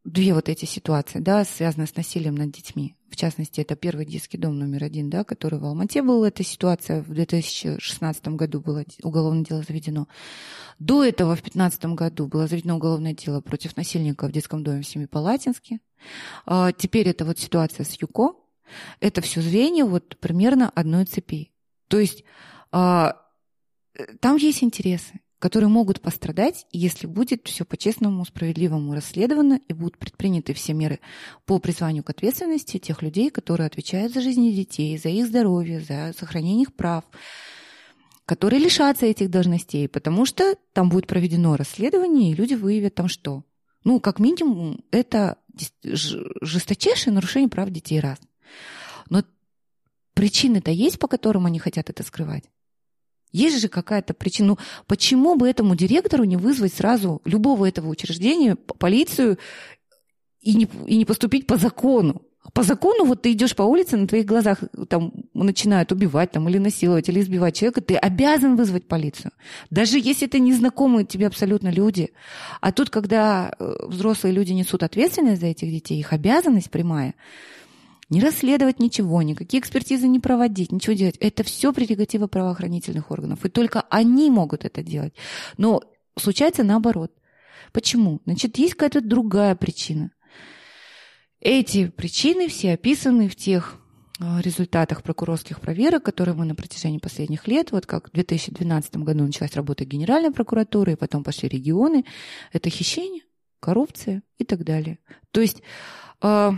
две 0.04 0.34
вот 0.34 0.48
эти 0.48 0.66
ситуации, 0.66 1.20
да, 1.20 1.44
связанные 1.44 1.86
с 1.86 1.96
насилием 1.96 2.34
над 2.34 2.50
детьми. 2.50 2.94
В 3.14 3.16
частности, 3.16 3.60
это 3.60 3.76
первый 3.76 4.06
детский 4.06 4.36
дом 4.38 4.58
номер 4.58 4.82
один, 4.82 5.08
да, 5.08 5.22
который 5.22 5.60
в 5.60 5.64
Алмате 5.64 6.02
был. 6.02 6.24
Эта 6.24 6.42
ситуация 6.42 7.00
в 7.00 7.14
2016 7.14 8.26
году 8.30 8.60
было 8.60 8.82
уголовное 9.04 9.44
дело 9.44 9.62
заведено. 9.62 10.08
До 10.80 11.04
этого 11.04 11.36
в 11.36 11.40
2015 11.42 11.84
году 11.94 12.26
было 12.26 12.48
заведено 12.48 12.74
уголовное 12.74 13.14
дело 13.14 13.40
против 13.40 13.76
насильника 13.76 14.26
в 14.26 14.32
детском 14.32 14.64
доме 14.64 14.82
в 14.82 14.86
Семипалатинске. 14.88 15.78
А, 16.44 16.72
теперь 16.72 17.08
это 17.08 17.24
вот 17.24 17.38
ситуация 17.38 17.84
с 17.84 17.94
ЮКО. 18.02 18.34
Это 18.98 19.20
все 19.20 19.40
звенья 19.42 19.84
вот 19.84 20.18
примерно 20.18 20.68
одной 20.70 21.04
цепи. 21.04 21.52
То 21.86 22.00
есть 22.00 22.24
а, 22.72 23.16
там 24.18 24.38
есть 24.38 24.64
интересы 24.64 25.20
которые 25.44 25.68
могут 25.68 26.00
пострадать, 26.00 26.66
если 26.72 27.06
будет 27.06 27.46
все 27.46 27.66
по-честному, 27.66 28.24
справедливому 28.24 28.94
расследовано 28.94 29.60
и 29.68 29.74
будут 29.74 29.98
предприняты 29.98 30.54
все 30.54 30.72
меры 30.72 31.00
по 31.44 31.58
призванию 31.58 32.02
к 32.02 32.08
ответственности 32.08 32.78
тех 32.78 33.02
людей, 33.02 33.28
которые 33.28 33.66
отвечают 33.66 34.14
за 34.14 34.22
жизни 34.22 34.52
детей, 34.52 34.96
за 34.96 35.10
их 35.10 35.26
здоровье, 35.26 35.80
за 35.80 36.14
сохранение 36.18 36.62
их 36.62 36.72
прав, 36.72 37.04
которые 38.24 38.58
лишатся 38.58 39.04
этих 39.04 39.28
должностей, 39.28 39.86
потому 39.86 40.24
что 40.24 40.56
там 40.72 40.88
будет 40.88 41.06
проведено 41.06 41.56
расследование, 41.56 42.30
и 42.30 42.34
люди 42.34 42.54
выявят 42.54 42.94
там 42.94 43.08
что. 43.08 43.44
Ну, 43.84 44.00
как 44.00 44.20
минимум, 44.20 44.82
это 44.92 45.36
жесточайшее 45.82 47.12
нарушение 47.12 47.50
прав 47.50 47.68
детей 47.68 48.00
раз. 48.00 48.18
Но 49.10 49.22
причины-то 50.14 50.70
есть, 50.70 50.98
по 50.98 51.06
которым 51.06 51.44
они 51.44 51.58
хотят 51.58 51.90
это 51.90 52.02
скрывать? 52.02 52.44
Есть 53.34 53.60
же 53.60 53.68
какая-то 53.68 54.14
причина. 54.14 54.46
Ну, 54.50 54.58
почему 54.86 55.34
бы 55.34 55.48
этому 55.48 55.74
директору 55.74 56.22
не 56.22 56.36
вызвать 56.36 56.72
сразу 56.72 57.20
любого 57.24 57.66
этого 57.66 57.88
учреждения, 57.88 58.54
полицию, 58.54 59.38
и 60.40 60.54
не, 60.54 60.68
и 60.86 60.96
не 60.96 61.04
поступить 61.04 61.48
по 61.48 61.56
закону? 61.56 62.22
По 62.52 62.62
закону 62.62 63.04
вот 63.04 63.22
ты 63.22 63.32
идешь 63.32 63.56
по 63.56 63.62
улице, 63.62 63.96
на 63.96 64.06
твоих 64.06 64.24
глазах 64.26 64.58
там 64.88 65.12
начинают 65.34 65.90
убивать 65.90 66.30
там, 66.30 66.48
или 66.48 66.58
насиловать, 66.58 67.08
или 67.08 67.20
избивать 67.20 67.56
человека, 67.56 67.80
ты 67.80 67.96
обязан 67.96 68.54
вызвать 68.54 68.86
полицию. 68.86 69.32
Даже 69.68 69.98
если 69.98 70.28
это 70.28 70.38
незнакомые 70.38 71.04
тебе 71.04 71.26
абсолютно 71.26 71.70
люди. 71.70 72.12
А 72.60 72.70
тут, 72.70 72.90
когда 72.90 73.52
э, 73.58 73.74
взрослые 73.88 74.32
люди 74.32 74.52
несут 74.52 74.84
ответственность 74.84 75.40
за 75.40 75.48
этих 75.48 75.72
детей, 75.72 75.98
их 75.98 76.12
обязанность 76.12 76.70
прямая, 76.70 77.14
Не 78.10 78.20
расследовать 78.20 78.80
ничего, 78.80 79.22
никакие 79.22 79.60
экспертизы 79.60 80.06
не 80.08 80.20
проводить, 80.20 80.72
ничего 80.72 80.94
делать. 80.94 81.16
Это 81.20 81.42
все 81.42 81.72
прерогатива 81.72 82.26
правоохранительных 82.26 83.10
органов. 83.10 83.44
И 83.44 83.48
только 83.48 83.82
они 83.90 84.30
могут 84.30 84.64
это 84.64 84.82
делать. 84.82 85.14
Но 85.56 85.82
случается 86.18 86.64
наоборот. 86.64 87.12
Почему? 87.72 88.20
Значит, 88.24 88.58
есть 88.58 88.74
какая-то 88.74 89.00
другая 89.00 89.54
причина. 89.56 90.10
Эти 91.40 91.88
причины 91.88 92.48
все 92.48 92.72
описаны 92.72 93.28
в 93.28 93.36
тех 93.36 93.78
а, 94.20 94.40
результатах 94.40 95.02
прокурорских 95.02 95.60
проверок, 95.60 96.04
которые 96.04 96.34
мы 96.34 96.44
на 96.44 96.54
протяжении 96.54 96.98
последних 96.98 97.48
лет, 97.48 97.72
вот 97.72 97.84
как 97.84 98.08
в 98.08 98.12
2012 98.12 98.96
году 98.98 99.24
началась 99.24 99.54
работа 99.54 99.84
Генеральной 99.84 100.30
прокуратуры, 100.30 100.92
и 100.92 100.96
потом 100.96 101.24
пошли 101.24 101.48
регионы, 101.48 102.04
это 102.52 102.70
хищение, 102.70 103.22
коррупция 103.58 104.22
и 104.38 104.44
так 104.44 104.64
далее. 104.64 105.00
То 105.32 105.40
есть, 105.40 105.62
а, 106.20 106.54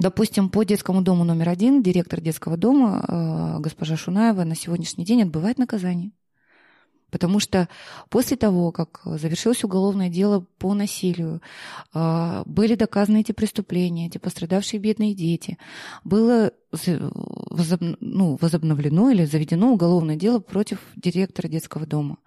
допустим, 0.00 0.48
по 0.48 0.64
детскому 0.64 1.02
дому 1.02 1.24
номер 1.24 1.50
один 1.50 1.82
директор 1.82 2.20
детского 2.20 2.56
дома 2.56 3.04
а, 3.06 3.58
госпожа 3.60 3.96
Шунаева 3.96 4.44
на 4.44 4.54
сегодняшний 4.56 5.04
день 5.04 5.22
отбывает 5.22 5.58
наказание. 5.58 6.12
Потому 7.10 7.40
что 7.40 7.68
после 8.08 8.36
того, 8.36 8.70
как 8.72 9.00
завершилось 9.04 9.64
уголовное 9.64 10.08
дело 10.08 10.46
по 10.58 10.74
насилию, 10.74 11.42
а, 11.92 12.42
были 12.46 12.74
доказаны 12.76 13.20
эти 13.20 13.32
преступления, 13.32 14.06
эти 14.06 14.18
пострадавшие 14.18 14.80
бедные 14.80 15.14
дети, 15.14 15.58
было 16.04 16.52
ну, 18.00 18.38
возобновлено 18.40 19.10
или 19.10 19.24
заведено 19.24 19.72
уголовное 19.72 20.16
дело 20.16 20.38
против 20.38 20.78
директора 20.96 21.48
детского 21.48 21.84
дома. 21.86 22.18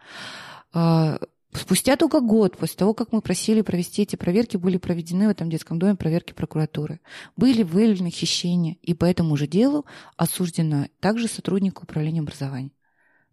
Спустя 1.55 1.95
только 1.97 2.19
год 2.19 2.57
после 2.57 2.77
того, 2.77 2.93
как 2.93 3.11
мы 3.11 3.21
просили 3.21 3.61
провести 3.61 4.01
эти 4.01 4.15
проверки, 4.15 4.57
были 4.57 4.77
проведены 4.77 5.27
в 5.27 5.31
этом 5.31 5.49
детском 5.49 5.77
доме 5.77 5.95
проверки 5.95 6.33
прокуратуры. 6.33 6.99
Были 7.37 7.63
выявлены 7.63 8.09
хищения, 8.09 8.77
и 8.81 8.93
по 8.93 9.05
этому 9.05 9.37
же 9.37 9.45
делу 9.45 9.85
осуждена 10.17 10.87
также 10.99 11.27
сотрудник 11.27 11.83
управления 11.83 12.21
образования. 12.21 12.71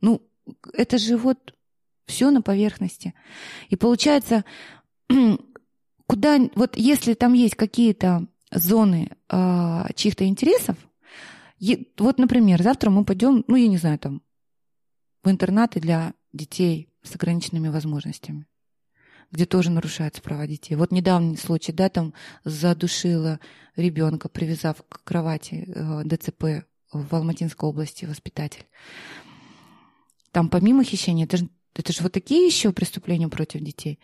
Ну, 0.00 0.22
это 0.72 0.98
же 0.98 1.16
вот 1.16 1.54
все 2.06 2.30
на 2.30 2.42
поверхности. 2.42 3.14
И 3.68 3.76
получается, 3.76 4.44
куда, 6.06 6.38
вот 6.54 6.76
если 6.76 7.14
там 7.14 7.32
есть 7.32 7.54
какие-то 7.54 8.26
зоны 8.52 9.10
э, 9.30 9.84
чьих-то 9.94 10.26
интересов, 10.26 10.76
е, 11.58 11.86
вот, 11.98 12.18
например, 12.18 12.62
завтра 12.62 12.90
мы 12.90 13.04
пойдем, 13.04 13.44
ну, 13.46 13.56
я 13.56 13.68
не 13.68 13.78
знаю, 13.78 13.98
там, 13.98 14.22
в 15.22 15.30
интернаты 15.30 15.80
для 15.80 16.14
детей 16.32 16.89
с 17.02 17.14
ограниченными 17.14 17.68
возможностями, 17.68 18.46
где 19.30 19.46
тоже 19.46 19.70
нарушаются 19.70 20.22
права 20.22 20.46
детей. 20.46 20.74
Вот 20.74 20.92
недавний 20.92 21.36
случай, 21.36 21.72
да, 21.72 21.88
там 21.88 22.14
задушила 22.44 23.40
ребенка, 23.76 24.28
привязав 24.28 24.76
к 24.88 25.04
кровати 25.04 25.64
э, 25.66 26.02
ДЦП 26.04 26.66
в 26.92 27.14
Алматинской 27.14 27.68
области 27.68 28.04
воспитатель. 28.04 28.66
Там 30.32 30.48
помимо 30.48 30.84
хищения, 30.84 31.24
это 31.24 31.36
же, 31.36 31.48
это 31.74 31.92
же 31.92 32.02
вот 32.02 32.12
такие 32.12 32.46
еще 32.46 32.72
преступления 32.72 33.28
против 33.28 33.60
детей. 33.60 33.98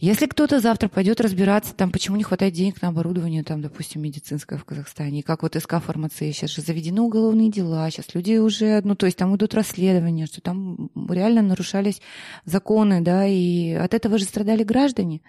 Если 0.00 0.26
кто-то 0.26 0.60
завтра 0.60 0.88
пойдет 0.88 1.20
разбираться, 1.20 1.74
там, 1.74 1.90
почему 1.90 2.16
не 2.16 2.22
хватает 2.22 2.54
денег 2.54 2.80
на 2.82 2.88
оборудование, 2.88 3.42
там, 3.42 3.60
допустим, 3.60 4.02
медицинское 4.02 4.56
в 4.56 4.64
Казахстане, 4.64 5.20
и 5.20 5.22
как 5.22 5.42
вот 5.42 5.56
СК 5.56 5.80
фармации, 5.80 6.30
сейчас 6.30 6.50
же 6.50 6.62
заведены 6.62 7.00
уголовные 7.00 7.50
дела, 7.50 7.90
сейчас 7.90 8.14
люди 8.14 8.36
уже, 8.36 8.80
ну, 8.84 8.94
то 8.94 9.06
есть 9.06 9.18
там 9.18 9.34
идут 9.34 9.54
расследования, 9.54 10.26
что 10.26 10.40
там 10.40 10.90
реально 11.08 11.42
нарушались 11.42 12.00
законы, 12.44 13.00
да, 13.00 13.26
и 13.26 13.72
от 13.72 13.92
этого 13.92 14.18
же 14.18 14.24
страдали 14.24 14.62
граждане. 14.62 15.20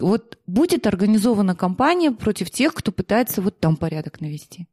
Вот 0.00 0.36
будет 0.48 0.88
организована 0.88 1.54
кампания 1.54 2.10
против 2.10 2.50
тех, 2.50 2.74
кто 2.74 2.90
пытается 2.90 3.40
вот 3.40 3.60
там 3.60 3.76
порядок 3.76 4.20
навести. 4.20 4.66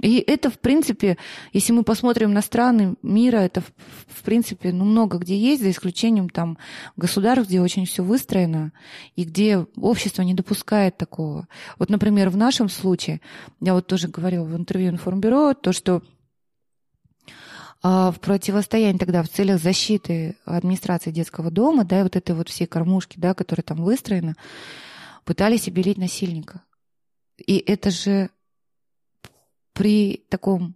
И 0.00 0.18
это, 0.18 0.50
в 0.50 0.58
принципе, 0.58 1.18
если 1.52 1.72
мы 1.72 1.82
посмотрим 1.82 2.32
на 2.32 2.40
страны 2.40 2.94
мира, 3.02 3.36
это, 3.36 3.60
в 3.60 4.22
принципе, 4.22 4.72
ну, 4.72 4.84
много 4.84 5.18
где 5.18 5.36
есть, 5.36 5.62
за 5.62 5.70
исключением 5.70 6.30
там 6.30 6.56
государств, 6.96 7.48
где 7.48 7.60
очень 7.60 7.84
все 7.84 8.02
выстроено, 8.02 8.72
и 9.16 9.24
где 9.24 9.66
общество 9.76 10.22
не 10.22 10.34
допускает 10.34 10.96
такого. 10.96 11.48
Вот, 11.78 11.90
например, 11.90 12.30
в 12.30 12.36
нашем 12.36 12.68
случае, 12.68 13.20
я 13.60 13.74
вот 13.74 13.86
тоже 13.86 14.08
говорила 14.08 14.44
в 14.44 14.56
интервью 14.56 14.90
Информбюро, 14.90 15.52
то, 15.52 15.72
что 15.72 16.02
а, 17.82 18.10
в 18.10 18.20
противостоянии 18.20 18.98
тогда 18.98 19.22
в 19.22 19.28
целях 19.28 19.60
защиты 19.60 20.36
администрации 20.44 21.10
детского 21.10 21.50
дома, 21.50 21.84
да, 21.84 22.00
и 22.00 22.02
вот 22.02 22.16
этой 22.16 22.34
вот 22.34 22.48
всей 22.48 22.66
кормушки, 22.66 23.18
да, 23.18 23.34
которая 23.34 23.64
там 23.64 23.82
выстроена, 23.82 24.34
пытались 25.24 25.68
обелить 25.68 25.98
насильника. 25.98 26.62
И 27.36 27.56
это 27.58 27.90
же 27.90 28.30
при 29.72 30.24
таком, 30.28 30.74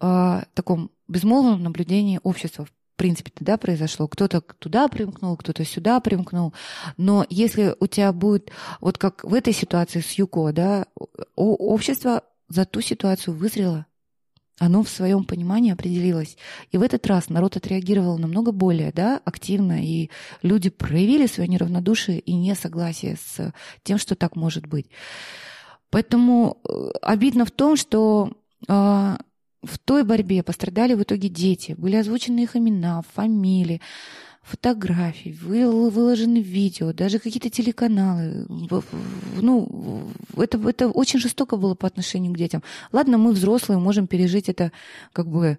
э, 0.00 0.42
таком 0.54 0.90
безмолвном 1.08 1.62
наблюдении 1.62 2.20
общества 2.22 2.66
в 2.66 2.72
принципе, 2.98 3.30
тогда 3.32 3.56
произошло. 3.56 4.08
Кто-то 4.08 4.40
туда 4.40 4.88
примкнул, 4.88 5.36
кто-то 5.36 5.64
сюда 5.64 6.00
примкнул. 6.00 6.52
Но 6.96 7.24
если 7.30 7.76
у 7.78 7.86
тебя 7.86 8.12
будет, 8.12 8.50
вот 8.80 8.98
как 8.98 9.22
в 9.22 9.32
этой 9.34 9.52
ситуации 9.52 10.00
с 10.00 10.10
ЮКО, 10.18 10.52
да, 10.52 10.86
общество 11.36 12.24
за 12.48 12.64
ту 12.64 12.80
ситуацию 12.80 13.36
вызрело, 13.36 13.86
оно 14.58 14.82
в 14.82 14.88
своем 14.88 15.24
понимании 15.24 15.72
определилось. 15.72 16.36
И 16.72 16.76
в 16.76 16.82
этот 16.82 17.06
раз 17.06 17.28
народ 17.28 17.56
отреагировал 17.56 18.18
намного 18.18 18.50
более 18.52 18.90
да, 18.92 19.20
активно, 19.24 19.82
и 19.84 20.10
люди 20.42 20.68
проявили 20.68 21.26
свое 21.26 21.48
неравнодушие 21.48 22.18
и 22.18 22.34
несогласие 22.34 23.16
с 23.16 23.52
тем, 23.84 23.98
что 23.98 24.16
так 24.16 24.34
может 24.34 24.66
быть. 24.66 24.90
Поэтому 25.90 26.58
э, 26.68 26.90
обидно 27.02 27.44
в 27.44 27.50
том, 27.50 27.76
что 27.76 28.32
а, 28.68 29.18
в 29.62 29.78
той 29.78 30.04
борьбе 30.04 30.42
пострадали 30.42 30.94
в 30.94 31.02
итоге 31.02 31.28
дети. 31.28 31.74
Были 31.78 31.96
озвучены 31.96 32.40
их 32.40 32.56
имена, 32.56 33.02
фамилии, 33.14 33.80
фотографии, 34.42 35.36
выложены 35.40 36.38
видео, 36.38 36.92
даже 36.92 37.18
какие-то 37.18 37.50
телеканалы. 37.50 38.46
Ну, 39.40 40.10
это, 40.36 40.58
это 40.68 40.88
очень 40.88 41.20
жестоко 41.20 41.56
было 41.56 41.74
по 41.74 41.86
отношению 41.86 42.32
к 42.32 42.38
детям. 42.38 42.62
Ладно, 42.92 43.18
мы 43.18 43.32
взрослые, 43.32 43.78
можем 43.78 44.06
пережить 44.06 44.48
это 44.48 44.72
как 45.12 45.28
бы 45.28 45.58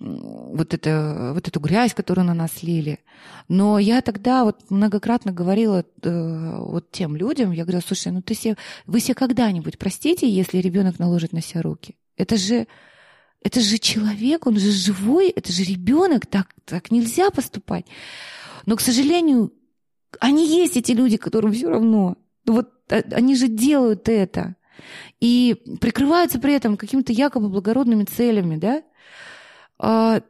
вот, 0.00 0.72
это, 0.72 1.32
вот 1.34 1.46
эту 1.46 1.60
грязь, 1.60 1.94
которую 1.94 2.24
на 2.26 2.34
нас 2.34 2.52
слили. 2.52 3.00
Но 3.48 3.78
я 3.78 4.00
тогда 4.00 4.44
вот 4.44 4.70
многократно 4.70 5.30
говорила 5.30 5.84
э, 6.02 6.56
вот 6.58 6.90
тем 6.90 7.16
людям, 7.16 7.52
я 7.52 7.64
говорила, 7.64 7.82
слушай, 7.86 8.10
ну 8.10 8.22
ты 8.22 8.34
себе, 8.34 8.56
вы 8.86 9.00
себе 9.00 9.14
когда-нибудь 9.14 9.78
простите, 9.78 10.28
если 10.28 10.58
ребенок 10.58 10.98
наложит 10.98 11.32
на 11.32 11.42
себя 11.42 11.62
руки? 11.62 11.96
Это 12.16 12.36
же, 12.36 12.66
это 13.42 13.60
же 13.60 13.78
человек, 13.78 14.46
он 14.46 14.58
же 14.58 14.70
живой, 14.70 15.28
это 15.28 15.52
же 15.52 15.64
ребенок, 15.64 16.26
так, 16.26 16.54
так 16.64 16.90
нельзя 16.90 17.30
поступать. 17.30 17.84
Но, 18.64 18.76
к 18.76 18.80
сожалению, 18.80 19.52
они 20.18 20.48
есть 20.48 20.76
эти 20.76 20.92
люди, 20.92 21.18
которым 21.18 21.52
все 21.52 21.68
равно. 21.68 22.16
Ну 22.46 22.54
вот 22.54 22.70
а, 22.90 23.02
они 23.12 23.36
же 23.36 23.48
делают 23.48 24.08
это. 24.08 24.56
И 25.20 25.56
прикрываются 25.78 26.38
при 26.38 26.54
этом 26.54 26.78
какими-то 26.78 27.12
якобы 27.12 27.50
благородными 27.50 28.04
целями, 28.04 28.56
да? 28.56 28.82
А, 29.82 30.20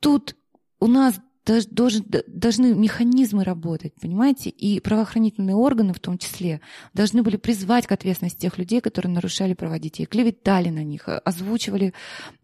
тут 0.00 0.34
у 0.80 0.88
нас 0.88 1.20
должен, 1.70 2.04
должны 2.26 2.74
механизмы 2.74 3.44
работать, 3.44 3.94
понимаете? 4.00 4.50
И 4.50 4.80
правоохранительные 4.80 5.56
органы 5.56 5.94
в 5.94 6.00
том 6.00 6.18
числе 6.18 6.60
должны 6.92 7.22
были 7.22 7.36
призвать 7.36 7.86
к 7.86 7.92
ответственности 7.92 8.40
тех 8.40 8.58
людей, 8.58 8.80
которые 8.80 9.12
нарушали 9.12 9.54
права 9.54 9.78
детей, 9.78 10.06
клеветали 10.06 10.68
на 10.70 10.84
них, 10.84 11.08
озвучивали 11.24 11.94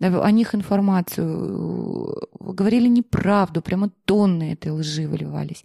о 0.01 0.31
них 0.31 0.55
информацию, 0.55 2.29
говорили 2.41 2.89
неправду, 2.89 3.61
прямо 3.61 3.91
тонны 4.05 4.53
этой 4.53 4.71
лжи 4.71 5.07
выливались. 5.07 5.65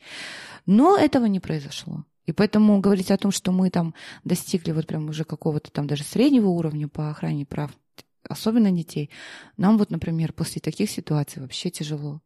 Но 0.65 0.97
этого 0.97 1.25
не 1.25 1.39
произошло. 1.39 2.03
И 2.25 2.31
поэтому 2.31 2.79
говорить 2.79 3.11
о 3.11 3.17
том, 3.17 3.31
что 3.31 3.51
мы 3.51 3.69
там 3.69 3.93
достигли 4.23 4.71
вот 4.71 4.85
прям 4.85 5.09
уже 5.09 5.23
какого-то 5.23 5.71
там 5.71 5.87
даже 5.87 6.03
среднего 6.03 6.49
уровня 6.49 6.87
по 6.87 7.09
охране 7.09 7.45
прав 7.45 7.71
особенно 8.27 8.71
детей. 8.71 9.09
Нам 9.57 9.77
вот, 9.77 9.91
например, 9.91 10.33
после 10.33 10.61
таких 10.61 10.89
ситуаций 10.89 11.41
вообще 11.41 11.69
тяжело. 11.69 12.21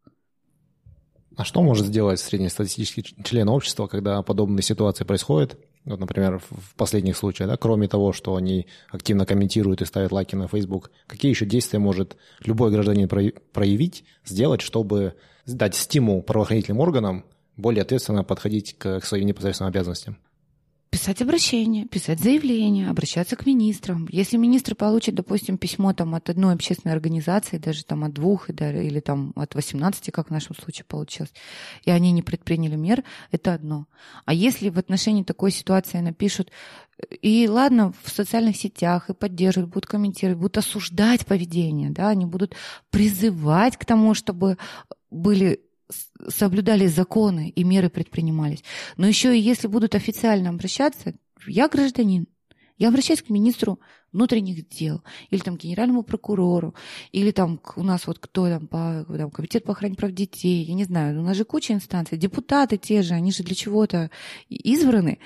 А 1.35 1.43
что 1.43 1.63
может 1.63 1.87
сделать 1.87 2.19
среднестатистический 2.19 3.03
член 3.23 3.49
общества, 3.49 3.87
когда 3.87 4.21
подобные 4.21 4.63
ситуации 4.63 5.03
происходят? 5.03 5.57
Вот, 5.85 5.99
например, 5.99 6.39
в 6.39 6.75
последних 6.75 7.17
случаях, 7.17 7.49
да, 7.49 7.57
кроме 7.57 7.87
того, 7.87 8.13
что 8.13 8.35
они 8.35 8.67
активно 8.89 9.25
комментируют 9.25 9.81
и 9.81 9.85
ставят 9.85 10.11
лайки 10.11 10.35
на 10.35 10.47
Facebook, 10.47 10.91
какие 11.07 11.31
еще 11.31 11.45
действия 11.45 11.79
может 11.79 12.15
любой 12.39 12.71
гражданин 12.71 13.09
проявить, 13.09 14.05
сделать, 14.23 14.61
чтобы 14.61 15.15
дать 15.45 15.75
стимул 15.75 16.21
правоохранительным 16.21 16.79
органам 16.79 17.25
более 17.57 17.81
ответственно 17.81 18.23
подходить 18.23 18.77
к, 18.77 19.01
своим 19.03 19.25
непосредственным 19.25 19.71
обязанностям? 19.71 20.17
Писать 20.93 21.23
обращение, 21.23 21.87
писать 21.87 22.19
заявление, 22.19 22.87
обращаться 22.87 23.35
к 23.35 23.47
министрам. 23.47 24.07
Если 24.11 24.37
министр 24.37 24.75
получит, 24.75 25.15
допустим, 25.15 25.57
письмо 25.57 25.91
там 25.91 26.13
от 26.13 26.29
одной 26.29 26.53
общественной 26.53 26.93
организации, 26.93 27.57
даже 27.57 27.83
там 27.83 28.03
от 28.03 28.13
двух 28.13 28.51
или 28.51 28.99
там 28.99 29.33
от 29.35 29.55
18, 29.55 30.11
как 30.11 30.27
в 30.27 30.31
нашем 30.31 30.55
случае 30.55 30.85
получилось, 30.85 31.33
и 31.83 31.89
они 31.89 32.11
не 32.11 32.21
предприняли 32.21 32.75
мер, 32.75 33.03
это 33.31 33.55
одно. 33.55 33.87
А 34.25 34.35
если 34.35 34.69
в 34.69 34.77
отношении 34.77 35.23
такой 35.23 35.49
ситуации 35.49 35.97
напишут, 35.97 36.51
и 37.09 37.47
ладно, 37.49 37.91
в 38.03 38.11
социальных 38.11 38.55
сетях 38.55 39.09
и 39.09 39.15
поддерживают, 39.15 39.71
будут 39.71 39.87
комментировать, 39.87 40.37
будут 40.37 40.59
осуждать 40.59 41.25
поведение, 41.25 41.89
да, 41.89 42.09
они 42.09 42.27
будут 42.27 42.55
призывать 42.91 43.77
к 43.77 43.85
тому, 43.85 44.13
чтобы 44.13 44.59
были 45.09 45.59
соблюдались 46.27 46.93
законы 46.93 47.49
и 47.49 47.63
меры 47.63 47.89
предпринимались. 47.89 48.63
Но 48.97 49.07
еще 49.07 49.37
и 49.37 49.41
если 49.41 49.67
будут 49.67 49.95
официально 49.95 50.49
обращаться, 50.49 51.13
я 51.47 51.67
гражданин, 51.67 52.27
я 52.77 52.89
обращаюсь 52.89 53.21
к 53.21 53.29
министру 53.29 53.79
внутренних 54.11 54.67
дел, 54.69 55.03
или 55.29 55.41
там 55.41 55.57
к 55.57 55.61
генеральному 55.61 56.03
прокурору, 56.03 56.75
или 57.11 57.31
там 57.31 57.59
у 57.75 57.83
нас 57.83 58.05
вот 58.07 58.19
кто 58.19 58.47
там, 58.47 58.67
по, 58.67 59.05
там 59.09 59.31
комитет 59.31 59.63
по 59.63 59.73
охране 59.73 59.95
прав 59.95 60.11
детей, 60.11 60.63
я 60.63 60.73
не 60.73 60.85
знаю, 60.85 61.19
у 61.19 61.23
нас 61.23 61.35
же 61.35 61.45
куча 61.45 61.73
инстанций, 61.73 62.17
депутаты 62.17 62.77
те 62.77 63.01
же, 63.01 63.13
они 63.13 63.31
же 63.31 63.43
для 63.43 63.55
чего-то 63.55 64.11
избраны. 64.49 65.19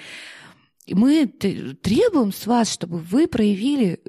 И 0.85 0.95
мы 0.95 1.27
требуем 1.27 2.31
с 2.31 2.47
вас, 2.47 2.71
чтобы 2.71 2.99
вы 2.99 3.27
проявили 3.27 3.99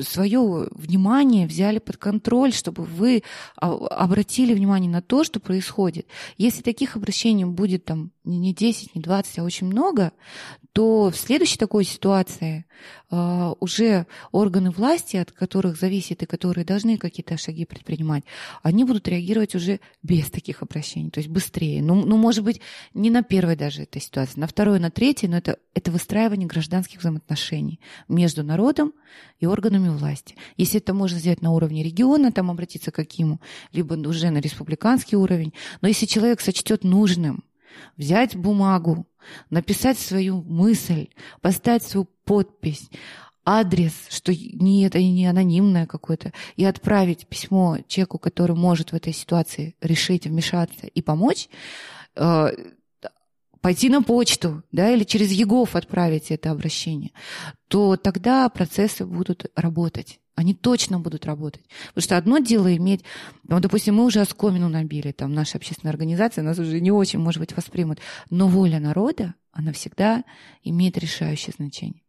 свое 0.00 0.68
внимание 0.70 1.46
взяли 1.46 1.78
под 1.78 1.96
контроль, 1.96 2.52
чтобы 2.52 2.84
вы 2.84 3.22
обратили 3.56 4.54
внимание 4.54 4.90
на 4.90 5.02
то, 5.02 5.24
что 5.24 5.40
происходит. 5.40 6.06
Если 6.36 6.62
таких 6.62 6.96
обращений 6.96 7.44
будет 7.44 7.84
там 7.84 8.12
не 8.24 8.54
10, 8.54 8.94
не 8.94 9.02
20, 9.02 9.38
а 9.38 9.44
очень 9.44 9.66
много, 9.66 10.12
то 10.72 11.10
в 11.10 11.16
следующей 11.16 11.58
такой 11.58 11.84
ситуации 11.84 12.64
э, 13.10 13.52
уже 13.60 14.06
органы 14.30 14.70
власти, 14.70 15.16
от 15.16 15.30
которых 15.32 15.78
зависит 15.78 16.22
и 16.22 16.26
которые 16.26 16.64
должны 16.64 16.96
какие-то 16.96 17.36
шаги 17.36 17.66
предпринимать, 17.66 18.24
они 18.62 18.84
будут 18.84 19.06
реагировать 19.08 19.54
уже 19.54 19.80
без 20.02 20.30
таких 20.30 20.62
обращений, 20.62 21.10
то 21.10 21.18
есть 21.18 21.28
быстрее. 21.28 21.82
Ну, 21.82 22.06
ну 22.06 22.16
может 22.16 22.42
быть, 22.42 22.60
не 22.94 23.10
на 23.10 23.22
первой 23.22 23.56
даже 23.56 23.82
этой 23.82 24.00
ситуации, 24.00 24.40
на 24.40 24.46
второй, 24.46 24.78
на 24.78 24.90
третьей, 24.90 25.28
но 25.28 25.36
это, 25.36 25.58
это 25.74 25.90
выстраивание 25.90 26.48
гражданских 26.48 27.00
взаимоотношений 27.00 27.80
между 28.08 28.42
народом 28.42 28.94
и 29.40 29.46
органами 29.46 29.81
власти. 29.90 30.36
Если 30.56 30.78
это 30.78 30.94
можно 30.94 31.18
сделать 31.18 31.42
на 31.42 31.52
уровне 31.52 31.82
региона, 31.82 32.32
там 32.32 32.50
обратиться 32.50 32.90
к 32.90 32.96
какому, 32.96 33.40
либо 33.72 33.94
уже 33.94 34.30
на 34.30 34.38
республиканский 34.38 35.16
уровень, 35.16 35.52
но 35.80 35.88
если 35.88 36.06
человек 36.06 36.40
сочтет 36.40 36.84
нужным 36.84 37.44
взять 37.96 38.36
бумагу, 38.36 39.06
написать 39.50 39.98
свою 39.98 40.42
мысль, 40.42 41.08
поставить 41.40 41.82
свою 41.82 42.08
подпись, 42.24 42.88
адрес, 43.44 43.92
что 44.08 44.32
не 44.32 44.84
это 44.84 44.98
не 45.00 45.26
анонимное 45.26 45.86
какое-то, 45.86 46.32
и 46.56 46.64
отправить 46.64 47.26
письмо 47.26 47.78
человеку, 47.88 48.18
который 48.18 48.56
может 48.56 48.92
в 48.92 48.94
этой 48.94 49.12
ситуации 49.12 49.74
решить, 49.80 50.26
вмешаться 50.26 50.86
и 50.86 51.02
помочь, 51.02 51.48
э, 52.14 52.50
пойти 53.62 53.88
на 53.88 54.02
почту, 54.02 54.62
да, 54.72 54.90
или 54.90 55.04
через 55.04 55.30
ЕГОВ 55.30 55.74
отправить 55.76 56.30
это 56.30 56.50
обращение, 56.50 57.12
то 57.68 57.96
тогда 57.96 58.48
процессы 58.50 59.06
будут 59.06 59.46
работать. 59.56 60.18
Они 60.34 60.52
точно 60.52 60.98
будут 60.98 61.24
работать. 61.24 61.62
Потому 61.88 62.02
что 62.02 62.16
одно 62.16 62.38
дело 62.38 62.74
иметь, 62.76 63.04
ну, 63.44 63.60
допустим, 63.60 63.96
мы 63.96 64.04
уже 64.04 64.20
оскомину 64.20 64.68
набили, 64.68 65.12
там, 65.12 65.32
наша 65.32 65.58
общественная 65.58 65.92
организация 65.92 66.42
нас 66.42 66.58
уже 66.58 66.80
не 66.80 66.90
очень, 66.90 67.20
может 67.20 67.40
быть, 67.40 67.54
воспримут, 67.54 68.00
но 68.30 68.48
воля 68.48 68.80
народа, 68.80 69.34
она 69.52 69.72
всегда 69.72 70.24
имеет 70.64 70.98
решающее 70.98 71.54
значение. 71.56 72.02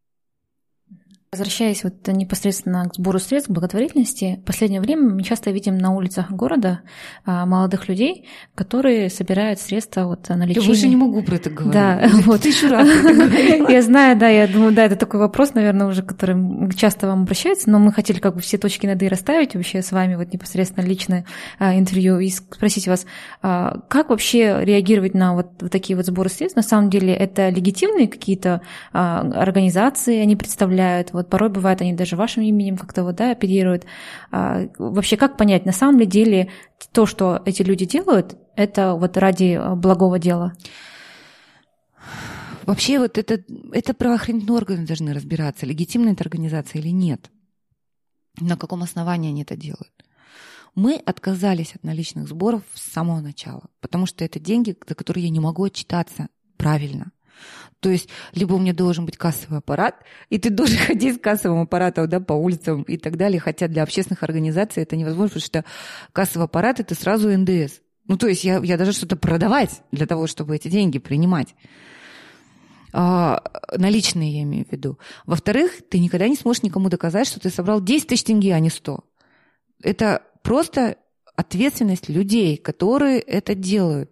Возвращаясь 1.34 1.84
вот 1.84 1.96
непосредственно 2.10 2.88
к 2.88 2.94
сбору 2.94 3.18
средств 3.18 3.50
благотворительности, 3.50 4.40
в 4.44 4.46
последнее 4.46 4.82
время 4.82 5.16
мы 5.16 5.24
часто 5.24 5.50
видим 5.50 5.80
на 5.80 5.90
улицах 5.90 6.30
города 6.30 6.82
а, 7.26 7.48
молодых 7.48 7.88
людей, 7.88 8.28
которые 8.54 9.10
собирают 9.10 9.60
средства 9.60 10.06
вот 10.06 10.30
на 10.30 10.46
лечение. 10.46 10.62
Я 10.62 10.68
больше 10.68 10.88
не 10.88 10.96
могу 10.96 11.24
про 11.24 11.38
это 11.38 11.50
говорить. 11.50 11.74
Да, 11.74 12.08
вот. 12.26 12.42
Тысячу 12.42 12.68
раз 12.70 12.88
Я 13.70 13.82
знаю, 13.82 14.16
да, 14.16 14.30
я 14.30 14.46
думаю, 14.46 14.74
да, 14.74 14.86
это 14.86 14.96
такой 14.96 15.20
вопрос, 15.22 15.56
наверное, 15.56 15.88
уже, 15.88 16.04
который 16.04 16.72
часто 16.76 17.08
вам 17.08 17.24
обращается, 17.24 17.68
но 17.68 17.80
мы 17.80 17.92
хотели 17.92 18.20
как 18.20 18.36
бы 18.36 18.42
все 18.42 18.60
точки 18.60 18.86
над 18.86 19.02
«и» 19.02 19.08
расставить 19.08 19.56
вообще 19.56 19.82
с 19.82 19.92
вами 19.92 20.14
вот 20.14 20.32
непосредственно 20.34 20.86
личное 20.86 21.26
а, 21.58 21.76
интервью 21.76 22.20
и 22.20 22.30
спросить 22.30 22.88
вас, 22.88 23.08
а, 23.42 23.80
как 23.90 24.12
вообще 24.12 24.60
реагировать 24.62 25.16
на 25.16 25.34
вот 25.34 25.72
такие 25.72 25.98
вот 25.98 26.06
сборы 26.06 26.30
средств? 26.30 26.56
На 26.56 26.62
самом 26.62 26.92
деле 26.92 27.12
это 27.12 27.50
легитимные 27.50 28.08
какие-то 28.08 28.62
организации 28.92 30.20
они 30.20 30.36
представляют, 30.36 31.12
вот 31.12 31.23
порой 31.24 31.50
бывает, 31.50 31.82
они 31.82 31.94
даже 31.94 32.16
вашим 32.16 32.44
именем 32.44 32.78
как-то 32.78 33.04
вот, 33.04 33.16
да, 33.16 33.32
оперируют. 33.32 33.86
А, 34.32 34.68
вообще, 34.78 35.18
как 35.18 35.38
понять, 35.38 35.66
на 35.66 35.72
самом 35.72 36.00
ли 36.00 36.06
деле 36.06 36.52
то, 36.92 37.06
что 37.06 37.42
эти 37.46 37.62
люди 37.62 37.86
делают, 37.86 38.38
это 38.56 38.94
вот 38.96 39.18
ради 39.18 39.58
а, 39.60 39.76
благого 39.76 40.20
дела? 40.20 40.54
Вообще 42.66 43.00
вот 43.00 43.18
это, 43.18 43.44
это 43.74 43.94
правоохранительные 43.94 44.56
органы 44.56 44.86
должны 44.86 45.14
разбираться, 45.14 45.66
легитимная 45.66 46.14
эта 46.14 46.24
организация 46.24 46.80
или 46.80 46.90
нет. 46.90 47.30
На 48.40 48.58
каком 48.58 48.84
основании 48.84 49.30
они 49.30 49.44
это 49.44 49.56
делают. 49.56 49.92
Мы 50.76 50.96
отказались 50.96 51.76
от 51.76 51.84
наличных 51.84 52.28
сборов 52.28 52.64
с 52.74 52.92
самого 52.92 53.20
начала, 53.20 53.64
потому 53.80 54.06
что 54.06 54.26
это 54.26 54.40
деньги, 54.40 54.76
за 54.88 54.96
которые 54.96 55.26
я 55.26 55.30
не 55.30 55.40
могу 55.40 55.66
отчитаться 55.66 56.30
правильно. 56.58 57.12
То 57.84 57.90
есть 57.90 58.08
либо 58.34 58.54
у 58.54 58.60
меня 58.60 58.74
должен 58.74 59.06
быть 59.06 59.18
кассовый 59.18 59.60
аппарат, 59.60 59.96
и 60.30 60.40
ты 60.40 60.50
должен 60.50 60.78
ходить 60.88 61.18
с 61.18 61.20
кассовым 61.20 61.62
аппаратом 61.62 62.08
да, 62.08 62.22
по 62.22 62.32
улицам 62.32 62.84
и 62.84 62.98
так 62.98 63.18
далее. 63.18 63.42
Хотя 63.42 63.68
для 63.68 63.84
общественных 63.84 64.24
организаций 64.24 64.82
это 64.82 64.96
невозможно, 64.96 65.36
потому 65.36 65.46
что 65.46 65.66
кассовый 66.14 66.46
аппарат– 66.46 66.80
это 66.80 66.96
сразу 66.96 67.30
НДС. 67.30 67.82
Ну, 68.08 68.18
то 68.18 68.28
есть 68.28 68.46
я, 68.46 68.60
я 68.64 68.78
даже 68.78 68.94
что-то 68.94 69.18
продавать 69.18 69.82
для 69.92 70.08
того, 70.08 70.28
чтобы 70.28 70.56
эти 70.56 70.70
деньги 70.70 70.98
принимать. 70.98 71.56
А, 72.94 73.44
наличные 73.76 74.38
я 74.38 74.44
имею 74.44 74.66
в 74.66 74.72
виду. 74.72 74.98
Во-вторых, 75.26 75.82
ты 75.90 76.00
никогда 76.00 76.28
не 76.28 76.36
сможешь 76.36 76.64
никому 76.64 76.88
доказать, 76.88 77.28
что 77.28 77.42
ты 77.42 77.50
собрал 77.50 77.82
10 77.82 78.08
тысяч 78.08 78.24
тенге, 78.24 78.56
а 78.56 78.60
не 78.60 78.70
100. 78.70 79.04
Это 79.82 80.22
просто 80.42 80.98
ответственность 81.36 82.08
людей, 82.08 82.56
которые 82.56 83.20
это 83.20 83.56
делают. 83.56 84.10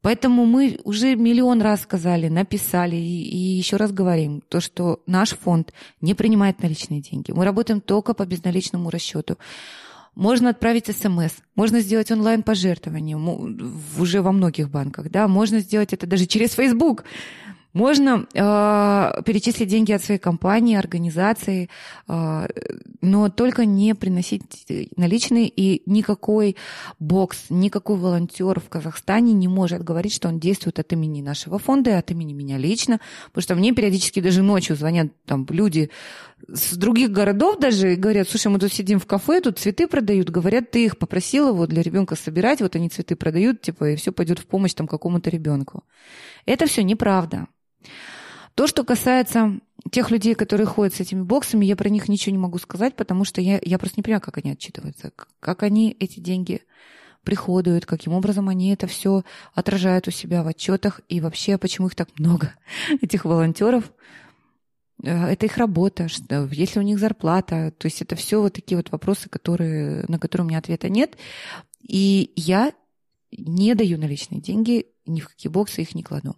Поэтому 0.00 0.46
мы 0.46 0.78
уже 0.84 1.16
миллион 1.16 1.60
раз 1.60 1.82
сказали, 1.82 2.28
написали 2.28 2.96
и, 2.96 3.22
и 3.22 3.36
еще 3.36 3.76
раз 3.76 3.90
говорим, 3.90 4.42
то, 4.48 4.60
что 4.60 5.00
наш 5.06 5.30
фонд 5.30 5.72
не 6.00 6.14
принимает 6.14 6.62
наличные 6.62 7.00
деньги. 7.00 7.32
Мы 7.32 7.44
работаем 7.44 7.80
только 7.80 8.14
по 8.14 8.24
безналичному 8.24 8.90
расчету. 8.90 9.38
Можно 10.14 10.50
отправить 10.50 10.86
смс, 10.86 11.32
можно 11.54 11.80
сделать 11.80 12.10
онлайн-пожертвование 12.10 13.16
уже 13.98 14.20
во 14.20 14.32
многих 14.32 14.68
банках, 14.68 15.10
да, 15.10 15.28
можно 15.28 15.60
сделать 15.60 15.92
это 15.92 16.08
даже 16.08 16.26
через 16.26 16.54
Facebook. 16.54 17.04
Можно 17.78 18.26
э, 18.34 19.22
перечислить 19.22 19.68
деньги 19.68 19.92
от 19.92 20.02
своей 20.02 20.18
компании, 20.18 20.76
организации, 20.76 21.68
э, 22.08 22.46
но 23.00 23.28
только 23.28 23.66
не 23.66 23.94
приносить 23.94 24.66
наличные, 24.96 25.46
и 25.46 25.82
никакой 25.86 26.56
бокс, 26.98 27.44
никакой 27.50 27.96
волонтер 27.96 28.58
в 28.58 28.68
Казахстане 28.68 29.32
не 29.32 29.46
может 29.46 29.84
говорить, 29.84 30.12
что 30.12 30.26
он 30.26 30.40
действует 30.40 30.80
от 30.80 30.92
имени 30.92 31.22
нашего 31.22 31.60
фонда 31.60 31.90
и 31.90 31.92
от 31.92 32.10
имени 32.10 32.32
меня 32.32 32.58
лично, 32.58 32.98
потому 33.26 33.42
что 33.42 33.54
мне 33.54 33.72
периодически 33.72 34.20
даже 34.20 34.42
ночью 34.42 34.74
звонят 34.74 35.12
там 35.24 35.46
люди 35.48 35.90
с 36.48 36.76
других 36.76 37.12
городов 37.12 37.60
даже 37.60 37.92
и 37.92 37.96
говорят, 37.96 38.28
слушай, 38.28 38.48
мы 38.48 38.58
тут 38.58 38.72
сидим 38.72 38.98
в 38.98 39.06
кафе, 39.06 39.40
тут 39.40 39.60
цветы 39.60 39.86
продают, 39.86 40.30
говорят, 40.30 40.72
ты 40.72 40.84
их 40.84 40.98
попросила 40.98 41.52
вот 41.52 41.68
для 41.68 41.82
ребенка 41.82 42.16
собирать, 42.16 42.60
вот 42.60 42.74
они 42.74 42.88
цветы 42.88 43.14
продают, 43.14 43.60
типа, 43.60 43.90
и 43.90 43.96
все 43.96 44.10
пойдет 44.10 44.40
в 44.40 44.46
помощь 44.46 44.74
там 44.74 44.88
какому-то 44.88 45.30
ребенку. 45.30 45.84
Это 46.44 46.66
все 46.66 46.82
неправда. 46.82 47.46
То, 48.54 48.66
что 48.66 48.84
касается 48.84 49.60
тех 49.90 50.10
людей, 50.10 50.34
которые 50.34 50.66
ходят 50.66 50.94
с 50.94 51.00
этими 51.00 51.22
боксами, 51.22 51.64
я 51.64 51.76
про 51.76 51.88
них 51.88 52.08
ничего 52.08 52.32
не 52.32 52.38
могу 52.38 52.58
сказать, 52.58 52.96
потому 52.96 53.24
что 53.24 53.40
я, 53.40 53.60
я 53.62 53.78
просто 53.78 53.98
не 53.98 54.02
понимаю, 54.02 54.20
как 54.20 54.38
они 54.38 54.50
отчитываются, 54.50 55.12
как 55.40 55.62
они 55.62 55.96
эти 55.98 56.20
деньги 56.20 56.62
приходуют, 57.22 57.86
каким 57.86 58.14
образом 58.14 58.48
они 58.48 58.72
это 58.72 58.86
все 58.86 59.22
отражают 59.54 60.08
у 60.08 60.10
себя 60.10 60.42
в 60.42 60.48
отчетах 60.48 61.00
и 61.08 61.20
вообще, 61.20 61.58
почему 61.58 61.88
их 61.88 61.94
так 61.94 62.08
много, 62.18 62.54
этих 63.00 63.24
волонтеров. 63.24 63.92
Э, 65.02 65.26
это 65.26 65.46
их 65.46 65.56
работа, 65.56 66.08
если 66.50 66.78
у 66.78 66.82
них 66.82 66.98
зарплата, 66.98 67.72
то 67.76 67.86
есть 67.86 68.02
это 68.02 68.16
все 68.16 68.40
вот 68.40 68.54
такие 68.54 68.76
вот 68.76 68.90
вопросы, 68.90 69.28
которые, 69.28 70.04
на 70.08 70.18
которые 70.18 70.46
у 70.46 70.48
меня 70.48 70.58
ответа 70.58 70.88
нет. 70.88 71.16
И 71.80 72.32
я 72.34 72.72
не 73.30 73.74
даю 73.74 73.98
наличные 73.98 74.40
деньги, 74.40 74.86
ни 75.06 75.20
в 75.20 75.28
какие 75.28 75.50
боксы 75.50 75.82
их 75.82 75.94
не 75.94 76.02
кладу. 76.02 76.34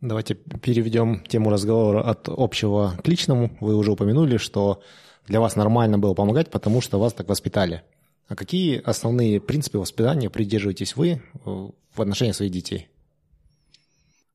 Давайте 0.00 0.34
переведем 0.34 1.24
тему 1.24 1.50
разговора 1.50 2.08
от 2.08 2.28
общего 2.28 2.94
к 3.02 3.08
личному. 3.08 3.56
Вы 3.60 3.74
уже 3.74 3.92
упомянули, 3.92 4.36
что 4.36 4.80
для 5.26 5.40
вас 5.40 5.56
нормально 5.56 5.98
было 5.98 6.14
помогать, 6.14 6.50
потому 6.50 6.80
что 6.80 7.00
вас 7.00 7.12
так 7.12 7.28
воспитали. 7.28 7.82
А 8.28 8.36
какие 8.36 8.80
основные 8.80 9.40
принципы 9.40 9.78
воспитания 9.78 10.30
придерживаетесь 10.30 10.94
вы 10.94 11.08
э, 11.10 11.20
в 11.44 12.00
отношении 12.00 12.32
своих 12.32 12.52
детей? 12.52 12.88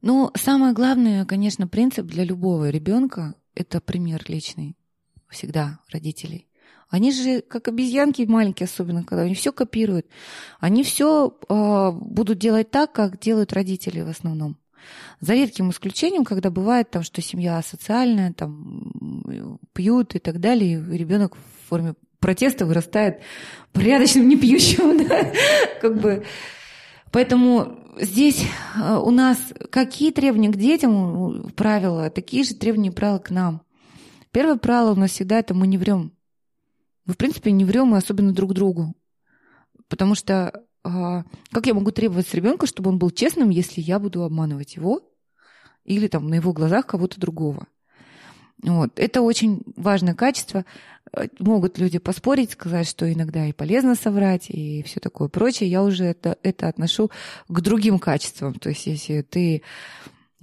Ну, 0.02 0.32
самое 0.36 0.74
главное, 0.74 1.26
конечно, 1.26 1.68
принцип 1.68 2.08
для 2.08 2.26
любого 2.26 2.70
ребенка– 2.70 3.36
это 3.56 3.80
пример 3.80 4.22
личный. 4.28 4.76
Всегда 5.30 5.80
родителей. 5.90 6.48
Они 6.90 7.12
же, 7.14 7.42
как 7.42 7.70
обезьянки 7.70 8.24
маленькие, 8.24 8.66
особенно 8.66 9.04
когда 9.04 9.24
они 9.24 9.34
все 9.34 9.54
копируют, 9.54 10.08
они 10.60 10.84
все 10.84 11.38
э, 11.48 11.92
будут 11.92 12.38
делать 12.38 12.70
так, 12.70 12.92
как 12.92 13.20
делают 13.20 13.54
родители 13.54 14.02
в 14.02 14.10
основном. 14.10 14.58
За 15.20 15.34
редким 15.34 15.70
исключением, 15.70 16.26
когда 16.26 16.50
бывает 16.50 16.92
там, 16.92 17.04
что 17.04 17.22
семья 17.22 17.62
социальная, 17.62 18.34
там 18.34 19.62
пьют 19.74 20.16
и 20.16 20.20
так 20.20 20.40
далее, 20.40 20.80
и 20.80 20.98
ребенок 20.98 21.36
в 21.36 21.70
форме 21.70 21.96
протеста 22.20 22.66
вырастает 22.66 23.22
порядочным 23.72 24.28
непьющим, 24.28 25.08
да? 25.08 25.32
как 25.82 26.00
бы. 26.00 26.26
Поэтому 27.12 27.78
здесь 28.00 28.46
э, 28.76 28.96
у 28.96 29.12
нас 29.12 29.38
какие 29.70 30.12
требования 30.12 30.50
к 30.50 30.56
детям, 30.56 31.52
правила, 31.56 32.10
такие 32.10 32.44
же 32.44 32.56
требования 32.56 32.90
и 32.90 32.94
правила 32.94 33.20
к 33.20 33.30
нам. 33.30 33.62
Первое 34.32 34.56
правило 34.56 34.94
у 34.94 34.96
нас 34.96 35.12
всегда 35.12 35.40
это 35.40 35.54
мы 35.54 35.68
не 35.68 35.78
врем. 35.78 36.12
Мы, 37.06 37.14
в 37.14 37.18
принципе, 37.18 37.52
не 37.52 37.66
врем, 37.66 37.94
и 37.94 37.98
особенно 37.98 38.34
друг 38.34 38.54
другу. 38.54 38.96
Потому 39.90 40.16
что 40.16 40.64
как 40.84 41.66
я 41.66 41.74
могу 41.74 41.92
требовать 41.92 42.28
с 42.28 42.34
ребенка, 42.34 42.68
чтобы 42.68 42.90
он 42.90 42.98
был 42.98 43.10
честным, 43.10 43.50
если 43.50 43.82
я 43.82 44.00
буду 44.00 44.24
обманывать 44.24 44.76
его 44.76 45.02
или 45.86 46.08
там 46.08 46.28
на 46.28 46.36
его 46.36 46.54
глазах 46.54 46.86
кого-то 46.86 47.20
другого? 47.20 47.68
Вот. 48.64 48.98
Это 48.98 49.22
очень 49.22 49.62
важное 49.76 50.14
качество. 50.14 50.66
Э, 51.12 51.28
могут 51.40 51.78
люди 51.78 52.00
поспорить, 52.00 52.52
сказать, 52.52 52.88
что 52.88 53.12
иногда 53.12 53.46
и 53.46 53.52
полезно 53.52 53.96
соврать, 53.96 54.50
и 54.50 54.84
все 54.84 55.00
такое 55.00 55.28
прочее. 55.28 55.70
Я 55.70 55.84
уже 55.84 56.06
это, 56.06 56.38
это 56.44 56.70
отношу 56.70 57.12
к 57.48 57.62
другим 57.62 58.00
качествам. 58.00 58.54
То 58.56 58.70
есть, 58.70 58.88
если 58.88 59.22
ты 59.22 59.64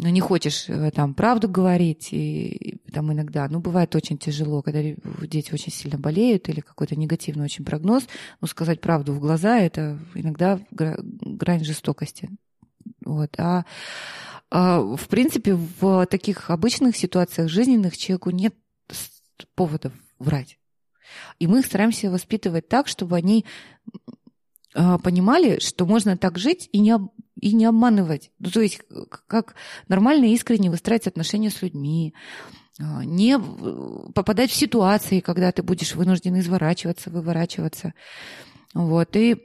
но 0.02 0.08
не 0.08 0.20
хочешь 0.20 0.64
э, 0.68 0.90
там 0.92 1.12
правду 1.12 1.46
говорить, 1.46 2.08
и 2.10 2.80
там 2.90 3.12
иногда, 3.12 3.46
ну, 3.48 3.60
бывает 3.60 3.94
очень 3.94 4.16
тяжело, 4.16 4.62
когда 4.62 4.80
дети 5.26 5.52
очень 5.52 5.70
сильно 5.70 5.98
болеют 5.98 6.48
или 6.48 6.60
какой-то 6.60 6.96
негативный 6.96 7.44
очень 7.44 7.66
прогноз, 7.66 8.04
ну, 8.40 8.48
сказать 8.48 8.80
правду 8.80 9.12
в 9.12 9.20
глаза, 9.20 9.58
это 9.58 9.98
иногда 10.14 10.58
грань 10.70 11.64
жестокости. 11.64 12.30
Вот. 13.04 13.34
А, 13.38 13.66
а 14.50 14.80
в 14.80 15.06
принципе, 15.08 15.54
в 15.54 16.06
таких 16.06 16.48
обычных 16.48 16.96
ситуациях 16.96 17.50
жизненных 17.50 17.94
человеку 17.98 18.30
нет 18.30 18.54
поводов 19.54 19.92
врать. 20.18 20.58
И 21.38 21.46
мы 21.46 21.58
их 21.58 21.66
стараемся 21.66 22.10
воспитывать 22.10 22.68
так, 22.68 22.88
чтобы 22.88 23.16
они 23.16 23.44
а, 24.74 24.96
понимали, 24.96 25.58
что 25.58 25.84
можно 25.84 26.16
так 26.16 26.38
жить 26.38 26.70
и 26.72 26.78
не, 26.78 26.96
и 27.40 27.52
не 27.52 27.64
обманывать. 27.64 28.30
Ну, 28.38 28.50
то 28.50 28.60
есть 28.60 28.80
как 29.26 29.54
нормально 29.88 30.26
и 30.26 30.34
искренне 30.34 30.70
выстраивать 30.70 31.06
отношения 31.06 31.50
с 31.50 31.62
людьми, 31.62 32.14
а, 32.78 33.04
не 33.04 33.38
попадать 34.14 34.50
в 34.50 34.54
ситуации, 34.54 35.20
когда 35.20 35.52
ты 35.52 35.62
будешь 35.62 35.94
вынужден 35.94 36.38
изворачиваться, 36.38 37.10
выворачиваться. 37.10 37.94
Вот. 38.74 39.16
И 39.16 39.36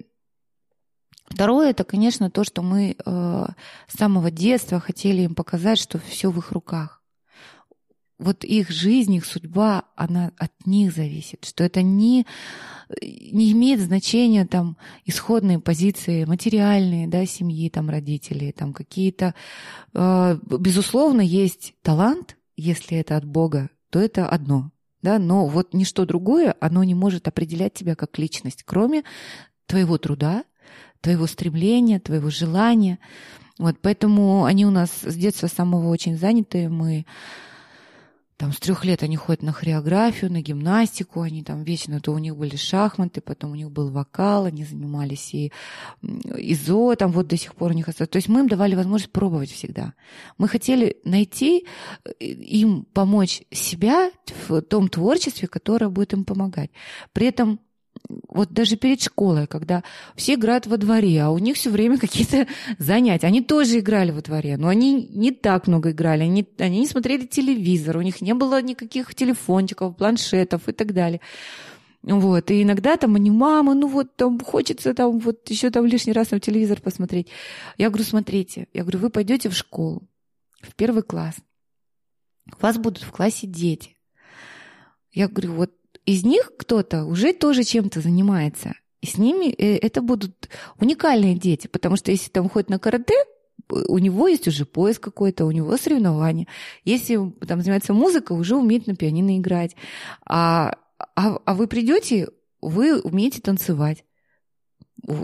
второе, 1.28 1.72
это, 1.72 1.84
конечно, 1.84 2.30
то, 2.30 2.44
что 2.44 2.62
мы 2.62 2.96
э, 2.98 3.46
с 3.88 3.98
самого 3.98 4.32
детства 4.32 4.80
хотели 4.80 5.24
им 5.24 5.36
показать, 5.36 5.80
что 5.80 6.00
все 6.00 6.30
в 6.30 6.38
их 6.38 6.52
руках 6.52 7.02
вот 8.18 8.44
их 8.44 8.70
жизнь, 8.70 9.14
их 9.14 9.26
судьба, 9.26 9.86
она 9.96 10.32
от 10.38 10.52
них 10.66 10.94
зависит, 10.94 11.44
что 11.46 11.64
это 11.64 11.82
не, 11.82 12.26
не 13.00 13.52
имеет 13.52 13.82
значения 13.82 14.46
там 14.46 14.78
исходные 15.06 15.60
позиции 15.60 16.26
материальные, 16.26 17.08
да, 17.08 17.26
семьи, 17.26 17.70
там, 17.70 17.90
родителей, 17.90 18.52
там 18.52 18.74
какие-то... 18.74 19.36
Э, 19.94 20.38
безусловно, 20.46 21.22
есть 21.22 21.74
талант, 21.82 22.38
если 22.56 22.98
это 22.98 23.18
от 23.18 23.26
Бога, 23.26 23.70
то 23.90 24.00
это 24.00 24.28
одно, 24.28 24.72
да, 25.02 25.20
но 25.20 25.48
вот 25.48 25.74
ничто 25.74 26.06
другое, 26.06 26.56
оно 26.62 26.84
не 26.84 26.96
может 26.96 27.28
определять 27.28 27.74
тебя 27.74 27.96
как 27.96 28.18
личность, 28.18 28.64
кроме 28.64 29.04
твоего 29.66 29.98
труда, 29.98 30.46
твоего 31.02 31.28
стремления, 31.28 32.00
твоего 32.00 32.30
желания. 32.30 33.00
Вот, 33.58 33.78
поэтому 33.82 34.46
они 34.46 34.66
у 34.66 34.72
нас 34.72 34.90
с 35.04 35.16
детства 35.16 35.48
самого 35.48 35.90
очень 35.90 36.18
заняты, 36.18 36.70
мы 36.70 37.06
там 38.38 38.52
с 38.52 38.60
трех 38.60 38.84
лет 38.84 39.02
они 39.02 39.16
ходят 39.16 39.44
на 39.44 39.54
хореографию, 39.54 40.32
на 40.32 40.42
гимнастику, 40.42 41.22
они 41.22 41.42
там 41.42 41.64
вечно, 41.64 42.02
то 42.02 42.12
у 42.12 42.18
них 42.18 42.36
были 42.36 42.58
шахматы, 42.58 43.22
потом 43.22 43.52
у 43.52 43.56
них 43.56 43.72
был 43.72 43.92
вокал, 43.92 44.46
они 44.46 44.66
занимались 44.66 45.34
и 45.34 45.54
ИЗО, 46.02 46.96
там 46.96 47.12
вот 47.12 47.28
до 47.28 47.38
сих 47.38 47.56
пор 47.56 47.72
у 47.72 47.74
них 47.74 47.88
остается. 47.88 48.12
То 48.12 48.18
есть 48.18 48.28
мы 48.28 48.42
им 48.42 48.50
давали 48.50 48.76
возможность 48.76 49.12
пробовать 49.12 49.52
всегда. 49.52 49.94
Мы 50.38 50.50
хотели 50.50 50.98
найти, 51.06 51.66
э, 52.04 52.26
им 52.26 52.86
помочь 52.94 53.44
себя 53.52 54.12
в 54.48 54.62
том 54.62 54.90
творчестве, 54.90 55.48
которое 55.48 55.90
будет 55.90 56.14
им 56.14 56.26
помогать. 56.26 56.72
При 57.14 57.28
этом 57.28 57.60
вот 58.28 58.52
даже 58.52 58.76
перед 58.76 59.02
школой, 59.02 59.48
когда 59.48 59.84
все 60.16 60.36
играют 60.36 60.68
во 60.68 60.78
дворе, 60.78 61.24
а 61.24 61.30
у 61.32 61.38
них 61.38 61.56
все 61.56 61.70
время 61.70 61.98
какие-то 61.98 62.48
занятия. 62.78 63.28
Они 63.28 63.42
тоже 63.42 63.80
играли 63.80 64.12
во 64.12 64.22
дворе, 64.22 64.58
но 64.58 64.68
они 64.68 65.08
не 65.08 65.32
так 65.32 65.68
много 65.68 65.92
играли, 65.92 66.24
они, 66.24 66.48
они 66.58 66.80
не 66.80 66.88
смотрели 66.88 67.26
телевизор, 67.26 67.98
у 67.98 68.02
них 68.02 68.22
не 68.22 68.34
было 68.34 68.62
никаких 68.62 69.14
телефончиков, 69.16 69.96
планшетов 69.96 70.68
и 70.68 70.72
так 70.72 70.94
далее. 70.94 71.22
Вот, 72.04 72.52
и 72.52 72.62
иногда 72.62 72.98
там 72.98 73.16
они, 73.16 73.32
мама, 73.32 73.74
ну 73.74 73.88
вот 73.88 74.16
там 74.16 74.40
хочется 74.40 74.94
там 74.94 75.18
вот 75.18 75.50
еще 75.50 75.72
там 75.72 75.88
лишний 75.88 76.14
раз 76.14 76.30
на 76.30 76.40
телевизор 76.40 76.80
посмотреть. 76.80 77.30
Я 77.78 77.90
говорю, 77.90 78.04
смотрите, 78.04 78.68
я 78.74 78.84
говорю, 78.84 79.00
вы 79.00 79.10
пойдете 79.10 79.50
в 79.50 79.56
школу, 79.56 80.08
в 80.62 80.76
первый 80.76 81.02
класс, 81.02 81.36
у 82.54 82.62
вас 82.62 82.78
будут 82.78 83.02
в 83.02 83.12
классе 83.12 83.48
дети. 83.48 83.98
Я 85.12 85.28
говорю, 85.28 85.54
вот 85.54 85.72
из 86.06 86.24
них 86.24 86.52
кто-то 86.58 87.06
уже 87.06 87.34
тоже 87.34 87.64
чем-то 87.64 88.02
занимается. 88.02 88.76
И 89.02 89.08
с 89.08 89.18
ними 89.18 89.54
э, 89.54 89.78
это 89.78 90.02
будут 90.02 90.50
уникальные 90.80 91.36
дети, 91.36 91.68
потому 91.68 91.96
что 91.96 92.12
если 92.12 92.30
там 92.30 92.50
ходит 92.50 92.70
на 92.70 92.80
карате, 92.80 93.16
у 93.70 93.98
него 93.98 94.28
есть 94.28 94.48
уже 94.48 94.66
поиск 94.66 95.02
какой-то, 95.02 95.46
у 95.46 95.52
него 95.52 95.76
соревнования. 95.78 96.48
Если 96.84 97.16
там 97.48 97.62
занимается 97.62 97.94
музыка, 97.94 98.34
уже 98.34 98.56
умеет 98.56 98.88
на 98.88 98.96
пианино 98.96 99.38
играть. 99.38 99.76
А, 100.26 100.78
а, 101.16 101.40
а 101.44 101.54
вы 101.56 101.68
придете, 101.68 102.30
вы 102.62 103.00
умеете 103.00 103.42
танцевать. 103.42 104.04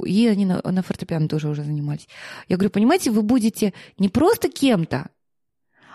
И 0.05 0.27
они 0.27 0.45
на, 0.45 0.61
на 0.63 0.83
фортепиано 0.83 1.27
тоже 1.27 1.49
уже 1.49 1.63
занимались. 1.63 2.07
Я 2.47 2.57
говорю, 2.57 2.71
понимаете, 2.71 3.11
вы 3.11 3.21
будете 3.21 3.73
не 3.97 4.09
просто 4.09 4.49
кем-то, 4.49 5.09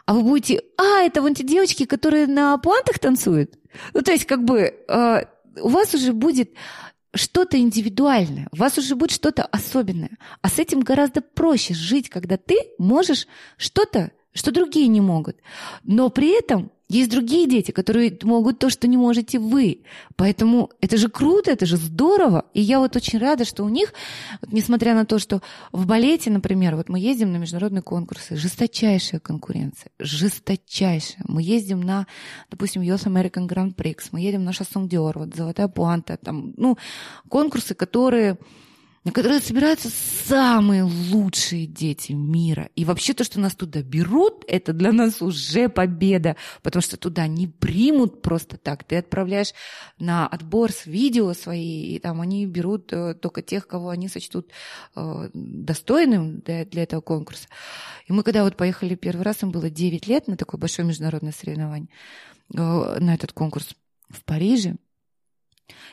а 0.07 0.15
вы 0.15 0.23
будете, 0.23 0.63
а, 0.79 1.03
это 1.03 1.21
вон 1.21 1.35
те 1.35 1.45
девочки, 1.45 1.85
которые 1.85 2.27
на 2.27 2.57
пуантах 2.59 2.99
танцуют. 2.99 3.59
Ну, 3.93 4.03
то 4.03 4.13
есть, 4.13 4.25
как 4.25 4.45
бы, 4.45 4.75
э, 4.89 5.25
у 5.61 5.69
вас 5.69 5.95
уже 5.95 6.13
будет 6.13 6.53
что-то 7.15 7.59
индивидуальное, 7.59 8.49
у 8.53 8.57
вас 8.57 8.79
уже 8.79 8.95
будет 8.95 9.11
что-то 9.11 9.45
особенное. 9.45 10.17
А 10.43 10.49
с 10.49 10.59
этим 10.59 10.81
гораздо 10.81 11.21
проще 11.21 11.75
жить, 11.75 12.09
когда 12.09 12.37
ты 12.37 12.57
можешь 12.79 13.27
что-то, 13.57 14.13
что 14.33 14.53
другие 14.53 14.87
не 14.87 15.01
могут. 15.01 15.39
Но 15.83 16.09
при 16.11 16.39
этом 16.39 16.71
есть 16.89 17.11
другие 17.11 17.49
дети, 17.49 17.73
которые 17.73 18.17
могут 18.23 18.59
то, 18.59 18.71
что 18.71 18.87
не 18.87 18.97
можете 18.97 19.39
вы. 19.39 19.83
Поэтому 20.15 20.71
это 20.81 20.97
же 20.97 21.09
круто, 21.09 21.51
это 21.51 21.67
же 21.67 21.77
здорово. 21.77 22.45
И 22.55 22.61
я 22.61 22.79
вот 22.79 22.95
очень 22.95 23.19
рада, 23.19 23.45
что 23.45 23.65
у 23.65 23.69
них, 23.69 23.93
вот, 24.41 24.53
несмотря 24.53 24.95
на 24.95 25.05
то, 25.05 25.19
что 25.19 25.43
в 25.73 25.87
балете, 25.87 26.31
например, 26.31 26.77
вот 26.77 26.89
мы 26.89 27.01
ездим 27.01 27.33
на 27.33 27.39
международные 27.39 27.83
конкурсы, 27.83 28.37
жесточайшая 28.37 29.21
конкуренция, 29.21 29.91
жесточайшая. 29.99 31.25
Мы 31.27 31.43
ездим 31.43 31.81
на, 31.81 32.07
допустим, 32.51 32.83
US 32.83 33.07
American 33.07 33.49
Grand 33.49 33.75
Prix, 33.75 34.09
мы 34.13 34.21
едем 34.21 34.45
на 34.45 34.53
Шассон 34.53 34.89
Диор, 34.89 35.19
вот 35.19 35.35
Золотая 35.35 35.69
Пуанта, 35.69 36.17
там, 36.17 36.55
ну, 36.57 36.79
конкурсы, 37.29 37.75
которые 37.75 38.39
на 39.07 39.13
которые 39.13 39.39
собираются 39.39 39.89
самые 39.89 40.83
лучшие 40.83 41.69
дети 41.69 42.11
мира. 42.11 42.71
И 42.75 42.85
вообще 42.85 43.15
то, 43.15 43.23
что 43.23 43.39
нас 43.39 43.55
туда 43.55 43.81
берут, 43.81 44.45
это 44.49 44.73
для 44.73 44.91
нас 44.91 45.23
уже 45.23 45.69
победа, 45.69 46.35
потому 46.61 46.83
что 46.83 46.97
туда 46.97 47.29
не 47.29 47.47
примут 47.47 48.21
просто 48.21 48.57
так. 48.57 48.83
Ты 48.83 48.97
отправляешь 48.97 49.53
на 50.01 50.27
отбор 50.27 50.73
с 50.73 50.87
видео 50.87 51.35
свои, 51.35 51.95
и 51.95 52.01
там 52.01 52.21
они 52.21 52.47
берут 52.47 52.93
э, 52.93 53.15
только 53.15 53.43
тех, 53.43 53.69
кого 53.69 53.91
они 53.91 54.09
сочтут 54.09 54.51
э, 54.97 55.31
достойным 55.33 56.41
для, 56.41 56.65
для 56.65 56.83
этого 56.83 57.01
конкурса. 57.01 57.47
И 58.09 58.13
мы 58.13 58.25
когда 58.25 58.43
вот 58.43 58.57
поехали 58.57 58.97
первый 58.97 59.23
раз, 59.23 59.41
им 59.41 59.53
было 59.53 59.71
9 59.71 60.09
лет 60.09 60.27
на 60.27 60.37
такое 60.37 60.59
большое 60.59 60.89
международное 60.89 61.31
соревнование, 61.31 61.91
э, 62.53 62.59
на 62.59 63.15
этот 63.15 63.33
конкурс 63.33 63.77
в 64.09 64.25
Париже, 64.25 64.75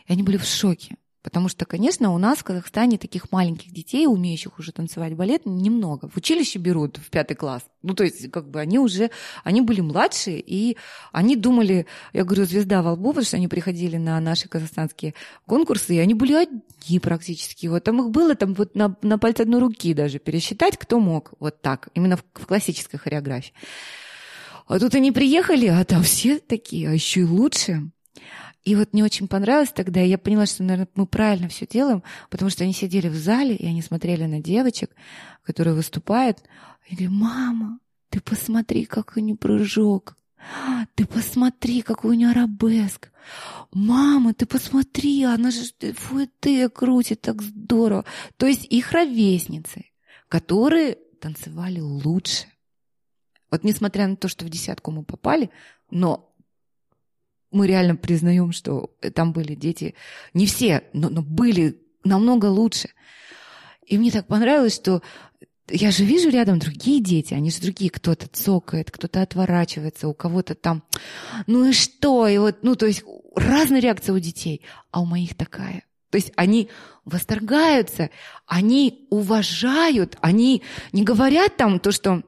и 0.08 0.14
они 0.14 0.24
были 0.24 0.38
в 0.38 0.46
шоке 0.46 0.98
Потому 1.24 1.48
что, 1.48 1.66
конечно, 1.66 2.14
у 2.14 2.18
нас 2.18 2.40
в 2.40 2.44
Казахстане 2.44 2.98
таких 2.98 3.32
маленьких 3.32 3.72
детей, 3.72 4.08
умеющих 4.08 4.60
уже 4.60 4.74
танцевать 4.74 5.16
балет, 5.16 5.46
немного. 5.46 6.10
В 6.10 6.18
училище 6.18 6.60
берут 6.60 6.98
в 6.98 7.10
пятый 7.10 7.36
класс. 7.36 7.64
Ну, 7.82 7.94
то 7.94 8.04
есть, 8.04 8.30
как 8.30 8.50
бы 8.52 8.60
они 8.60 8.78
уже, 8.78 9.10
они 9.46 9.62
были 9.62 9.80
младшие, 9.80 10.44
и 10.46 10.76
они 11.14 11.38
думали, 11.38 11.88
я 12.12 12.26
говорю, 12.26 12.44
звезда 12.44 12.82
во 12.82 12.92
лбу, 12.92 13.10
потому 13.10 13.26
что 13.26 13.38
они 13.38 13.48
приходили 13.48 13.96
на 13.96 14.20
наши 14.20 14.50
казахстанские 14.50 15.14
конкурсы, 15.48 15.96
и 15.96 16.00
они 16.00 16.14
были 16.14 16.34
одни 16.34 17.00
практически. 17.00 17.68
Вот 17.68 17.86
там 17.86 18.02
их 18.02 18.10
было 18.10 18.36
там 18.36 18.54
вот 18.54 18.76
на, 18.76 18.98
на 19.02 19.18
пальце 19.18 19.44
одной 19.44 19.62
руки 19.62 19.94
даже 19.94 20.20
пересчитать, 20.20 20.78
кто 20.78 21.00
мог 21.00 21.32
вот 21.40 21.62
так, 21.62 21.88
именно 21.94 22.18
в, 22.18 22.24
в 22.34 22.46
классической 22.46 22.98
хореографии. 22.98 23.54
А 24.68 24.78
тут 24.78 24.94
они 24.96 25.14
приехали, 25.14 25.68
а 25.68 25.86
там 25.86 26.04
все 26.04 26.40
такие, 26.40 26.90
а 26.90 26.94
еще 26.94 27.22
и 27.22 27.26
лучше. 27.26 27.92
И 28.64 28.76
вот 28.76 28.94
мне 28.94 29.04
очень 29.04 29.28
понравилось 29.28 29.74
тогда, 29.74 30.02
и 30.02 30.08
я 30.08 30.18
поняла, 30.18 30.46
что, 30.46 30.64
наверное, 30.64 30.88
мы 30.96 31.06
правильно 31.06 31.50
все 31.50 31.68
делаем, 31.68 32.02
потому 32.30 32.50
что 32.50 32.64
они 32.64 32.74
сидели 32.74 33.10
в 33.10 33.16
зале, 33.16 33.56
и 33.56 33.66
они 33.66 33.82
смотрели 33.82 34.26
на 34.26 34.40
девочек, 34.40 34.92
которые 35.44 35.74
выступают. 35.74 36.40
И 36.88 36.96
говорю, 36.96 37.12
мама, 37.12 37.80
ты 38.10 38.22
посмотри, 38.22 38.86
какой 38.86 39.22
у 39.22 39.26
нее 39.26 39.36
прыжок. 39.36 40.16
Ты 40.96 41.06
посмотри, 41.06 41.82
какой 41.82 42.12
у 42.12 42.14
нее 42.14 42.30
арабеск. 42.30 43.12
Мама, 43.72 44.34
ты 44.34 44.46
посмотри, 44.46 45.24
она 45.24 45.52
же 45.52 45.64
фуэте 45.96 46.70
крутит 46.70 47.22
так 47.22 47.42
здорово. 47.42 48.06
То 48.38 48.46
есть 48.46 48.66
их 48.66 48.92
ровесницы, 48.92 49.86
которые 50.28 50.98
танцевали 51.20 51.80
лучше. 51.80 52.48
Вот 53.50 53.64
несмотря 53.64 54.08
на 54.08 54.16
то, 54.16 54.28
что 54.28 54.46
в 54.46 54.50
десятку 54.50 54.92
мы 54.92 55.04
попали, 55.04 55.50
но 55.90 56.33
мы 57.54 57.68
реально 57.68 57.96
признаем, 57.96 58.52
что 58.52 58.92
там 59.14 59.34
были 59.34 59.56
дети, 59.56 59.96
не 60.34 60.46
все, 60.46 60.84
но, 60.94 61.10
но 61.10 61.22
были 61.22 61.82
намного 62.04 62.48
лучше. 62.48 62.90
И 63.86 63.98
мне 63.98 64.12
так 64.12 64.28
понравилось, 64.28 64.76
что 64.76 65.02
я 65.70 65.92
же 65.92 66.04
вижу 66.04 66.30
рядом 66.30 66.60
другие 66.60 67.02
дети, 67.02 67.34
они 67.34 67.50
же 67.50 67.62
другие, 67.62 67.90
кто-то 67.90 68.28
цокает, 68.28 68.92
кто-то 68.92 69.22
отворачивается, 69.22 70.08
у 70.08 70.14
кого-то 70.14 70.56
там, 70.56 70.84
ну 71.48 71.66
и 71.66 71.74
что, 71.74 72.28
и 72.28 72.38
вот, 72.38 72.60
ну 72.64 72.76
то 72.76 72.86
есть 72.86 73.04
разная 73.36 73.80
реакция 73.80 74.14
у 74.14 74.20
детей, 74.20 74.62
а 74.92 75.02
у 75.02 75.06
моих 75.06 75.36
такая. 75.36 75.86
То 76.10 76.18
есть 76.18 76.32
они 76.36 76.70
восторгаются, 77.06 78.10
они 78.46 79.08
уважают, 79.10 80.18
они 80.22 80.62
не 80.92 81.04
говорят 81.04 81.58
там 81.58 81.80
то, 81.80 81.92
что 81.92 82.24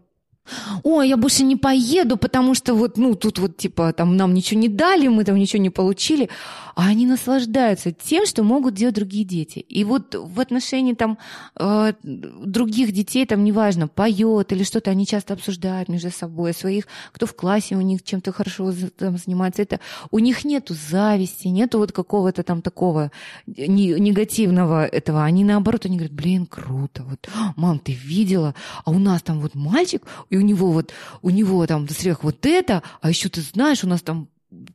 ой, 0.83 1.09
я 1.09 1.17
больше 1.17 1.43
не 1.43 1.55
поеду, 1.55 2.17
потому 2.17 2.53
что 2.53 2.73
вот, 2.75 2.97
ну, 2.97 3.15
тут 3.15 3.39
вот, 3.39 3.57
типа, 3.57 3.93
там 3.93 4.17
нам 4.17 4.33
ничего 4.33 4.59
не 4.59 4.69
дали, 4.69 5.07
мы 5.07 5.23
там 5.23 5.35
ничего 5.35 5.61
не 5.61 5.69
получили. 5.69 6.29
А 6.75 6.87
они 6.87 7.05
наслаждаются 7.05 7.93
тем, 7.93 8.25
что 8.25 8.43
могут 8.43 8.73
делать 8.73 8.95
другие 8.95 9.23
дети. 9.23 9.59
И 9.59 9.85
вот 9.85 10.13
в 10.13 10.39
отношении 10.41 10.93
там 10.93 11.17
э, 11.57 11.93
других 12.03 12.91
детей, 12.91 13.25
там, 13.25 13.45
неважно, 13.45 13.87
поет 13.87 14.51
или 14.51 14.63
что-то, 14.63 14.91
они 14.91 15.05
часто 15.05 15.33
обсуждают 15.33 15.87
между 15.87 16.11
собой 16.11 16.53
своих, 16.53 16.87
кто 17.13 17.27
в 17.27 17.35
классе 17.35 17.75
у 17.77 17.81
них 17.81 18.03
чем-то 18.03 18.33
хорошо 18.33 18.73
там, 18.97 19.17
занимается. 19.17 19.61
Это 19.61 19.79
у 20.11 20.19
них 20.19 20.43
нету 20.43 20.73
зависти, 20.73 21.47
нету 21.47 21.79
вот 21.79 21.93
какого-то 21.93 22.43
там 22.43 22.61
такого 22.61 23.09
негативного 23.47 24.85
этого. 24.85 25.23
Они 25.23 25.45
наоборот, 25.45 25.85
они 25.85 25.95
говорят, 25.95 26.13
блин, 26.13 26.45
круто, 26.45 27.03
вот, 27.03 27.29
мам, 27.55 27.79
ты 27.79 27.93
видела, 27.93 28.53
а 28.83 28.91
у 28.91 28.99
нас 28.99 29.21
там 29.21 29.39
вот 29.39 29.55
мальчик, 29.55 30.03
и 30.35 30.37
у 30.37 30.41
него 30.41 30.71
вот, 30.71 30.93
у 31.21 31.29
него 31.29 31.65
там 31.65 31.87
сверх 31.89 32.23
вот 32.23 32.45
это, 32.45 32.83
а 33.01 33.09
еще 33.09 33.29
ты 33.29 33.41
знаешь, 33.41 33.83
у 33.83 33.87
нас 33.87 34.01
там 34.01 34.27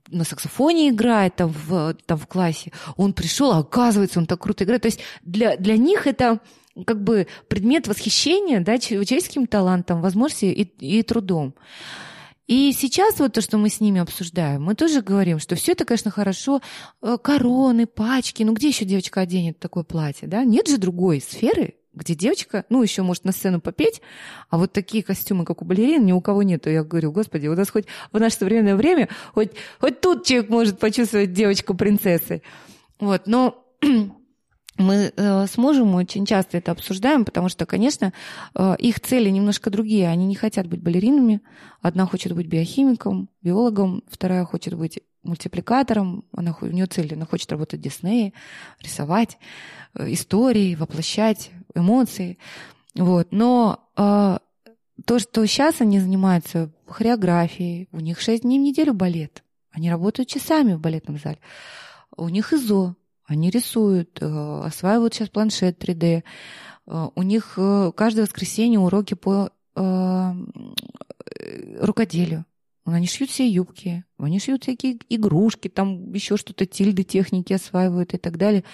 на 0.09 0.25
саксофоне 0.25 0.89
играет 0.89 1.37
там 1.37 1.55
в, 1.67 1.95
там 2.07 2.19
в 2.19 2.27
классе, 2.27 2.73
он 2.97 3.13
пришел, 3.13 3.53
а 3.53 3.59
оказывается, 3.59 4.19
он 4.19 4.27
так 4.27 4.41
круто 4.41 4.65
играет. 4.65 4.83
То 4.83 4.89
есть 4.89 5.01
для, 5.23 5.57
для 5.57 5.77
них 5.77 6.07
это 6.07 6.41
как 6.87 7.03
бы 7.03 7.27
предмет 7.49 7.89
восхищения 7.89 8.61
да, 8.61 8.79
человеческим 8.79 9.47
талантом, 9.47 10.01
возможностью 10.01 10.55
и, 10.55 10.63
и 10.63 11.03
трудом. 11.03 11.55
И 12.47 12.73
сейчас 12.73 13.21
вот 13.21 13.35
то, 13.35 13.43
что 13.43 13.59
мы 13.59 13.69
с 13.69 13.81
ними 13.81 14.01
обсуждаем, 14.01 14.65
мы 14.65 14.75
тоже 14.75 15.03
говорим, 15.03 15.39
что 15.39 15.55
все 15.55 15.73
это, 15.73 15.85
конечно, 15.85 16.11
хорошо, 16.11 16.61
э, 17.01 17.17
короны, 17.23 17.87
пачки, 17.87 18.43
ну 18.43 18.55
где 18.55 18.69
еще 18.69 18.85
девочка 18.85 19.21
оденет 19.21 19.61
такое 19.61 19.85
платье, 19.85 20.27
да? 20.27 20.43
Нет 20.43 20.67
же 20.67 20.79
другой 20.79 21.21
сферы, 21.21 21.75
где 21.93 22.15
девочка, 22.15 22.65
ну, 22.69 22.83
еще 22.83 23.03
может 23.03 23.25
на 23.25 23.33
сцену 23.33 23.61
попеть, 23.61 24.01
а 24.49 24.59
вот 24.59 24.73
такие 24.73 25.03
костюмы, 25.03 25.45
как 25.45 25.63
у 25.63 25.65
балерин, 25.65 26.05
ни 26.05 26.13
у 26.13 26.21
кого 26.21 26.43
нету. 26.43 26.71
Я 26.71 26.85
говорю, 26.85 27.13
господи, 27.13 27.49
у 27.49 27.55
нас 27.55 27.71
хоть 27.71 27.87
в 28.13 28.19
наше 28.19 28.37
современное 28.37 28.77
время, 28.77 29.09
хоть, 29.35 29.51
хоть 29.81 30.01
тут 30.01 30.25
человек 30.25 30.51
может 30.51 30.79
почувствовать 30.79 31.33
девочку 31.33 31.75
принцессой. 31.75 32.43
Вот, 33.01 33.27
но 33.27 33.65
мы 34.79 35.13
э, 35.15 35.47
с 35.47 35.57
мужем 35.57 35.95
очень 35.95 36.27
часто 36.27 36.59
это 36.59 36.73
обсуждаем, 36.73 37.25
потому 37.25 37.49
что, 37.49 37.67
конечно, 37.67 38.13
э, 38.55 38.77
их 38.79 39.01
цели 39.01 39.29
немножко 39.29 39.71
другие. 39.71 40.09
Они 40.09 40.27
не 40.27 40.37
хотят 40.37 40.67
быть 40.67 40.83
балеринами. 40.83 41.41
Одна 41.81 42.07
хочет 42.07 42.35
быть 42.35 42.47
биохимиком, 42.47 43.29
биологом, 43.43 44.03
вторая 44.09 44.45
хочет 44.45 44.75
быть 44.75 45.01
мультипликатором. 45.23 46.25
Она, 46.33 46.57
у 46.61 46.67
нее 46.67 46.87
цель, 46.87 47.15
она 47.15 47.27
хочет 47.27 47.51
работать 47.53 47.81
в 47.81 47.83
Диснее, 47.83 48.33
рисовать 48.81 49.39
э, 49.95 50.13
истории, 50.13 50.75
воплощать 50.75 51.51
эмоции. 51.75 52.39
Вот. 52.95 53.29
Но 53.31 53.89
э, 53.97 54.39
то, 55.05 55.19
что 55.19 55.47
сейчас 55.47 55.81
они 55.81 56.01
занимаются 56.01 56.71
хореографией, 56.87 57.89
у 57.93 58.01
них 58.01 58.21
шесть 58.21 58.43
дней 58.43 58.59
в 58.59 58.63
неделю 58.63 58.95
балет. 58.95 59.43
Они 59.71 59.91
работают 59.91 60.29
часами 60.29 60.75
в 60.75 60.81
балетном 60.81 61.19
зале. 61.19 61.39
У 62.17 62.29
них 62.29 62.53
ИЗО, 62.53 62.97
они 63.25 63.51
рисуют, 63.51 64.19
э, 64.21 64.63
осваивают 64.65 65.15
сейчас 65.15 65.29
планшет 65.29 65.83
3D. 65.83 66.23
Э, 66.87 67.09
у 67.15 67.23
них 67.23 67.55
э, 67.57 67.93
каждое 67.95 68.23
воскресенье 68.23 68.81
уроки 68.81 69.15
по 69.15 69.51
э, 69.77 70.33
рукоделию. 71.81 72.45
Они 72.93 73.07
шьют 73.07 73.31
все 73.31 73.49
юбки, 73.49 74.05
они 74.19 74.39
шьют 74.39 74.63
всякие 74.63 74.99
игрушки, 75.09 75.69
там 75.69 76.13
еще 76.13 76.37
что-то, 76.37 76.67
тильды 76.67 77.03
техники 77.03 77.53
осваивают 77.53 78.15
и 78.15 78.19
так 78.19 78.37
далее. 78.37 78.65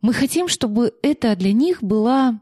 Мы 0.00 0.12
хотим, 0.12 0.48
чтобы 0.48 0.94
это 1.02 1.34
для 1.36 1.52
них 1.52 1.82
была 1.82 2.40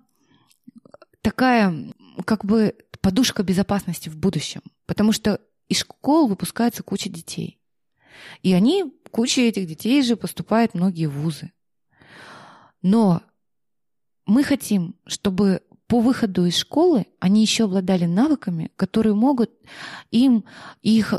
такая 1.22 1.92
как 2.24 2.44
бы 2.44 2.74
подушка 3.00 3.42
безопасности 3.42 4.09
в 4.09 4.16
будущем. 4.16 4.62
Потому 4.86 5.12
что 5.12 5.40
из 5.68 5.78
школ 5.78 6.28
выпускается 6.28 6.82
куча 6.82 7.09
детей. 7.09 7.59
И 8.42 8.52
они, 8.52 8.84
куча 9.11 9.42
этих 9.42 9.66
детей 9.66 10.02
же 10.02 10.16
поступают 10.16 10.72
в 10.72 10.74
многие 10.76 11.07
вузы. 11.07 11.52
Но 12.82 13.22
мы 14.26 14.42
хотим, 14.44 14.96
чтобы 15.07 15.62
по 15.87 16.01
выходу 16.01 16.47
из 16.47 16.57
школы 16.57 17.07
они 17.20 17.43
еще 17.43 17.64
обладали 17.64 18.07
навыками, 18.07 18.70
которые 18.76 19.14
могут 19.14 19.51
им 20.11 20.45
их 20.82 21.12
э, 21.14 21.18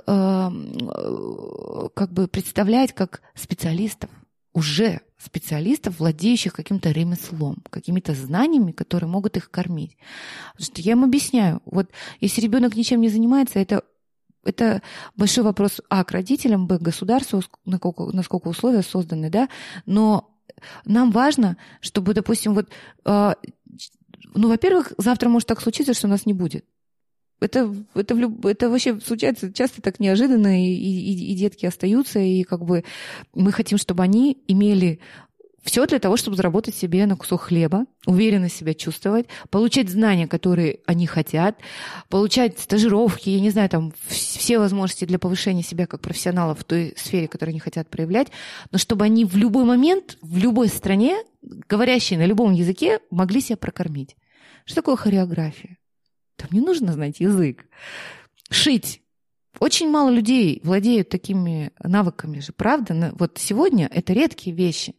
как 1.94 2.12
бы 2.12 2.28
представлять 2.28 2.94
как 2.94 3.22
специалистов 3.34 4.10
уже 4.54 5.02
специалистов, 5.18 6.00
владеющих 6.00 6.54
каким-то 6.54 6.92
ремеслом, 6.92 7.64
какими-то 7.70 8.14
знаниями, 8.14 8.72
которые 8.72 9.10
могут 9.10 9.36
их 9.38 9.50
кормить. 9.50 9.98
Потому 10.54 10.66
что 10.66 10.82
я 10.82 10.92
им 10.94 11.04
объясняю, 11.04 11.62
вот 11.66 11.90
если 12.22 12.42
ребенок 12.42 12.76
ничем 12.76 13.02
не 13.02 13.10
занимается, 13.10 13.60
это 13.60 13.84
это 14.44 14.82
большой 15.16 15.44
вопрос, 15.44 15.82
а, 15.90 16.06
к 16.06 16.12
родителям, 16.12 16.68
б, 16.68 16.80
к 16.80 16.82
государству, 16.82 17.42
насколько, 17.66 18.04
насколько 18.06 18.48
условия 18.48 18.82
созданы, 18.82 19.30
да, 19.30 19.50
но 19.86 20.34
нам 20.86 21.12
важно, 21.12 21.58
чтобы, 21.82 22.14
допустим, 22.14 22.54
вот, 22.54 22.70
э, 23.06 23.36
ну, 24.34 24.50
во-первых, 24.50 24.94
завтра 24.98 25.30
может 25.30 25.48
так 25.48 25.62
случиться, 25.62 25.94
что 25.94 26.08
нас 26.08 26.26
не 26.26 26.34
будет. 26.34 26.66
Это, 27.40 27.74
это, 27.94 28.16
это 28.46 28.70
вообще 28.70 29.00
случается 29.00 29.54
часто 29.54 29.82
так 29.82 30.00
неожиданно, 30.00 30.64
и, 30.64 30.74
и, 30.74 31.34
и 31.34 31.36
детки 31.36 31.68
остаются, 31.68 32.20
и 32.20 32.44
как 32.44 32.64
бы 32.64 32.84
мы 33.34 33.52
хотим, 33.52 33.78
чтобы 33.78 34.04
они 34.04 34.38
имели 34.48 35.00
все 35.68 35.86
для 35.86 36.00
того, 36.00 36.16
чтобы 36.16 36.38
заработать 36.38 36.76
себе 36.76 37.06
на 37.06 37.18
кусок 37.18 37.42
хлеба, 37.42 37.86
уверенно 38.06 38.48
себя 38.48 38.74
чувствовать, 38.74 39.28
получать 39.50 39.90
знания, 39.90 40.26
которые 40.26 40.80
они 40.86 41.08
хотят, 41.08 41.60
получать 42.08 42.58
стажировки, 42.58 43.30
я 43.30 43.42
не 43.42 43.50
знаю, 43.50 43.68
там 43.68 43.94
все 44.08 44.60
возможности 44.60 45.04
для 45.04 45.20
повышения 45.20 45.64
себя 45.64 45.86
как 45.86 46.00
профессионала 46.00 46.56
в 46.56 46.64
той 46.64 46.94
сфере, 46.96 47.28
которую 47.28 47.52
они 47.52 47.60
хотят 47.60 47.90
проявлять, 47.90 48.30
но 48.72 48.78
чтобы 48.78 49.04
они 49.04 49.26
в 49.26 49.36
любой 49.36 49.66
момент, 49.66 50.18
в 50.22 50.38
любой 50.38 50.70
стране, 50.70 51.18
говорящие 51.42 52.18
на 52.18 52.26
любом 52.26 52.54
языке, 52.54 53.02
могли 53.12 53.42
себя 53.42 53.58
прокормить. 53.58 54.16
Что 54.64 54.76
такое 54.76 54.96
хореография? 54.96 55.78
Там 56.38 56.48
не 56.52 56.62
нужно 56.62 56.94
знать 56.94 57.20
язык. 57.20 57.66
Шить. 58.50 59.02
Очень 59.60 59.90
мало 59.90 60.12
людей 60.12 60.62
владеют 60.64 61.10
такими 61.10 61.72
навыками 61.84 62.40
же, 62.40 62.54
правда? 62.54 63.14
Вот 63.20 63.38
сегодня 63.38 63.90
это 63.92 64.14
редкие 64.14 64.56
вещи. 64.56 64.96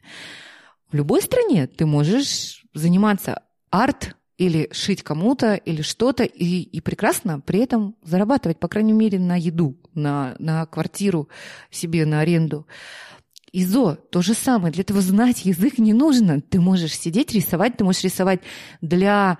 В 0.90 0.94
любой 0.94 1.20
стране 1.22 1.66
ты 1.66 1.84
можешь 1.84 2.64
заниматься 2.72 3.42
арт 3.70 4.16
или 4.38 4.68
шить 4.72 5.02
кому-то, 5.02 5.54
или 5.54 5.82
что-то, 5.82 6.24
и, 6.24 6.62
и 6.62 6.80
прекрасно 6.80 7.40
при 7.40 7.60
этом 7.60 7.96
зарабатывать, 8.02 8.58
по 8.58 8.68
крайней 8.68 8.92
мере, 8.92 9.18
на 9.18 9.36
еду, 9.36 9.76
на, 9.94 10.36
на 10.38 10.64
квартиру 10.66 11.28
себе, 11.70 12.06
на 12.06 12.20
аренду. 12.20 12.66
ИЗО 13.52 13.96
то 14.10 14.22
же 14.22 14.34
самое. 14.34 14.72
Для 14.72 14.82
этого 14.82 15.00
знать 15.00 15.44
язык 15.44 15.78
не 15.78 15.92
нужно. 15.92 16.40
Ты 16.40 16.60
можешь 16.60 16.96
сидеть, 16.96 17.32
рисовать, 17.32 17.76
ты 17.76 17.84
можешь 17.84 18.04
рисовать 18.04 18.40
для 18.80 19.38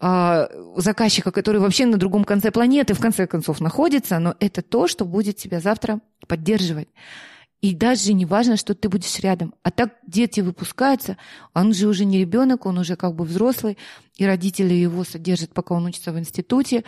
э, 0.00 0.46
заказчика, 0.76 1.30
который 1.30 1.60
вообще 1.60 1.86
на 1.86 1.96
другом 1.96 2.24
конце 2.24 2.50
планеты, 2.50 2.94
в 2.94 3.00
конце 3.00 3.26
концов, 3.26 3.60
находится, 3.60 4.18
но 4.18 4.34
это 4.40 4.62
то, 4.62 4.88
что 4.88 5.04
будет 5.04 5.36
тебя 5.36 5.60
завтра 5.60 6.00
поддерживать. 6.26 6.88
И 7.60 7.74
даже 7.74 8.12
не 8.12 8.24
важно, 8.24 8.56
что 8.56 8.74
ты 8.74 8.88
будешь 8.88 9.18
рядом. 9.18 9.54
А 9.62 9.70
так 9.70 9.96
дети 10.06 10.40
выпускаются, 10.40 11.16
он 11.54 11.74
же 11.74 11.88
уже 11.88 12.04
не 12.04 12.18
ребенок, 12.18 12.66
он 12.66 12.78
уже 12.78 12.94
как 12.94 13.16
бы 13.16 13.24
взрослый, 13.24 13.76
и 14.16 14.24
родители 14.24 14.74
его 14.74 15.02
содержат, 15.02 15.52
пока 15.52 15.74
он 15.74 15.86
учится 15.86 16.12
в 16.12 16.18
институте. 16.18 16.84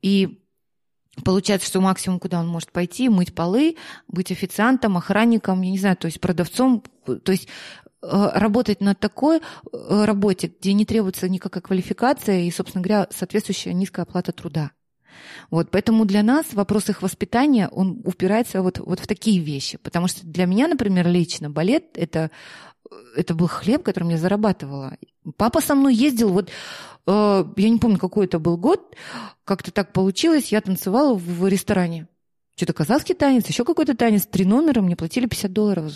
И 0.00 0.40
Получается, 1.22 1.68
что 1.68 1.80
максимум, 1.80 2.18
куда 2.18 2.40
он 2.40 2.48
может 2.48 2.72
пойти, 2.72 3.08
мыть 3.08 3.34
полы, 3.34 3.76
быть 4.08 4.32
официантом, 4.32 4.96
охранником, 4.96 5.62
я 5.62 5.70
не 5.70 5.78
знаю, 5.78 5.96
то 5.96 6.06
есть 6.06 6.20
продавцом, 6.20 6.82
то 7.04 7.30
есть 7.30 7.46
э, 8.02 8.30
работать 8.34 8.80
на 8.80 8.96
такой 8.96 9.38
э, 9.38 10.04
работе, 10.04 10.52
где 10.58 10.72
не 10.72 10.84
требуется 10.84 11.28
никакая 11.28 11.62
квалификация 11.62 12.40
и, 12.40 12.50
собственно 12.50 12.82
говоря, 12.82 13.06
соответствующая 13.10 13.74
низкая 13.74 14.04
оплата 14.04 14.32
труда. 14.32 14.72
Вот, 15.50 15.70
поэтому 15.70 16.04
для 16.04 16.22
нас 16.22 16.46
вопрос 16.52 16.88
их 16.88 17.02
воспитания, 17.02 17.68
он 17.68 18.00
упирается 18.04 18.62
вот, 18.62 18.78
вот 18.78 19.00
в 19.00 19.06
такие 19.06 19.40
вещи. 19.40 19.78
Потому 19.78 20.08
что 20.08 20.26
для 20.26 20.46
меня, 20.46 20.68
например, 20.68 21.08
лично 21.08 21.50
балет 21.50 21.84
это, 21.94 22.30
это 23.16 23.34
был 23.34 23.46
хлеб, 23.46 23.82
которым 23.82 24.10
я 24.10 24.18
зарабатывала. 24.18 24.96
Папа 25.36 25.60
со 25.60 25.74
мной 25.74 25.94
ездил, 25.94 26.30
вот 26.30 26.50
э, 27.06 27.44
я 27.56 27.68
не 27.68 27.78
помню, 27.78 27.98
какой 27.98 28.26
это 28.26 28.38
был 28.38 28.56
год, 28.56 28.94
как-то 29.44 29.70
так 29.70 29.92
получилось, 29.92 30.52
я 30.52 30.60
танцевала 30.60 31.14
в, 31.14 31.22
в 31.22 31.48
ресторане. 31.48 32.08
Что-то 32.56 32.72
казахский 32.72 33.14
танец, 33.14 33.46
еще 33.48 33.64
какой-то 33.64 33.96
танец, 33.96 34.26
три 34.26 34.44
номера, 34.44 34.80
мне 34.80 34.96
платили 34.96 35.26
50 35.26 35.52
долларов. 35.52 35.92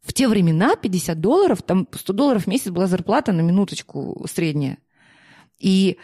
В 0.00 0.12
те 0.12 0.28
времена 0.28 0.76
50 0.76 1.20
долларов, 1.20 1.62
там 1.62 1.86
100 1.92 2.12
долларов 2.12 2.44
в 2.44 2.46
месяц 2.46 2.70
была 2.70 2.86
зарплата 2.86 3.32
на 3.32 3.40
минуточку 3.40 4.24
средняя. 4.28 4.78
И 5.58 5.98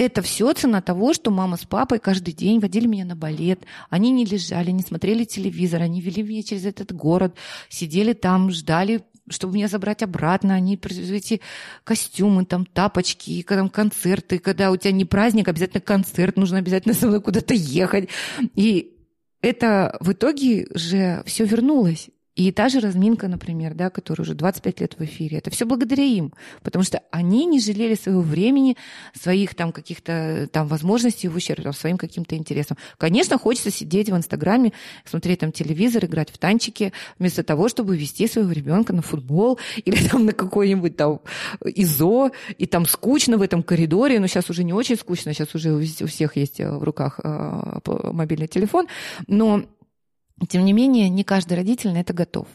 это 0.00 0.22
все 0.22 0.50
цена 0.54 0.80
того, 0.80 1.12
что 1.12 1.30
мама 1.30 1.58
с 1.58 1.64
папой 1.66 1.98
каждый 1.98 2.32
день 2.32 2.58
водили 2.58 2.86
меня 2.86 3.04
на 3.04 3.16
балет. 3.16 3.64
Они 3.90 4.10
не 4.10 4.24
лежали, 4.24 4.70
не 4.70 4.82
смотрели 4.82 5.24
телевизор, 5.24 5.82
они 5.82 6.00
вели 6.00 6.22
меня 6.22 6.42
через 6.42 6.64
этот 6.64 6.92
город, 6.92 7.34
сидели 7.68 8.14
там, 8.14 8.50
ждали 8.50 9.04
чтобы 9.28 9.54
меня 9.54 9.68
забрать 9.68 10.02
обратно, 10.02 10.54
они 10.54 10.76
эти 10.76 11.40
костюмы, 11.84 12.44
там 12.44 12.66
тапочки, 12.66 13.44
там 13.44 13.68
концерты, 13.68 14.40
когда 14.40 14.72
у 14.72 14.76
тебя 14.76 14.90
не 14.90 15.04
праздник, 15.04 15.46
обязательно 15.46 15.80
концерт, 15.80 16.36
нужно 16.36 16.58
обязательно 16.58 16.94
со 16.94 17.06
мной 17.06 17.20
куда-то 17.20 17.54
ехать. 17.54 18.08
И 18.56 18.96
это 19.40 19.96
в 20.00 20.10
итоге 20.10 20.66
же 20.74 21.22
все 21.26 21.44
вернулось. 21.44 22.10
И 22.36 22.52
та 22.52 22.68
же 22.68 22.80
разминка, 22.80 23.26
например, 23.28 23.74
да, 23.74 23.90
которая 23.90 24.22
уже 24.22 24.34
25 24.34 24.80
лет 24.80 24.94
в 24.98 25.04
эфире, 25.04 25.38
это 25.38 25.50
все 25.50 25.66
благодаря 25.66 26.04
им, 26.04 26.32
потому 26.62 26.84
что 26.84 27.02
они 27.10 27.44
не 27.44 27.60
жалели 27.60 27.96
своего 27.96 28.20
времени, 28.20 28.76
своих 29.20 29.54
там 29.56 29.72
каких-то 29.72 30.48
там 30.52 30.68
возможностей 30.68 31.28
в 31.28 31.34
ущерб 31.34 31.64
там, 31.64 31.72
своим 31.72 31.98
каким-то 31.98 32.36
интересам. 32.36 32.76
Конечно, 32.98 33.36
хочется 33.36 33.70
сидеть 33.70 34.10
в 34.10 34.16
Инстаграме, 34.16 34.72
смотреть 35.04 35.40
там 35.40 35.50
телевизор, 35.50 36.04
играть 36.04 36.30
в 36.30 36.38
танчики, 36.38 36.92
вместо 37.18 37.42
того, 37.42 37.68
чтобы 37.68 37.96
вести 37.96 38.28
своего 38.28 38.52
ребенка 38.52 38.92
на 38.92 39.02
футбол 39.02 39.58
или 39.84 40.08
там 40.08 40.24
на 40.24 40.32
какой-нибудь 40.32 40.96
там 40.96 41.20
ИЗО, 41.64 42.30
и 42.56 42.66
там 42.66 42.86
скучно 42.86 43.38
в 43.38 43.42
этом 43.42 43.64
коридоре, 43.64 44.20
но 44.20 44.28
сейчас 44.28 44.48
уже 44.50 44.62
не 44.62 44.72
очень 44.72 44.96
скучно, 44.96 45.34
сейчас 45.34 45.54
уже 45.56 45.72
у 45.72 46.06
всех 46.06 46.36
есть 46.36 46.60
э, 46.60 46.70
в 46.70 46.84
руках 46.84 47.18
э, 47.22 47.80
мобильный 48.12 48.46
телефон, 48.46 48.86
но 49.26 49.64
тем 50.46 50.64
не 50.64 50.72
менее, 50.72 51.08
не 51.08 51.24
каждый 51.24 51.54
родитель 51.54 51.92
на 51.92 51.98
это 51.98 52.12
готов. 52.12 52.48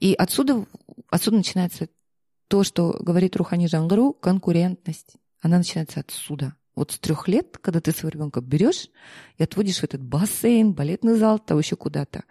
И 0.00 0.14
отсюда, 0.14 0.66
отсюда 1.10 1.38
начинается 1.38 1.88
то, 2.48 2.64
что 2.64 2.96
говорит 3.00 3.36
Рухани 3.36 3.66
Жангару, 3.66 4.12
конкурентность. 4.12 5.16
Она 5.40 5.58
начинается 5.58 6.00
отсюда. 6.00 6.54
Вот 6.74 6.92
с 6.92 6.98
трех 6.98 7.28
лет, 7.28 7.58
когда 7.58 7.80
ты 7.80 7.92
своего 7.92 8.10
ребенка 8.10 8.40
берешь 8.40 8.88
и 9.36 9.42
отводишь 9.42 9.80
в 9.80 9.84
этот 9.84 10.02
бассейн, 10.02 10.72
балетный 10.72 11.16
зал, 11.16 11.38
там 11.38 11.58
еще 11.58 11.76
куда-то. 11.76 12.24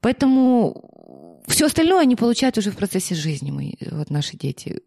Поэтому 0.00 1.42
все 1.46 1.66
остальное 1.66 2.02
они 2.02 2.16
получают 2.16 2.58
уже 2.58 2.70
в 2.70 2.76
процессе 2.76 3.14
жизни, 3.14 3.50
мы, 3.50 3.74
вот 3.90 4.10
наши 4.10 4.36
дети. 4.36 4.82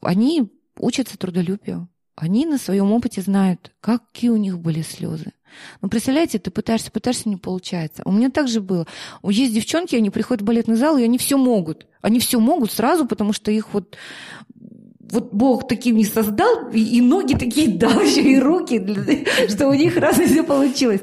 Они 0.00 0.50
учатся 0.78 1.18
трудолюбию. 1.18 1.88
Они 2.16 2.46
на 2.46 2.56
своем 2.56 2.92
опыте 2.92 3.20
знают, 3.20 3.72
какие 3.80 4.30
у 4.30 4.36
них 4.36 4.58
были 4.58 4.80
слезы. 4.80 5.32
Ну, 5.82 5.88
представляете, 5.88 6.38
ты 6.38 6.50
пытаешься, 6.50 6.90
пытаешься, 6.90 7.28
не 7.28 7.36
получается. 7.36 8.02
У 8.06 8.12
меня 8.12 8.30
так 8.30 8.48
же 8.48 8.60
было. 8.60 8.86
Есть 9.22 9.54
девчонки, 9.54 9.96
они 9.96 10.10
приходят 10.10 10.42
в 10.42 10.44
балетный 10.44 10.76
зал, 10.76 10.96
и 10.96 11.04
они 11.04 11.18
все 11.18 11.36
могут. 11.36 11.86
Они 12.00 12.18
все 12.18 12.40
могут 12.40 12.72
сразу, 12.72 13.06
потому 13.06 13.32
что 13.32 13.50
их 13.50 13.72
вот 13.72 13.96
вот 15.10 15.32
Бог 15.32 15.68
таким 15.68 15.96
не 15.96 16.04
создал, 16.04 16.70
и, 16.70 16.80
и 16.80 17.00
ноги 17.00 17.34
такие 17.34 17.68
дал, 17.78 18.00
еще 18.00 18.22
и 18.22 18.38
руки, 18.38 18.78
что 19.48 19.68
у 19.68 19.74
них 19.74 19.96
раз 19.96 20.18
и 20.18 20.26
все 20.26 20.42
получилось. 20.42 21.02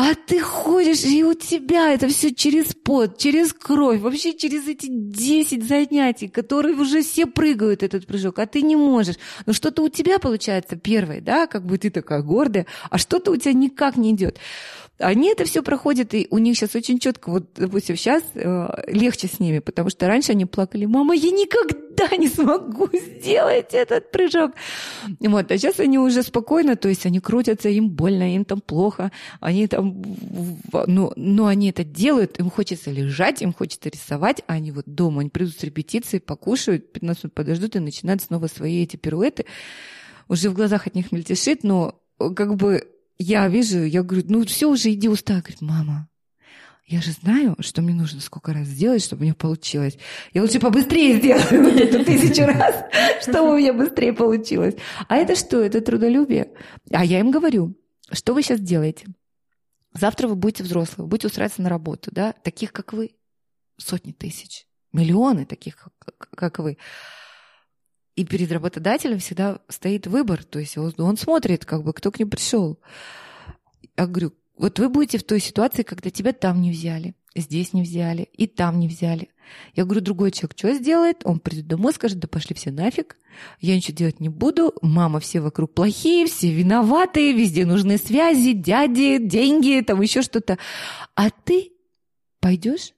А 0.00 0.14
ты 0.14 0.38
ходишь, 0.38 1.02
и 1.02 1.24
у 1.24 1.34
тебя 1.34 1.92
это 1.92 2.06
все 2.06 2.32
через 2.32 2.66
пот, 2.66 3.18
через 3.18 3.52
кровь, 3.52 3.98
вообще 3.98 4.32
через 4.32 4.68
эти 4.68 4.86
10 4.88 5.66
занятий, 5.66 6.28
которые 6.28 6.76
уже 6.76 7.02
все 7.02 7.26
прыгают 7.26 7.82
этот 7.82 8.06
прыжок, 8.06 8.38
а 8.38 8.46
ты 8.46 8.62
не 8.62 8.76
можешь. 8.76 9.16
Но 9.44 9.52
что-то 9.52 9.82
у 9.82 9.88
тебя 9.88 10.20
получается 10.20 10.76
первое, 10.76 11.20
да, 11.20 11.48
как 11.48 11.66
бы 11.66 11.78
ты 11.78 11.90
такая 11.90 12.22
гордая, 12.22 12.66
а 12.90 12.96
что-то 12.96 13.32
у 13.32 13.36
тебя 13.36 13.52
никак 13.54 13.96
не 13.96 14.12
идет. 14.12 14.38
Они 15.00 15.32
это 15.32 15.44
все 15.44 15.64
проходят, 15.64 16.14
и 16.14 16.28
у 16.30 16.38
них 16.38 16.56
сейчас 16.56 16.76
очень 16.76 17.00
четко, 17.00 17.30
вот, 17.30 17.46
допустим, 17.56 17.96
сейчас 17.96 18.22
э, 18.34 18.68
легче 18.86 19.26
с 19.26 19.40
ними, 19.40 19.58
потому 19.58 19.90
что 19.90 20.06
раньше 20.06 20.30
они 20.30 20.46
плакали, 20.46 20.84
мама, 20.84 21.16
я 21.16 21.32
никогда 21.32 21.87
не 22.16 22.28
смогу 22.28 22.88
сделать 22.92 23.74
этот 23.74 24.10
прыжок. 24.10 24.52
Вот, 25.20 25.50
а 25.50 25.58
сейчас 25.58 25.80
они 25.80 25.98
уже 25.98 26.22
спокойно, 26.22 26.76
то 26.76 26.88
есть 26.88 27.06
они 27.06 27.20
крутятся, 27.20 27.68
им 27.68 27.90
больно, 27.90 28.34
им 28.34 28.44
там 28.44 28.60
плохо, 28.60 29.10
они 29.40 29.66
там, 29.66 30.02
ну, 30.86 31.12
но 31.16 31.46
они 31.46 31.70
это 31.70 31.84
делают, 31.84 32.38
им 32.38 32.50
хочется 32.50 32.90
лежать, 32.90 33.42
им 33.42 33.52
хочется 33.52 33.88
рисовать, 33.88 34.42
а 34.46 34.54
они 34.54 34.72
вот 34.72 34.84
дома, 34.86 35.20
они 35.20 35.30
придут 35.30 35.56
с 35.56 35.62
репетиции, 35.62 36.18
покушают, 36.18 36.92
15 36.92 37.24
минут 37.24 37.34
подождут 37.34 37.76
и 37.76 37.80
начинают 37.80 38.22
снова 38.22 38.46
свои 38.46 38.82
эти 38.82 38.96
пируэты. 38.96 39.44
Уже 40.28 40.50
в 40.50 40.54
глазах 40.54 40.86
от 40.86 40.94
них 40.94 41.12
мельтешит, 41.12 41.64
но 41.64 42.00
как 42.18 42.56
бы 42.56 42.86
я 43.18 43.48
вижу, 43.48 43.82
я 43.82 44.02
говорю, 44.02 44.26
ну 44.28 44.44
все 44.46 44.68
уже, 44.68 44.92
иди 44.92 45.08
устала. 45.08 45.40
Говорит, 45.40 45.60
мама, 45.60 46.08
я 46.90 47.02
же 47.02 47.12
знаю, 47.12 47.54
что 47.60 47.82
мне 47.82 47.94
нужно 47.94 48.20
сколько 48.20 48.54
раз 48.54 48.66
сделать, 48.66 49.04
чтобы 49.04 49.20
у 49.20 49.24
меня 49.24 49.34
получилось. 49.34 49.98
Я 50.32 50.40
лучше 50.40 50.58
побыстрее 50.58 51.18
сделаю 51.18 51.64
вот 51.64 51.78
это 51.78 52.02
тысячу 52.02 52.46
раз, 52.46 52.86
чтобы 53.22 53.50
у 53.52 53.58
меня 53.58 53.74
быстрее 53.74 54.14
получилось. 54.14 54.74
А 55.06 55.16
это 55.16 55.36
что? 55.36 55.60
Это 55.60 55.82
трудолюбие. 55.82 56.50
А 56.90 57.04
я 57.04 57.20
им 57.20 57.30
говорю, 57.30 57.76
что 58.10 58.32
вы 58.32 58.42
сейчас 58.42 58.60
делаете? 58.60 59.06
Завтра 59.92 60.28
вы 60.28 60.36
будете 60.36 60.62
взрослые, 60.62 61.04
вы 61.04 61.08
будете 61.08 61.26
устраиваться 61.26 61.60
на 61.60 61.68
работу, 61.68 62.10
да, 62.10 62.32
таких, 62.32 62.72
как 62.72 62.94
вы, 62.94 63.10
сотни 63.76 64.12
тысяч, 64.12 64.66
миллионы 64.92 65.44
таких, 65.44 65.88
как 66.34 66.58
вы. 66.58 66.78
И 68.14 68.24
перед 68.24 68.50
работодателем 68.50 69.18
всегда 69.18 69.60
стоит 69.68 70.06
выбор, 70.06 70.42
то 70.42 70.58
есть 70.58 70.78
он 70.78 71.16
смотрит, 71.18 71.66
как 71.66 71.84
бы, 71.84 71.92
кто 71.92 72.10
к 72.10 72.18
ним 72.18 72.30
пришел. 72.30 72.80
Я 73.96 74.06
говорю, 74.06 74.32
вот 74.58 74.78
вы 74.78 74.88
будете 74.88 75.18
в 75.18 75.24
той 75.24 75.40
ситуации, 75.40 75.82
когда 75.82 76.10
тебя 76.10 76.32
там 76.32 76.60
не 76.60 76.70
взяли, 76.70 77.14
здесь 77.34 77.72
не 77.72 77.82
взяли, 77.82 78.28
и 78.32 78.46
там 78.46 78.78
не 78.78 78.88
взяли. 78.88 79.30
Я 79.74 79.84
говорю, 79.84 80.00
другой 80.00 80.30
человек 80.30 80.58
что 80.58 80.74
сделает? 80.74 81.22
Он 81.24 81.40
придет 81.40 81.66
домой, 81.66 81.92
скажет, 81.94 82.18
да 82.18 82.28
пошли 82.28 82.54
все 82.54 82.70
нафиг, 82.70 83.16
я 83.60 83.76
ничего 83.76 83.96
делать 83.96 84.20
не 84.20 84.28
буду, 84.28 84.74
мама, 84.82 85.20
все 85.20 85.40
вокруг 85.40 85.72
плохие, 85.72 86.26
все 86.26 86.52
виноватые, 86.52 87.32
везде 87.32 87.64
нужны 87.64 87.96
связи, 87.98 88.52
дяди, 88.52 89.18
деньги, 89.18 89.82
там 89.86 90.00
еще 90.02 90.22
что-то. 90.22 90.58
А 91.14 91.30
ты 91.30 91.72
пойдешь 92.40 92.92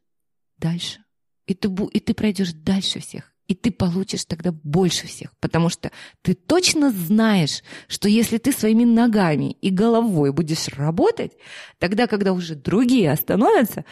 дальше, 0.58 1.04
и 1.46 1.54
ты, 1.54 1.68
и 1.92 2.00
ты 2.00 2.14
пройдешь 2.14 2.52
дальше 2.52 3.00
всех 3.00 3.29
и 3.50 3.54
ты 3.54 3.72
получишь 3.72 4.26
тогда 4.26 4.52
больше 4.52 5.08
всех, 5.08 5.32
потому 5.40 5.70
что 5.70 5.90
ты 6.22 6.34
точно 6.34 6.92
знаешь, 6.92 7.64
что 7.88 8.08
если 8.08 8.38
ты 8.38 8.52
своими 8.52 8.84
ногами 8.84 9.56
и 9.60 9.70
головой 9.70 10.32
будешь 10.32 10.68
работать, 10.68 11.32
тогда, 11.80 12.06
когда 12.06 12.32
уже 12.32 12.54
другие 12.54 13.10
остановятся, 13.10 13.84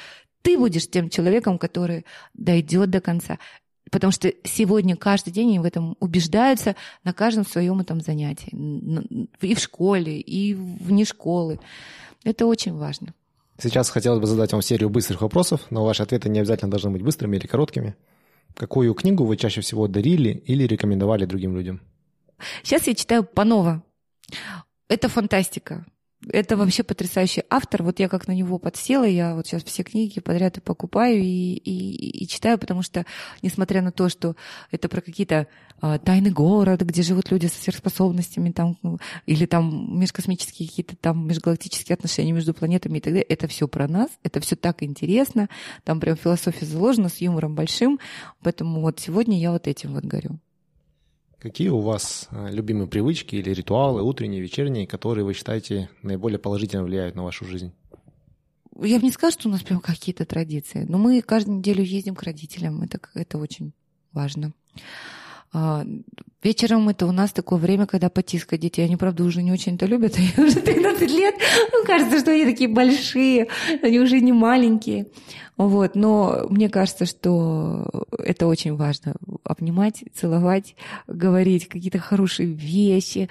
ты 0.42 0.56
будешь 0.56 0.88
тем 0.88 1.10
человеком, 1.10 1.58
который 1.58 2.06
дойдет 2.34 2.90
до 2.90 3.00
конца. 3.00 3.40
Потому 3.90 4.12
что 4.12 4.32
сегодня 4.44 4.94
каждый 4.94 5.32
день 5.32 5.48
они 5.48 5.58
в 5.58 5.64
этом 5.64 5.96
убеждаются 5.98 6.76
на 7.02 7.12
каждом 7.12 7.44
своем 7.44 7.80
этом 7.80 8.00
занятии. 8.00 8.52
И 9.40 9.54
в 9.56 9.58
школе, 9.58 10.20
и 10.20 10.54
вне 10.54 11.04
школы. 11.04 11.58
Это 12.22 12.46
очень 12.46 12.76
важно. 12.76 13.12
Сейчас 13.60 13.90
хотелось 13.90 14.20
бы 14.20 14.28
задать 14.28 14.52
вам 14.52 14.62
серию 14.62 14.88
быстрых 14.88 15.20
вопросов, 15.20 15.62
но 15.70 15.84
ваши 15.84 16.04
ответы 16.04 16.28
не 16.28 16.38
обязательно 16.38 16.70
должны 16.70 16.90
быть 16.90 17.02
быстрыми 17.02 17.38
или 17.38 17.48
короткими. 17.48 17.96
Какую 18.58 18.92
книгу 18.94 19.24
вы 19.24 19.36
чаще 19.36 19.60
всего 19.60 19.86
дарили 19.86 20.30
или 20.30 20.64
рекомендовали 20.64 21.26
другим 21.26 21.54
людям? 21.54 21.80
Сейчас 22.64 22.88
я 22.88 22.94
читаю 22.96 23.22
Панова. 23.22 23.84
Это 24.88 25.08
фантастика. 25.08 25.86
Это 26.30 26.56
вообще 26.56 26.82
потрясающий 26.82 27.44
автор. 27.48 27.82
Вот 27.82 28.00
я 28.00 28.08
как 28.08 28.26
на 28.26 28.32
него 28.32 28.58
подсела, 28.58 29.04
я 29.04 29.34
вот 29.34 29.46
сейчас 29.46 29.62
все 29.64 29.82
книги 29.82 30.20
подряд 30.20 30.58
и 30.58 30.60
покупаю 30.60 31.20
и, 31.20 31.54
и, 31.54 32.24
и 32.24 32.28
читаю, 32.28 32.58
потому 32.58 32.82
что, 32.82 33.06
несмотря 33.42 33.82
на 33.82 33.92
то, 33.92 34.08
что 34.08 34.34
это 34.70 34.88
про 34.88 35.00
какие-то 35.00 35.46
а, 35.80 35.98
тайный 35.98 36.30
город, 36.30 36.80
где 36.82 37.02
живут 37.02 37.30
люди 37.30 37.46
со 37.46 37.60
сверхспособностями, 37.60 38.50
там, 38.50 38.76
или 39.26 39.46
там 39.46 39.98
межкосмические 39.98 40.68
какие-то 40.68 40.96
там 40.96 41.26
межгалактические 41.26 41.94
отношения 41.94 42.32
между 42.32 42.52
планетами 42.52 42.98
и 42.98 43.00
так 43.00 43.12
далее, 43.12 43.26
это 43.28 43.46
все 43.46 43.68
про 43.68 43.86
нас, 43.86 44.10
это 44.24 44.40
все 44.40 44.56
так 44.56 44.82
интересно, 44.82 45.48
там 45.84 46.00
прям 46.00 46.16
философия 46.16 46.66
заложена 46.66 47.08
с 47.08 47.18
юмором 47.18 47.54
большим, 47.54 48.00
поэтому 48.42 48.80
вот 48.80 48.98
сегодня 48.98 49.38
я 49.38 49.52
вот 49.52 49.68
этим 49.68 49.94
вот 49.94 50.04
горю. 50.04 50.40
Какие 51.38 51.68
у 51.68 51.80
вас 51.80 52.26
а, 52.30 52.50
любимые 52.50 52.88
привычки 52.88 53.36
или 53.36 53.50
ритуалы, 53.50 54.02
утренние, 54.02 54.40
вечерние, 54.40 54.88
которые 54.88 55.24
вы 55.24 55.34
считаете 55.34 55.88
наиболее 56.02 56.40
положительно 56.40 56.82
влияют 56.82 57.14
на 57.14 57.22
вашу 57.22 57.44
жизнь? 57.44 57.72
Я 58.80 58.98
бы 58.98 59.04
не 59.04 59.12
скажу, 59.12 59.38
что 59.38 59.48
у 59.48 59.52
нас 59.52 59.62
прям 59.62 59.80
какие-то 59.80 60.24
традиции, 60.24 60.84
но 60.88 60.98
мы 60.98 61.22
каждую 61.22 61.58
неделю 61.58 61.84
ездим 61.84 62.16
к 62.16 62.22
родителям, 62.24 62.82
это, 62.82 63.00
это 63.14 63.38
очень 63.38 63.72
важно. 64.12 64.52
А, 65.52 65.84
вечером 66.42 66.88
это 66.88 67.06
у 67.06 67.12
нас 67.12 67.32
такое 67.32 67.58
время, 67.58 67.86
когда 67.86 68.08
потискать 68.08 68.60
детей. 68.60 68.84
Они, 68.84 68.96
правда, 68.96 69.24
уже 69.24 69.42
не 69.42 69.52
очень 69.52 69.76
это 69.76 69.86
любят. 69.86 70.16
Они 70.18 70.46
уже 70.46 70.60
13 70.60 71.10
лет. 71.10 71.34
Ну, 71.72 71.84
кажется, 71.84 72.20
что 72.20 72.32
они 72.32 72.44
такие 72.44 72.68
большие, 72.68 73.48
они 73.82 73.98
уже 74.00 74.20
не 74.20 74.32
маленькие. 74.32 75.06
Вот. 75.56 75.96
Но 75.96 76.46
мне 76.48 76.68
кажется, 76.68 77.04
что 77.04 77.84
это 78.16 78.46
очень 78.46 78.76
важно. 78.76 79.14
Обнимать, 79.42 80.04
целовать, 80.14 80.76
говорить 81.06 81.68
какие-то 81.68 81.98
хорошие 81.98 82.48
вещи, 82.48 83.28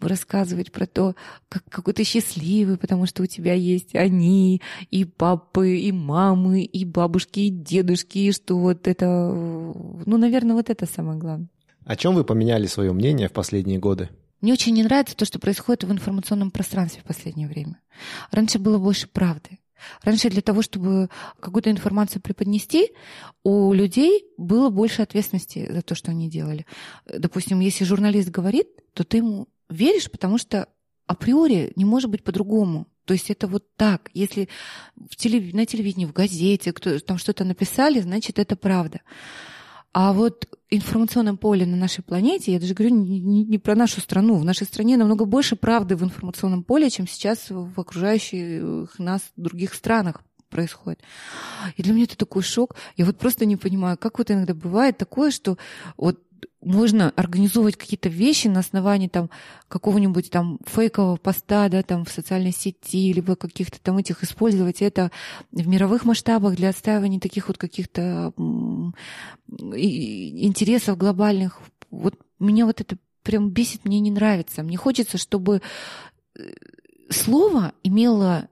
рассказывать 0.00 0.70
про 0.70 0.86
то, 0.86 1.16
как, 1.48 1.64
какой 1.68 1.94
ты 1.94 2.04
счастливый, 2.04 2.76
потому 2.76 3.06
что 3.06 3.24
у 3.24 3.26
тебя 3.26 3.54
есть 3.54 3.94
они, 3.96 4.62
и 4.90 5.04
папы, 5.04 5.78
и 5.78 5.90
мамы, 5.90 6.62
и 6.62 6.84
бабушки, 6.84 7.40
и 7.40 7.50
дедушки, 7.50 8.18
и 8.18 8.32
что 8.32 8.56
вот 8.56 8.86
это... 8.86 9.06
Ну, 9.06 10.16
наверное, 10.16 10.54
вот 10.54 10.70
это 10.70 10.86
самое 10.86 11.18
главное. 11.18 11.48
О 11.86 11.94
чем 11.94 12.16
вы 12.16 12.24
поменяли 12.24 12.66
свое 12.66 12.92
мнение 12.92 13.28
в 13.28 13.32
последние 13.32 13.78
годы? 13.78 14.10
Мне 14.40 14.52
очень 14.52 14.74
не 14.74 14.82
нравится 14.82 15.16
то, 15.16 15.24
что 15.24 15.38
происходит 15.38 15.84
в 15.84 15.92
информационном 15.92 16.50
пространстве 16.50 17.00
в 17.02 17.06
последнее 17.06 17.46
время. 17.46 17.80
Раньше 18.32 18.58
было 18.58 18.78
больше 18.78 19.06
правды. 19.06 19.60
Раньше 20.02 20.28
для 20.28 20.42
того, 20.42 20.62
чтобы 20.62 21.10
какую-то 21.38 21.70
информацию 21.70 22.20
преподнести, 22.20 22.90
у 23.44 23.72
людей 23.72 24.24
было 24.36 24.68
больше 24.68 25.02
ответственности 25.02 25.70
за 25.70 25.82
то, 25.82 25.94
что 25.94 26.10
они 26.10 26.28
делали. 26.28 26.66
Допустим, 27.06 27.60
если 27.60 27.84
журналист 27.84 28.30
говорит, 28.30 28.66
то 28.92 29.04
ты 29.04 29.18
ему 29.18 29.46
веришь, 29.68 30.10
потому 30.10 30.38
что 30.38 30.68
априори 31.06 31.72
не 31.76 31.84
может 31.84 32.10
быть 32.10 32.24
по-другому. 32.24 32.88
То 33.04 33.14
есть 33.14 33.30
это 33.30 33.46
вот 33.46 33.64
так. 33.76 34.10
Если 34.12 34.48
в 34.96 35.14
телев... 35.14 35.54
на 35.54 35.66
телевидении, 35.66 36.06
в 36.06 36.12
газете 36.12 36.72
кто... 36.72 36.98
там 36.98 37.16
что-то 37.16 37.44
написали, 37.44 38.00
значит, 38.00 38.40
это 38.40 38.56
правда. 38.56 39.02
А 39.92 40.12
вот 40.12 40.46
информационном 40.68 41.38
поле 41.38 41.64
на 41.64 41.76
нашей 41.76 42.02
планете, 42.02 42.52
я 42.52 42.60
даже 42.60 42.74
говорю 42.74 42.94
не, 42.94 43.20
не, 43.20 43.44
не 43.44 43.58
про 43.58 43.74
нашу 43.74 44.00
страну, 44.00 44.36
в 44.36 44.44
нашей 44.44 44.66
стране 44.66 44.96
намного 44.96 45.24
больше 45.24 45.56
правды 45.56 45.96
в 45.96 46.02
информационном 46.02 46.64
поле, 46.64 46.90
чем 46.90 47.06
сейчас 47.06 47.46
в 47.48 47.80
окружающих 47.80 48.98
нас 48.98 49.22
других 49.36 49.74
странах 49.74 50.22
происходит. 50.48 51.00
И 51.76 51.82
для 51.82 51.92
меня 51.92 52.04
это 52.04 52.16
такой 52.16 52.42
шок. 52.42 52.76
Я 52.96 53.04
вот 53.04 53.18
просто 53.18 53.46
не 53.46 53.56
понимаю, 53.56 53.98
как 53.98 54.18
вот 54.18 54.30
иногда 54.30 54.54
бывает 54.54 54.96
такое, 54.96 55.30
что 55.30 55.58
вот 55.96 56.20
можно 56.60 57.10
организовывать 57.10 57.76
какие-то 57.76 58.08
вещи 58.08 58.48
на 58.48 58.60
основании 58.60 59.08
там 59.08 59.30
какого-нибудь 59.68 60.30
там 60.30 60.58
фейкового 60.66 61.16
поста, 61.16 61.68
да, 61.68 61.82
там 61.82 62.04
в 62.04 62.10
социальной 62.10 62.52
сети, 62.52 63.12
либо 63.12 63.36
каких-то 63.36 63.80
там 63.80 63.98
этих 63.98 64.24
использовать 64.24 64.82
это 64.82 65.12
в 65.52 65.66
мировых 65.68 66.04
масштабах 66.04 66.56
для 66.56 66.70
отстаивания 66.70 67.20
таких 67.20 67.48
вот 67.48 67.58
каких-то 67.58 68.32
интересов 69.48 70.98
глобальных. 70.98 71.60
Вот 71.90 72.14
меня 72.38 72.66
вот 72.66 72.80
это 72.80 72.96
прям 73.22 73.50
бесит, 73.50 73.84
мне 73.84 74.00
не 74.00 74.10
нравится. 74.10 74.62
Мне 74.62 74.76
хочется, 74.76 75.18
чтобы 75.18 75.62
э, 76.36 76.40
слово 77.10 77.72
имело 77.82 78.48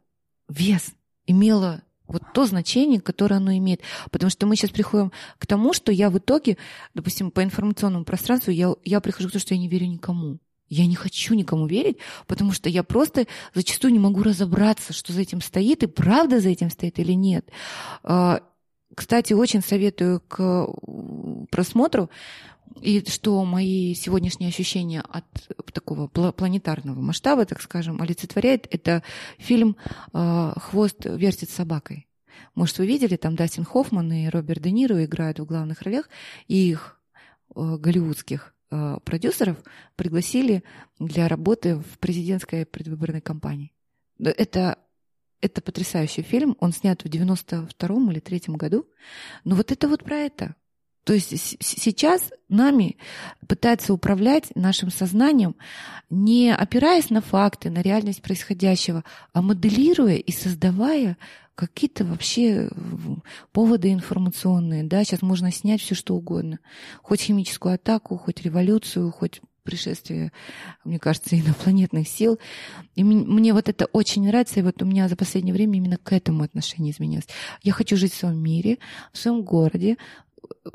вес, 0.48 0.92
имело 1.26 1.82
вот 2.06 2.22
то 2.32 2.46
значение, 2.46 3.00
которое 3.00 3.36
оно 3.36 3.52
имеет. 3.56 3.80
Потому 4.10 4.30
что 4.30 4.46
мы 4.46 4.56
сейчас 4.56 4.70
приходим 4.70 5.12
к 5.38 5.46
тому, 5.46 5.72
что 5.72 5.92
я 5.92 6.10
в 6.10 6.18
итоге, 6.18 6.56
допустим, 6.94 7.30
по 7.30 7.42
информационному 7.42 8.04
пространству, 8.04 8.50
я, 8.50 8.72
я 8.84 9.00
прихожу 9.00 9.28
к 9.28 9.32
тому, 9.32 9.40
что 9.40 9.54
я 9.54 9.60
не 9.60 9.68
верю 9.68 9.86
никому. 9.86 10.38
Я 10.68 10.86
не 10.86 10.96
хочу 10.96 11.34
никому 11.34 11.66
верить, 11.66 11.98
потому 12.26 12.52
что 12.52 12.68
я 12.68 12.82
просто 12.82 13.26
зачастую 13.54 13.92
не 13.92 13.98
могу 13.98 14.22
разобраться, 14.22 14.92
что 14.92 15.12
за 15.12 15.20
этим 15.20 15.40
стоит, 15.40 15.82
и 15.82 15.86
правда 15.86 16.40
за 16.40 16.48
этим 16.48 16.70
стоит 16.70 16.98
или 16.98 17.12
нет. 17.12 17.48
А, 18.02 18.40
кстати, 18.94 19.32
очень 19.34 19.62
советую 19.62 20.20
к 20.20 20.68
просмотру 21.50 22.10
и 22.80 23.04
что 23.08 23.44
мои 23.44 23.94
сегодняшние 23.94 24.48
ощущения 24.48 25.00
от 25.00 25.24
такого 25.72 26.06
планетарного 26.06 27.00
масштаба, 27.00 27.44
так 27.46 27.60
скажем, 27.60 28.00
олицетворяет, 28.00 28.66
это 28.70 29.02
фильм 29.38 29.76
а, 30.12 30.58
«Хвост 30.58 31.04
вертит 31.04 31.50
собакой». 31.50 32.06
Может, 32.54 32.78
вы 32.78 32.86
видели, 32.86 33.16
там 33.16 33.36
Дастин 33.36 33.64
Хоффман 33.64 34.12
и 34.12 34.28
Роберт 34.28 34.62
Де 34.62 34.70
Ниро 34.70 35.04
играют 35.04 35.38
в 35.38 35.44
главных 35.44 35.82
ролях, 35.82 36.08
и 36.46 36.70
их 36.70 37.00
а, 37.54 37.76
голливудских 37.78 38.54
а, 38.70 39.00
продюсеров 39.00 39.58
пригласили 39.96 40.62
для 40.98 41.28
работы 41.28 41.76
в 41.76 41.98
президентской 41.98 42.66
предвыборной 42.66 43.20
кампании. 43.20 43.72
Это 44.18 44.78
это 45.44 45.60
потрясающий 45.60 46.22
фильм. 46.22 46.56
Он 46.58 46.72
снят 46.72 47.02
в 47.02 47.06
92-м 47.06 48.10
или 48.10 48.18
3 48.18 48.44
году. 48.56 48.88
Но 49.44 49.56
вот 49.56 49.72
это 49.72 49.88
вот 49.88 50.02
про 50.02 50.16
это. 50.16 50.56
То 51.04 51.12
есть 51.12 51.56
сейчас 51.60 52.30
нами 52.48 52.96
пытается 53.46 53.92
управлять 53.92 54.54
нашим 54.54 54.90
сознанием, 54.90 55.54
не 56.08 56.52
опираясь 56.52 57.10
на 57.10 57.20
факты, 57.20 57.70
на 57.70 57.82
реальность 57.82 58.22
происходящего, 58.22 59.04
а 59.32 59.42
моделируя 59.42 60.16
и 60.16 60.32
создавая 60.32 61.18
какие-то 61.54 62.04
вообще 62.04 62.70
поводы 63.52 63.92
информационные. 63.92 64.82
Да? 64.82 65.04
Сейчас 65.04 65.22
можно 65.22 65.52
снять 65.52 65.82
все 65.82 65.94
что 65.94 66.14
угодно. 66.14 66.58
Хоть 67.02 67.20
химическую 67.20 67.74
атаку, 67.74 68.16
хоть 68.16 68.42
революцию, 68.42 69.12
хоть 69.12 69.40
пришествие, 69.62 70.32
мне 70.84 70.98
кажется, 70.98 71.36
инопланетных 71.40 72.08
сил. 72.08 72.38
И 72.94 73.04
мне 73.04 73.52
вот 73.52 73.68
это 73.68 73.86
очень 73.86 74.26
нравится, 74.26 74.60
и 74.60 74.62
вот 74.62 74.80
у 74.82 74.86
меня 74.86 75.08
за 75.08 75.16
последнее 75.16 75.54
время 75.54 75.76
именно 75.78 75.96
к 75.96 76.12
этому 76.12 76.44
отношение 76.44 76.92
изменилось. 76.92 77.28
Я 77.62 77.72
хочу 77.72 77.96
жить 77.96 78.12
в 78.12 78.16
своем 78.16 78.42
мире, 78.42 78.78
в 79.12 79.18
своем 79.18 79.42
городе, 79.42 79.96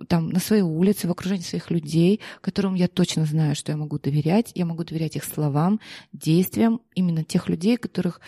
там, 0.08 0.30
на 0.30 0.40
своей 0.40 0.62
улице, 0.62 1.08
в 1.08 1.12
окружении 1.12 1.44
своих 1.44 1.70
людей, 1.72 2.20
которым 2.42 2.76
я 2.76 2.88
точно 2.88 3.26
знаю, 3.26 3.56
что 3.56 3.72
я 3.72 3.78
могу 3.78 4.00
доверять. 4.00 4.52
Я 4.56 4.66
могу 4.66 4.84
доверять 4.84 5.16
их 5.16 5.24
словам, 5.24 5.80
действиям, 6.14 6.82
именно 6.96 7.24
тех 7.24 7.50
людей, 7.50 7.78
которых 7.78 8.22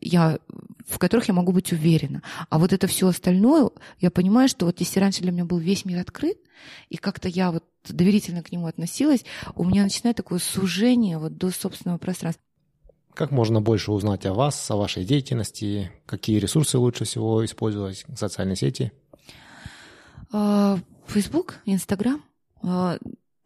я, 0.00 0.38
в 0.86 0.98
которых 0.98 1.28
я 1.28 1.34
могу 1.34 1.52
быть 1.52 1.72
уверена. 1.72 2.22
А 2.50 2.58
вот 2.58 2.72
это 2.72 2.86
все 2.86 3.08
остальное, 3.08 3.70
я 4.00 4.10
понимаю, 4.10 4.48
что 4.48 4.66
вот 4.66 4.80
если 4.80 5.00
раньше 5.00 5.22
для 5.22 5.32
меня 5.32 5.44
был 5.44 5.58
весь 5.58 5.84
мир 5.84 6.00
открыт, 6.00 6.38
и 6.88 6.96
как-то 6.96 7.28
я 7.28 7.52
вот 7.52 7.64
доверительно 7.88 8.42
к 8.42 8.52
нему 8.52 8.66
относилась, 8.66 9.24
у 9.54 9.64
меня 9.64 9.82
начинает 9.82 10.16
такое 10.16 10.38
сужение 10.38 11.18
вот 11.18 11.36
до 11.36 11.50
собственного 11.50 11.98
пространства. 11.98 12.42
Как 13.14 13.32
можно 13.32 13.60
больше 13.60 13.90
узнать 13.90 14.26
о 14.26 14.34
вас, 14.34 14.70
о 14.70 14.76
вашей 14.76 15.04
деятельности? 15.04 15.90
Какие 16.06 16.38
ресурсы 16.38 16.78
лучше 16.78 17.04
всего 17.04 17.44
использовать? 17.44 18.04
Социальные 18.14 18.54
сети? 18.54 18.92
А, 20.32 20.78
Facebook, 21.06 21.60
Instagram, 21.66 22.20
а, 22.62 22.98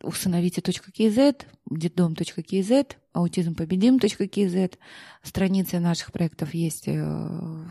усыновите.кз, 0.03 1.47
детдом.кз, 1.71 2.97
аутизмпобедим.кз. 3.13 4.79
Страницы 5.23 5.79
наших 5.79 6.13
проектов 6.13 6.55
есть 6.55 6.89
э, 6.89 7.65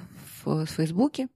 в 0.43 0.65
Фейсбуке. 0.65 1.27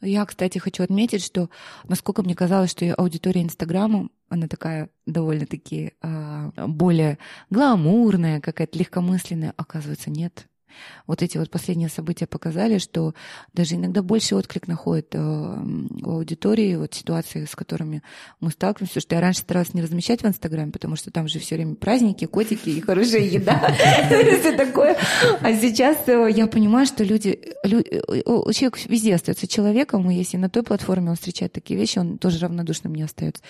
Я, 0.00 0.24
кстати, 0.24 0.58
хочу 0.58 0.82
отметить, 0.82 1.22
что 1.22 1.50
насколько 1.86 2.22
мне 2.22 2.34
казалось, 2.34 2.70
что 2.70 2.92
аудитория 2.94 3.42
Инстаграма, 3.42 4.08
она 4.28 4.48
такая 4.48 4.88
довольно-таки 5.06 5.92
э, 6.00 6.50
более 6.66 7.18
гламурная, 7.50 8.40
какая-то 8.40 8.78
легкомысленная, 8.78 9.52
оказывается, 9.56 10.10
нет. 10.10 10.49
Вот 11.06 11.22
эти 11.22 11.38
вот 11.38 11.50
последние 11.50 11.88
события 11.88 12.26
показали, 12.26 12.78
что 12.78 13.14
даже 13.52 13.76
иногда 13.76 14.02
больше 14.02 14.36
отклик 14.36 14.68
находит 14.68 15.14
э, 15.14 15.18
у 15.18 16.10
аудитории 16.10 16.76
вот 16.76 16.94
ситуации, 16.94 17.44
с 17.44 17.54
которыми 17.54 18.02
мы 18.40 18.50
сталкиваемся, 18.50 19.00
что 19.00 19.14
я 19.14 19.20
раньше 19.20 19.40
старалась 19.40 19.74
не 19.74 19.82
размещать 19.82 20.22
в 20.22 20.26
Инстаграме, 20.26 20.72
потому 20.72 20.96
что 20.96 21.10
там 21.10 21.28
же 21.28 21.38
все 21.38 21.56
время 21.56 21.74
праздники, 21.74 22.26
котики 22.26 22.70
и 22.70 22.80
хорошая 22.80 23.22
еда, 23.22 23.74
все 24.08 24.56
такое. 24.56 24.96
А 25.40 25.54
сейчас 25.54 25.96
э, 26.06 26.28
я 26.30 26.46
понимаю, 26.46 26.86
что 26.86 27.04
люди, 27.04 27.38
э, 27.64 27.68
человек 28.52 28.78
везде 28.86 29.14
остается 29.14 29.46
человеком, 29.46 30.10
и 30.10 30.14
если 30.14 30.36
на 30.36 30.48
той 30.48 30.62
платформе 30.62 31.10
он 31.10 31.16
встречает 31.16 31.52
такие 31.52 31.78
вещи, 31.78 31.98
он 31.98 32.18
тоже 32.18 32.38
равнодушным 32.38 32.94
не 32.94 33.02
остается. 33.02 33.42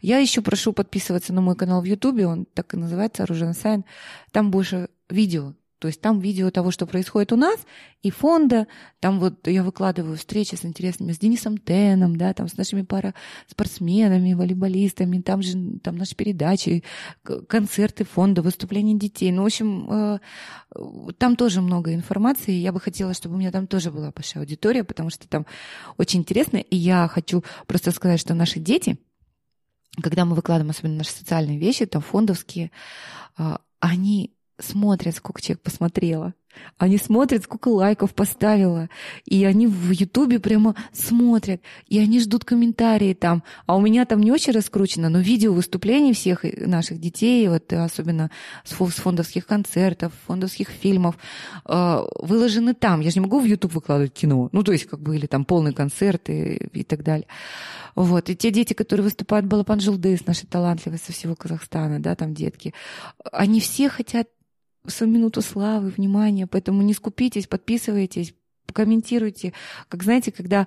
Я 0.00 0.18
еще 0.18 0.42
прошу 0.42 0.72
подписываться 0.72 1.32
на 1.32 1.40
мой 1.40 1.56
канал 1.56 1.80
в 1.82 1.84
Ютубе, 1.84 2.26
он 2.26 2.46
так 2.46 2.74
и 2.74 2.76
называется, 2.76 3.22
Оружен 3.22 3.54
Сайн. 3.54 3.84
Там 4.30 4.50
больше 4.50 4.88
видео, 5.08 5.54
То 5.82 5.88
есть 5.88 6.00
там 6.00 6.20
видео 6.20 6.52
того, 6.52 6.70
что 6.70 6.86
происходит 6.86 7.32
у 7.32 7.36
нас, 7.36 7.58
и 8.02 8.12
фонда. 8.12 8.68
Там 9.00 9.18
вот 9.18 9.48
я 9.48 9.64
выкладываю 9.64 10.16
встречи 10.16 10.54
с 10.54 10.64
интересными, 10.64 11.10
с 11.10 11.18
Денисом 11.18 11.58
Теном, 11.58 12.14
да, 12.14 12.32
там 12.34 12.46
с 12.46 12.56
нашими 12.56 12.82
пара 12.82 13.14
спортсменами, 13.48 14.34
волейболистами, 14.34 15.20
там 15.20 15.42
же 15.42 15.80
там 15.82 15.96
наши 15.96 16.14
передачи, 16.14 16.84
концерты 17.48 18.04
фонда, 18.04 18.42
выступления 18.42 18.94
детей. 18.94 19.32
Ну, 19.32 19.42
в 19.42 19.46
общем, 19.46 20.20
э, 20.76 21.12
там 21.18 21.34
тоже 21.34 21.60
много 21.60 21.92
информации. 21.92 22.52
Я 22.52 22.70
бы 22.70 22.78
хотела, 22.78 23.12
чтобы 23.12 23.34
у 23.34 23.38
меня 23.38 23.50
там 23.50 23.66
тоже 23.66 23.90
была 23.90 24.12
большая 24.12 24.44
аудитория, 24.44 24.84
потому 24.84 25.10
что 25.10 25.26
там 25.26 25.46
очень 25.98 26.20
интересно. 26.20 26.58
И 26.58 26.76
я 26.76 27.08
хочу 27.08 27.42
просто 27.66 27.90
сказать, 27.90 28.20
что 28.20 28.34
наши 28.34 28.60
дети, 28.60 28.98
когда 30.00 30.24
мы 30.26 30.36
выкладываем 30.36 30.70
особенно 30.70 30.98
наши 30.98 31.10
социальные 31.10 31.58
вещи, 31.58 31.86
там 31.86 32.02
фондовские, 32.02 32.70
э, 33.36 33.56
они 33.80 34.32
смотрят, 34.62 35.16
сколько 35.16 35.40
человек 35.40 35.62
посмотрело. 35.62 36.34
Они 36.78 36.98
смотрят, 36.98 37.44
сколько 37.44 37.68
лайков 37.68 38.14
поставила. 38.14 38.88
И 39.24 39.44
они 39.44 39.66
в 39.66 39.90
Ютубе 39.90 40.38
прямо 40.38 40.74
смотрят. 40.92 41.60
И 41.86 41.98
они 41.98 42.20
ждут 42.20 42.44
комментарии 42.44 43.14
там. 43.14 43.42
А 43.66 43.76
у 43.76 43.80
меня 43.80 44.04
там 44.04 44.20
не 44.20 44.32
очень 44.32 44.52
раскручено, 44.52 45.08
но 45.08 45.20
видео 45.20 45.52
выступлений 45.52 46.12
всех 46.12 46.44
наших 46.44 46.98
детей, 47.00 47.48
вот 47.48 47.72
особенно 47.72 48.30
с 48.64 48.72
фондовских 48.72 49.46
концертов, 49.46 50.12
фондовских 50.26 50.68
фильмов, 50.68 51.16
э, 51.64 52.02
выложены 52.20 52.74
там. 52.74 53.00
Я 53.00 53.10
же 53.10 53.20
не 53.20 53.26
могу 53.26 53.40
в 53.40 53.44
Ютуб 53.44 53.72
выкладывать 53.74 54.12
кино. 54.12 54.48
Ну, 54.52 54.62
то 54.62 54.72
есть, 54.72 54.86
как 54.86 55.00
бы, 55.00 55.16
или 55.16 55.26
там 55.26 55.44
полный 55.44 55.72
концерт 55.72 56.28
и, 56.28 56.84
так 56.84 57.02
далее. 57.02 57.26
Вот. 57.94 58.28
И 58.28 58.36
те 58.36 58.50
дети, 58.50 58.72
которые 58.72 59.04
выступают 59.04 59.46
Балапан 59.46 59.80
Жилдыс, 59.80 60.26
наши 60.26 60.46
талантливые 60.46 60.98
со 60.98 61.12
всего 61.12 61.34
Казахстана, 61.36 62.00
да, 62.00 62.14
там 62.14 62.34
детки, 62.34 62.74
они 63.32 63.60
все 63.60 63.88
хотят 63.88 64.28
свою 64.90 65.12
минуту 65.12 65.42
славы, 65.42 65.90
внимания, 65.90 66.46
поэтому 66.46 66.82
не 66.82 66.94
скупитесь, 66.94 67.46
подписывайтесь, 67.46 68.34
комментируйте. 68.72 69.52
Как 69.88 70.02
знаете, 70.02 70.32
когда 70.32 70.66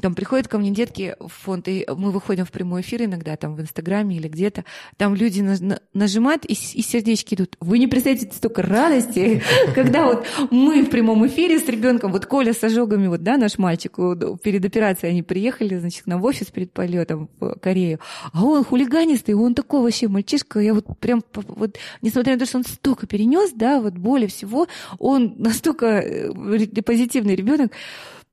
там 0.00 0.14
приходят 0.14 0.48
ко 0.48 0.58
мне 0.58 0.70
детки 0.70 1.16
в 1.20 1.28
фонд, 1.28 1.68
и 1.68 1.86
мы 1.96 2.10
выходим 2.10 2.44
в 2.44 2.50
прямой 2.50 2.82
эфир 2.82 3.04
иногда 3.04 3.36
там 3.36 3.54
в 3.54 3.60
Инстаграме 3.60 4.16
или 4.16 4.28
где-то, 4.28 4.64
там 4.96 5.14
люди 5.14 5.40
на, 5.40 5.56
на, 5.60 5.80
нажимают 5.92 6.44
и, 6.44 6.52
и 6.52 6.82
сердечки 6.82 7.34
идут. 7.34 7.56
Вы 7.60 7.78
не 7.78 7.86
представляете 7.86 8.34
столько 8.34 8.62
радости, 8.62 9.42
когда 9.74 10.06
вот 10.06 10.26
мы 10.50 10.82
в 10.82 10.90
прямом 10.90 11.26
эфире 11.26 11.58
с 11.58 11.68
ребенком, 11.68 12.12
вот 12.12 12.26
Коля 12.26 12.52
с 12.52 12.62
ожогами, 12.62 13.06
вот, 13.06 13.22
да, 13.22 13.36
наш 13.36 13.58
мальчик, 13.58 13.96
перед 14.42 14.64
операцией 14.64 15.12
они 15.12 15.22
приехали, 15.22 15.76
значит, 15.78 16.06
на 16.06 16.20
офис 16.20 16.48
перед 16.48 16.72
полетом 16.72 17.28
в 17.38 17.54
Корею, 17.58 18.00
а 18.32 18.44
он 18.44 18.64
хулиганистый, 18.64 19.34
он 19.34 19.54
такой 19.54 19.82
вообще 19.82 20.08
мальчишка, 20.08 20.60
я 20.60 20.74
вот 20.74 20.86
прям, 20.98 21.22
вот, 21.34 21.76
несмотря 22.02 22.34
на 22.34 22.40
то, 22.40 22.46
что 22.46 22.58
он 22.58 22.64
столько 22.64 23.06
перенес, 23.06 23.52
да, 23.54 23.80
вот 23.80 23.94
боли 23.94 24.26
всего, 24.26 24.66
он 24.98 25.34
настолько 25.38 25.86
э, 25.86 26.82
позитивный 26.82 27.36
ребенок. 27.44 27.72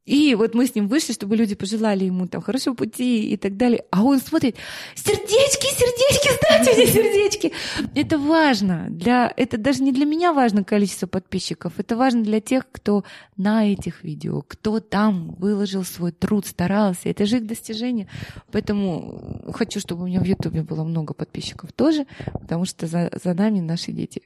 И 0.05 0.33
вот 0.33 0.55
мы 0.55 0.65
с 0.65 0.73
ним 0.73 0.87
вышли, 0.87 1.13
чтобы 1.13 1.35
люди 1.35 1.53
пожелали 1.53 2.05
ему 2.05 2.27
там 2.27 2.41
хорошего 2.41 2.73
пути 2.73 3.31
и 3.31 3.37
так 3.37 3.55
далее. 3.55 3.85
А 3.91 4.03
он 4.03 4.19
смотрит, 4.19 4.55
сердечки, 4.95 5.67
сердечки, 5.67 6.29
ставьте 6.37 6.73
мне 6.75 6.87
сердечки. 6.87 7.51
Это 7.93 8.17
важно. 8.17 8.87
Для, 8.89 9.31
это 9.37 9.57
даже 9.59 9.83
не 9.83 9.91
для 9.91 10.05
меня 10.05 10.33
важно 10.33 10.63
количество 10.63 11.05
подписчиков. 11.05 11.73
Это 11.77 11.95
важно 11.95 12.23
для 12.23 12.41
тех, 12.41 12.65
кто 12.71 13.03
на 13.37 13.71
этих 13.71 14.03
видео, 14.03 14.41
кто 14.41 14.79
там 14.79 15.35
выложил 15.35 15.83
свой 15.83 16.11
труд, 16.11 16.47
старался. 16.47 17.07
Это 17.07 17.27
же 17.27 17.37
их 17.37 17.45
достижение. 17.45 18.07
Поэтому 18.51 19.51
хочу, 19.53 19.79
чтобы 19.79 20.03
у 20.03 20.07
меня 20.07 20.19
в 20.19 20.25
Ютубе 20.25 20.63
было 20.63 20.83
много 20.83 21.13
подписчиков 21.13 21.71
тоже, 21.73 22.07
потому 22.33 22.65
что 22.65 22.87
за, 22.87 23.11
за 23.23 23.35
нами 23.35 23.59
наши 23.59 23.91
дети. 23.91 24.23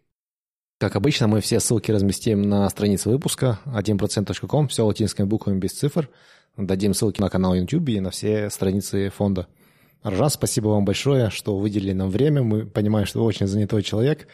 Как 0.78 0.98
обычно, 0.98 1.28
мы 1.28 1.40
все 1.40 1.62
ссылки 1.62 1.90
разместим 1.90 2.42
на 2.42 2.70
странице 2.70 3.10
выпуска 3.10 3.60
1%.com, 3.66 4.68
все 4.68 4.86
латинскими 4.86 5.26
буквами 5.26 5.58
без 5.58 5.72
цифр. 5.72 6.10
Дадим 6.58 6.94
ссылки 6.94 7.22
на 7.22 7.30
канал 7.30 7.56
YouTube 7.56 7.88
и 7.90 8.02
на 8.02 8.10
все 8.12 8.50
страницы 8.50 9.10
фонда. 9.10 9.48
Ржан, 10.06 10.30
спасибо 10.30 10.68
вам 10.68 10.84
большое, 10.84 11.30
что 11.30 11.58
выделили 11.58 11.94
нам 11.94 12.10
время. 12.10 12.44
Мы 12.44 12.66
понимаем, 12.66 13.08
что 13.08 13.20
вы 13.20 13.26
очень 13.26 13.48
занятой 13.48 13.84
человек. 13.84 14.28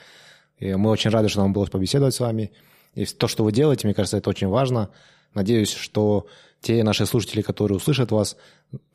И 0.58 0.74
мы 0.74 0.90
очень 0.90 1.12
рады, 1.12 1.30
что 1.30 1.42
нам 1.42 1.52
удалось 1.52 1.70
побеседовать 1.70 2.16
с 2.16 2.20
вами. 2.20 2.52
И 2.96 3.06
то, 3.06 3.28
что 3.28 3.44
вы 3.44 3.52
делаете, 3.52 3.86
мне 3.86 3.94
кажется, 3.94 4.18
это 4.18 4.32
очень 4.32 4.48
важно. 4.48 4.90
Надеюсь, 5.36 5.72
что 5.72 6.26
те 6.60 6.84
наши 6.84 7.06
слушатели, 7.06 7.44
которые 7.44 7.78
услышат 7.78 8.12
вас, 8.12 8.36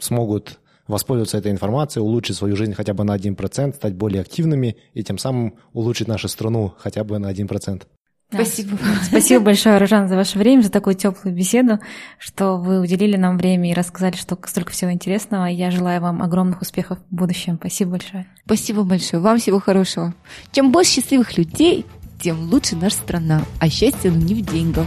смогут 0.01 0.59
воспользоваться 0.89 1.39
этой 1.39 1.53
информацией, 1.53 2.03
улучшить 2.03 2.37
свою 2.37 2.57
жизнь 2.57 2.75
хотя 2.75 2.95
бы 2.95 3.05
на 3.05 3.17
1%, 3.17 3.75
стать 3.75 3.95
более 3.95 4.23
активными 4.23 4.77
и 4.95 5.03
тем 5.03 5.19
самым 5.19 5.55
улучшить 5.73 6.09
нашу 6.09 6.29
страну 6.29 6.75
хотя 6.79 7.05
бы 7.05 7.19
на 7.19 7.33
1%. 7.33 7.83
Спасибо. 8.33 8.77
Спасибо 9.05 9.45
большое, 9.45 9.79
Рожан, 9.79 10.09
за 10.09 10.17
ваше 10.17 10.39
время, 10.39 10.63
за 10.63 10.71
такую 10.71 10.97
теплую 10.97 11.35
беседу, 11.35 11.79
что 12.19 12.57
вы 12.57 12.81
уделили 12.81 13.17
нам 13.17 13.39
время 13.39 13.71
и 13.71 13.75
рассказали 13.75 14.17
что 14.17 14.37
столько 14.47 14.73
всего 14.73 14.93
интересного. 14.93 15.47
Я 15.47 15.71
желаю 15.71 16.01
вам 16.01 16.23
огромных 16.23 16.61
успехов 16.61 16.99
в 17.11 17.15
будущем. 17.15 17.57
Спасибо 17.57 17.93
большое. 17.93 18.27
Спасибо 18.45 18.83
большое. 18.83 19.23
Вам 19.23 19.39
всего 19.39 19.61
хорошего. 19.61 20.15
Чем 20.53 20.73
больше 20.73 20.95
счастливых 20.95 21.39
людей, 21.39 21.87
тем 22.21 22.51
лучше 22.51 22.75
наша 22.77 22.97
страна. 22.97 23.43
А 23.61 23.69
счастье 23.69 24.11
ну, 24.11 24.17
не 24.17 24.35
в 24.35 24.41
деньгах. 24.41 24.87